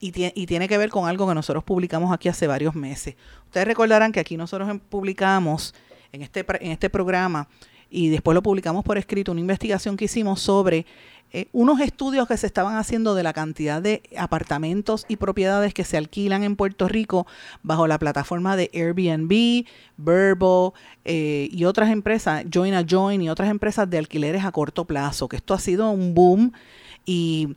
y, 0.00 0.12
y, 0.40 0.46
tiene 0.46 0.68
que 0.68 0.78
ver 0.78 0.90
con 0.90 1.08
algo 1.08 1.26
que 1.26 1.34
nosotros 1.34 1.64
publicamos 1.64 2.12
aquí 2.12 2.28
hace 2.28 2.46
varios 2.46 2.74
meses. 2.74 3.16
Ustedes 3.44 3.66
recordarán 3.66 4.12
que 4.12 4.20
aquí 4.20 4.36
nosotros 4.36 4.68
publicamos 4.88 5.74
en 6.12 6.22
este, 6.22 6.44
en 6.60 6.72
este 6.72 6.90
programa 6.90 7.48
y 7.90 8.08
después 8.08 8.34
lo 8.34 8.42
publicamos 8.42 8.84
por 8.84 8.98
escrito 8.98 9.32
una 9.32 9.40
investigación 9.40 9.96
que 9.96 10.06
hicimos 10.06 10.40
sobre 10.40 10.86
eh, 11.32 11.48
unos 11.52 11.80
estudios 11.80 12.28
que 12.28 12.36
se 12.36 12.46
estaban 12.46 12.76
haciendo 12.76 13.14
de 13.14 13.22
la 13.22 13.32
cantidad 13.32 13.82
de 13.82 14.02
apartamentos 14.16 15.04
y 15.08 15.16
propiedades 15.16 15.74
que 15.74 15.84
se 15.84 15.96
alquilan 15.96 16.44
en 16.44 16.56
Puerto 16.56 16.88
Rico 16.88 17.26
bajo 17.62 17.86
la 17.86 17.98
plataforma 17.98 18.56
de 18.56 18.70
Airbnb, 18.72 19.66
Verbo 19.96 20.74
eh, 21.04 21.48
y 21.50 21.64
otras 21.64 21.90
empresas, 21.90 22.44
Join 22.52 22.74
a 22.74 22.84
Join 22.88 23.22
y 23.22 23.30
otras 23.30 23.50
empresas 23.50 23.90
de 23.90 23.98
alquileres 23.98 24.44
a 24.44 24.52
corto 24.52 24.84
plazo, 24.84 25.28
que 25.28 25.36
esto 25.36 25.54
ha 25.54 25.58
sido 25.58 25.90
un 25.90 26.14
boom 26.14 26.52
y 27.04 27.56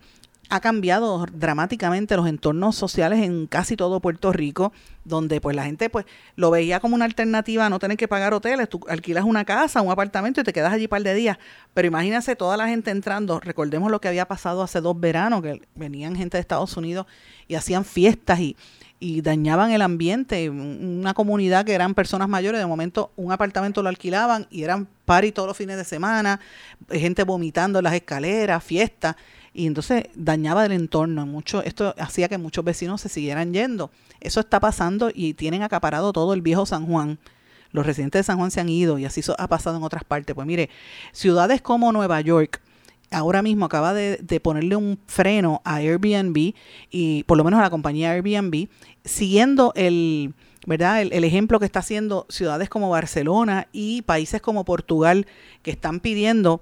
ha 0.49 0.59
cambiado 0.59 1.25
dramáticamente 1.31 2.15
los 2.15 2.27
entornos 2.27 2.75
sociales 2.75 3.19
en 3.19 3.45
casi 3.45 3.75
todo 3.75 3.99
Puerto 3.99 4.33
Rico, 4.33 4.73
donde 5.05 5.39
pues 5.39 5.55
la 5.55 5.63
gente 5.63 5.91
pues 5.91 6.05
lo 6.35 6.49
veía 6.49 6.79
como 6.79 6.95
una 6.95 7.05
alternativa 7.05 7.67
a 7.67 7.69
no 7.69 7.77
tener 7.77 7.97
que 7.97 8.07
pagar 8.07 8.33
hoteles, 8.33 8.67
tú 8.67 8.79
alquilas 8.89 9.25
una 9.25 9.45
casa, 9.45 9.81
un 9.81 9.91
apartamento 9.91 10.41
y 10.41 10.43
te 10.43 10.51
quedas 10.51 10.73
allí 10.73 10.85
un 10.85 10.89
par 10.89 11.03
de 11.03 11.13
días, 11.13 11.37
pero 11.75 11.87
imagínate 11.87 12.35
toda 12.35 12.57
la 12.57 12.67
gente 12.67 12.89
entrando, 12.89 13.39
recordemos 13.39 13.91
lo 13.91 14.01
que 14.01 14.07
había 14.07 14.27
pasado 14.27 14.63
hace 14.63 14.81
dos 14.81 14.99
veranos, 14.99 15.43
que 15.43 15.61
venían 15.75 16.15
gente 16.15 16.37
de 16.37 16.41
Estados 16.41 16.75
Unidos 16.77 17.05
y 17.47 17.53
hacían 17.53 17.85
fiestas 17.85 18.39
y, 18.39 18.57
y 18.99 19.21
dañaban 19.21 19.71
el 19.71 19.83
ambiente, 19.83 20.49
una 20.49 21.13
comunidad 21.13 21.63
que 21.63 21.73
eran 21.73 21.93
personas 21.93 22.27
mayores, 22.27 22.59
de 22.59 22.65
momento 22.65 23.11
un 23.15 23.31
apartamento 23.31 23.83
lo 23.83 23.89
alquilaban 23.89 24.47
y 24.49 24.63
eran 24.63 24.87
party 25.05 25.31
todos 25.31 25.47
los 25.47 25.57
fines 25.57 25.77
de 25.77 25.85
semana, 25.85 26.39
gente 26.91 27.23
vomitando 27.23 27.79
en 27.79 27.83
las 27.83 27.93
escaleras, 27.93 28.63
fiestas, 28.63 29.15
y 29.59 29.67
entonces 29.67 30.05
dañaba 30.15 30.65
el 30.65 30.71
entorno. 30.71 31.25
Mucho, 31.25 31.61
esto 31.61 31.93
hacía 31.97 32.29
que 32.29 32.37
muchos 32.37 32.63
vecinos 32.63 33.01
se 33.01 33.09
siguieran 33.09 33.51
yendo. 33.51 33.91
Eso 34.21 34.39
está 34.39 34.61
pasando 34.61 35.11
y 35.13 35.33
tienen 35.33 35.63
acaparado 35.63 36.13
todo 36.13 36.33
el 36.33 36.41
viejo 36.41 36.65
San 36.65 36.85
Juan. 36.85 37.19
Los 37.73 37.85
residentes 37.85 38.19
de 38.19 38.23
San 38.23 38.37
Juan 38.37 38.51
se 38.51 38.61
han 38.61 38.69
ido 38.69 38.97
y 38.99 39.03
así 39.03 39.21
ha 39.37 39.47
pasado 39.49 39.75
en 39.75 39.83
otras 39.83 40.05
partes. 40.05 40.33
Pues 40.33 40.47
mire, 40.47 40.69
ciudades 41.11 41.61
como 41.61 41.91
Nueva 41.91 42.21
York, 42.21 42.61
ahora 43.11 43.41
mismo 43.41 43.65
acaba 43.65 43.93
de, 43.93 44.15
de 44.21 44.39
ponerle 44.39 44.77
un 44.77 44.97
freno 45.07 45.61
a 45.65 45.75
Airbnb 45.75 46.53
y 46.89 47.23
por 47.23 47.37
lo 47.37 47.43
menos 47.43 47.59
a 47.59 47.63
la 47.63 47.69
compañía 47.69 48.11
Airbnb, 48.11 48.69
siguiendo 49.03 49.73
el, 49.75 50.35
¿verdad? 50.67 51.01
El, 51.01 51.11
el 51.11 51.25
ejemplo 51.25 51.59
que 51.59 51.65
está 51.65 51.79
haciendo 51.79 52.25
ciudades 52.29 52.69
como 52.69 52.89
Barcelona 52.89 53.67
y 53.73 54.03
países 54.03 54.41
como 54.41 54.63
Portugal 54.63 55.27
que 55.63 55.71
están 55.71 55.99
pidiendo 55.99 56.61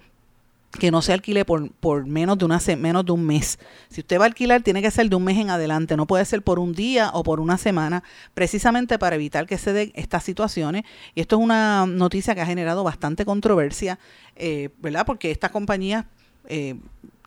que 0.78 0.92
no 0.92 1.02
se 1.02 1.14
alquile 1.14 1.46
por, 1.46 1.72
por 1.72 2.06
menos, 2.06 2.38
de 2.38 2.46
una, 2.46 2.60
menos 2.78 3.06
de 3.06 3.12
un 3.12 3.26
mes. 3.26 3.60
Si 3.90 4.02
usted 4.02 4.20
va 4.20 4.24
a 4.24 4.28
alquilar, 4.28 4.62
tiene 4.62 4.82
que 4.82 4.92
ser 4.92 5.10
de 5.10 5.16
un 5.16 5.24
mes 5.24 5.38
en 5.38 5.50
adelante, 5.50 5.98
no 5.98 6.08
puede 6.08 6.26
ser 6.26 6.42
por 6.42 6.60
un 6.60 6.74
día 6.74 7.12
o 7.14 7.24
por 7.24 7.40
una 7.40 7.58
semana, 7.58 8.04
precisamente 8.34 9.00
para 9.00 9.16
evitar 9.16 9.48
que 9.48 9.58
se 9.58 9.74
den 9.74 9.92
estas 9.96 10.24
situaciones. 10.24 10.84
Y 11.16 11.22
esto 11.22 11.38
es 11.38 11.44
una 11.44 11.86
noticia 11.86 12.36
que 12.36 12.42
ha 12.42 12.46
generado 12.46 12.84
bastante 12.84 13.26
controversia, 13.26 14.00
eh, 14.36 14.70
¿verdad? 14.80 15.06
Porque 15.06 15.32
estas 15.32 15.52
compañías 15.52 16.06
eh, 16.48 16.76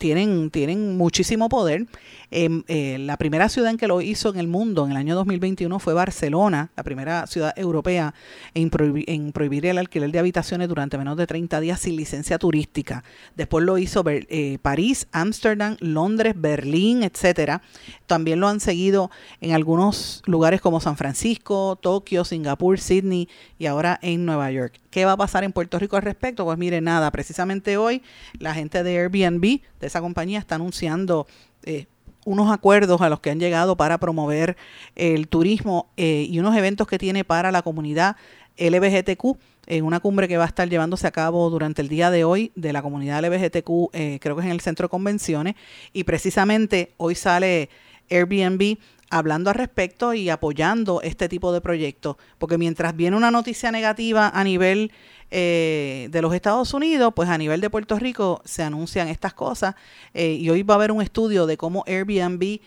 tienen, 0.01 0.51
tienen 0.51 0.97
muchísimo 0.97 1.51
poder. 1.51 1.87
Em, 2.33 2.63
eh, 2.69 2.97
la 2.99 3.17
primera 3.19 3.49
ciudad 3.49 3.71
en 3.71 3.77
que 3.77 3.87
lo 3.87 4.01
hizo 4.01 4.31
en 4.31 4.41
el 4.41 4.49
mundo 4.49 4.85
en 4.87 4.93
el 4.93 4.97
año 4.97 5.15
2021 5.15 5.79
fue 5.79 5.93
Barcelona, 5.95 6.71
la 6.75 6.83
primera 6.83 7.27
ciudad 7.27 7.53
europea 7.57 8.15
en, 8.55 8.71
prohibi- 8.71 9.05
en 9.07 9.33
prohibir 9.33 9.67
el 9.67 9.77
alquiler 9.79 10.11
de 10.11 10.19
habitaciones 10.19 10.69
durante 10.69 10.97
menos 10.97 11.19
de 11.19 11.27
30 11.27 11.61
días 11.61 11.81
sin 11.81 11.97
licencia 11.97 12.39
turística. 12.39 13.05
Después 13.37 13.65
lo 13.65 13.77
hizo 13.77 14.03
eh, 14.07 14.59
París, 14.63 15.07
Ámsterdam, 15.13 15.77
Londres, 15.81 16.35
Berlín, 16.37 17.03
etcétera. 17.03 17.61
También 18.07 18.41
lo 18.41 18.49
han 18.49 18.61
seguido 18.61 19.11
en 19.43 19.53
algunos 19.53 20.23
lugares 20.25 20.63
como 20.63 20.81
San 20.81 20.97
Francisco, 20.97 21.77
Tokio, 21.81 22.25
Singapur, 22.25 22.81
Sydney 22.81 23.29
y 23.59 23.67
ahora 23.67 23.99
en 24.01 24.25
Nueva 24.25 24.51
York. 24.51 24.81
¿Qué 24.91 25.05
va 25.05 25.13
a 25.13 25.17
pasar 25.17 25.45
en 25.45 25.53
Puerto 25.53 25.79
Rico 25.79 25.97
al 25.97 26.03
respecto? 26.03 26.45
Pues 26.45 26.59
mire, 26.59 26.81
nada, 26.81 27.11
precisamente 27.13 27.77
hoy 27.77 28.03
la 28.39 28.55
gente 28.55 28.83
de 28.83 28.99
Airbnb, 28.99 29.61
de 29.81 29.89
esa 29.91 30.01
compañía, 30.01 30.38
está 30.38 30.55
anunciando 30.55 31.26
eh, 31.64 31.86
unos 32.24 32.53
acuerdos 32.53 33.01
a 33.01 33.09
los 33.09 33.20
que 33.20 33.30
han 33.30 33.41
llegado 33.41 33.76
para 33.76 33.99
promover 33.99 34.57
el 34.97 35.28
turismo 35.28 35.91
eh, 35.97 36.26
y 36.28 36.38
unos 36.38 36.57
eventos 36.57 36.86
que 36.86 36.99
tiene 36.99 37.24
para 37.24 37.51
la 37.51 37.62
comunidad 37.62 38.16
LBGTQ 38.59 39.36
en 39.66 39.84
una 39.84 40.01
cumbre 40.01 40.28
que 40.28 40.36
va 40.36 40.45
a 40.45 40.49
estar 40.49 40.68
llevándose 40.68 41.07
a 41.07 41.12
cabo 41.12 41.49
durante 41.49 41.80
el 41.80 41.88
día 41.88 42.11
de 42.11 42.24
hoy 42.24 42.53
de 42.57 42.72
la 42.72 42.82
comunidad 42.82 43.24
LBGTQ, 43.24 43.70
eh, 43.93 44.18
creo 44.20 44.34
que 44.36 44.43
es 44.43 44.47
en 44.47 44.53
el 44.53 44.61
centro 44.61 44.86
de 44.86 44.91
convenciones, 44.91 45.55
y 45.93 46.05
precisamente 46.05 46.93
hoy 46.97 47.14
sale 47.14 47.70
Airbnb 48.11 48.78
hablando 49.11 49.51
al 49.51 49.57
respecto 49.57 50.15
y 50.15 50.31
apoyando 50.31 51.03
este 51.03 51.29
tipo 51.29 51.53
de 51.53 51.61
proyectos, 51.61 52.17
porque 52.39 52.57
mientras 52.57 52.97
viene 52.97 53.17
una 53.17 53.31
noticia 53.31 53.73
negativa 53.73 54.31
a 54.33 54.45
nivel 54.45 54.93
eh, 55.33 56.09
de 56.11 56.23
los 56.23 56.33
Estados 56.33 56.73
Unidos, 56.73 57.13
pues 57.15 57.29
a 57.29 57.37
nivel 57.37 57.61
de 57.61 57.71
Puerto 57.71 57.99
Rico 57.99 58.41
se 58.45 58.63
anuncian 58.63 59.09
estas 59.09 59.35
cosas 59.35 59.75
eh, 60.15 60.33
y 60.33 60.49
hoy 60.49 60.63
va 60.63 60.75
a 60.75 60.77
haber 60.77 60.93
un 60.93 61.03
estudio 61.03 61.47
de 61.47 61.57
cómo 61.57 61.85
Airbnb 61.87 62.61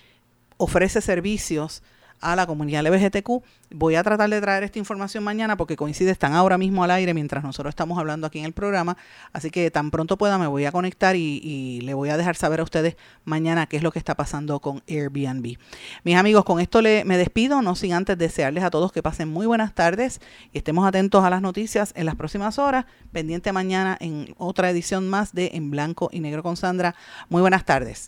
ofrece 0.58 1.02
servicios 1.02 1.82
a 2.24 2.36
la 2.36 2.47
comunidad 2.47 2.84
LGBTQ. 2.84 3.43
Voy 3.71 3.95
a 3.95 4.03
tratar 4.03 4.30
de 4.30 4.39
traer 4.39 4.63
esta 4.63 4.80
información 4.80 5.24
mañana 5.24 5.57
porque 5.57 5.76
coincide, 5.76 6.11
están 6.11 6.34
ahora 6.34 6.57
mismo 6.57 6.84
al 6.84 6.91
aire 6.91 7.13
mientras 7.13 7.43
nosotros 7.43 7.71
estamos 7.71 7.99
hablando 7.99 8.26
aquí 8.26 8.39
en 8.39 8.45
el 8.45 8.53
programa. 8.53 8.97
Así 9.34 9.49
que 9.49 9.69
tan 9.71 9.91
pronto 9.91 10.17
pueda 10.17 10.38
me 10.38 10.47
voy 10.47 10.65
a 10.65 10.71
conectar 10.71 11.15
y, 11.15 11.82
le 11.84 11.93
voy 11.93 12.09
a 12.09 12.17
dejar 12.17 12.36
saber 12.36 12.61
a 12.61 12.63
ustedes 12.63 12.95
mañana 13.26 13.65
qué 13.65 13.78
es 13.78 13.84
lo 13.84 13.91
que 13.91 13.99
está 13.99 14.15
pasando 14.15 14.59
con 14.59 14.82
Airbnb. 14.88 15.57
Mis 16.03 16.15
amigos, 16.15 16.45
con 16.45 16.59
esto 16.59 16.82
le, 16.82 17.03
me 17.03 17.17
despido, 17.17 17.61
no 17.61 17.76
sin 17.76 17.93
antes 17.93 18.17
desearles 18.17 18.63
a 18.63 18.69
todos 18.69 18.91
que 18.91 19.03
pasen 19.03 19.28
muy 19.28 19.45
buenas 19.45 19.74
tardes 19.74 20.21
y 20.53 20.59
estemos 20.59 20.88
atentos 20.88 21.24
a 21.24 21.30
las 21.30 21.41
noticias 21.41 21.93
en 21.95 22.05
las 22.05 22.15
próximas 22.15 22.57
horas. 22.59 22.86
Pendiente 23.11 23.51
mañana 23.51 23.97
en 23.99 24.34
otra 24.38 24.69
edición 24.69 25.09
más 25.09 25.34
de 25.34 25.51
En 25.53 25.71
Blanco 25.71 26.09
y 26.11 26.19
Negro 26.19 26.43
con 26.43 26.57
Sandra. 26.57 26.95
Muy 27.30 27.41
buenas 27.41 27.65
tardes. 27.65 28.07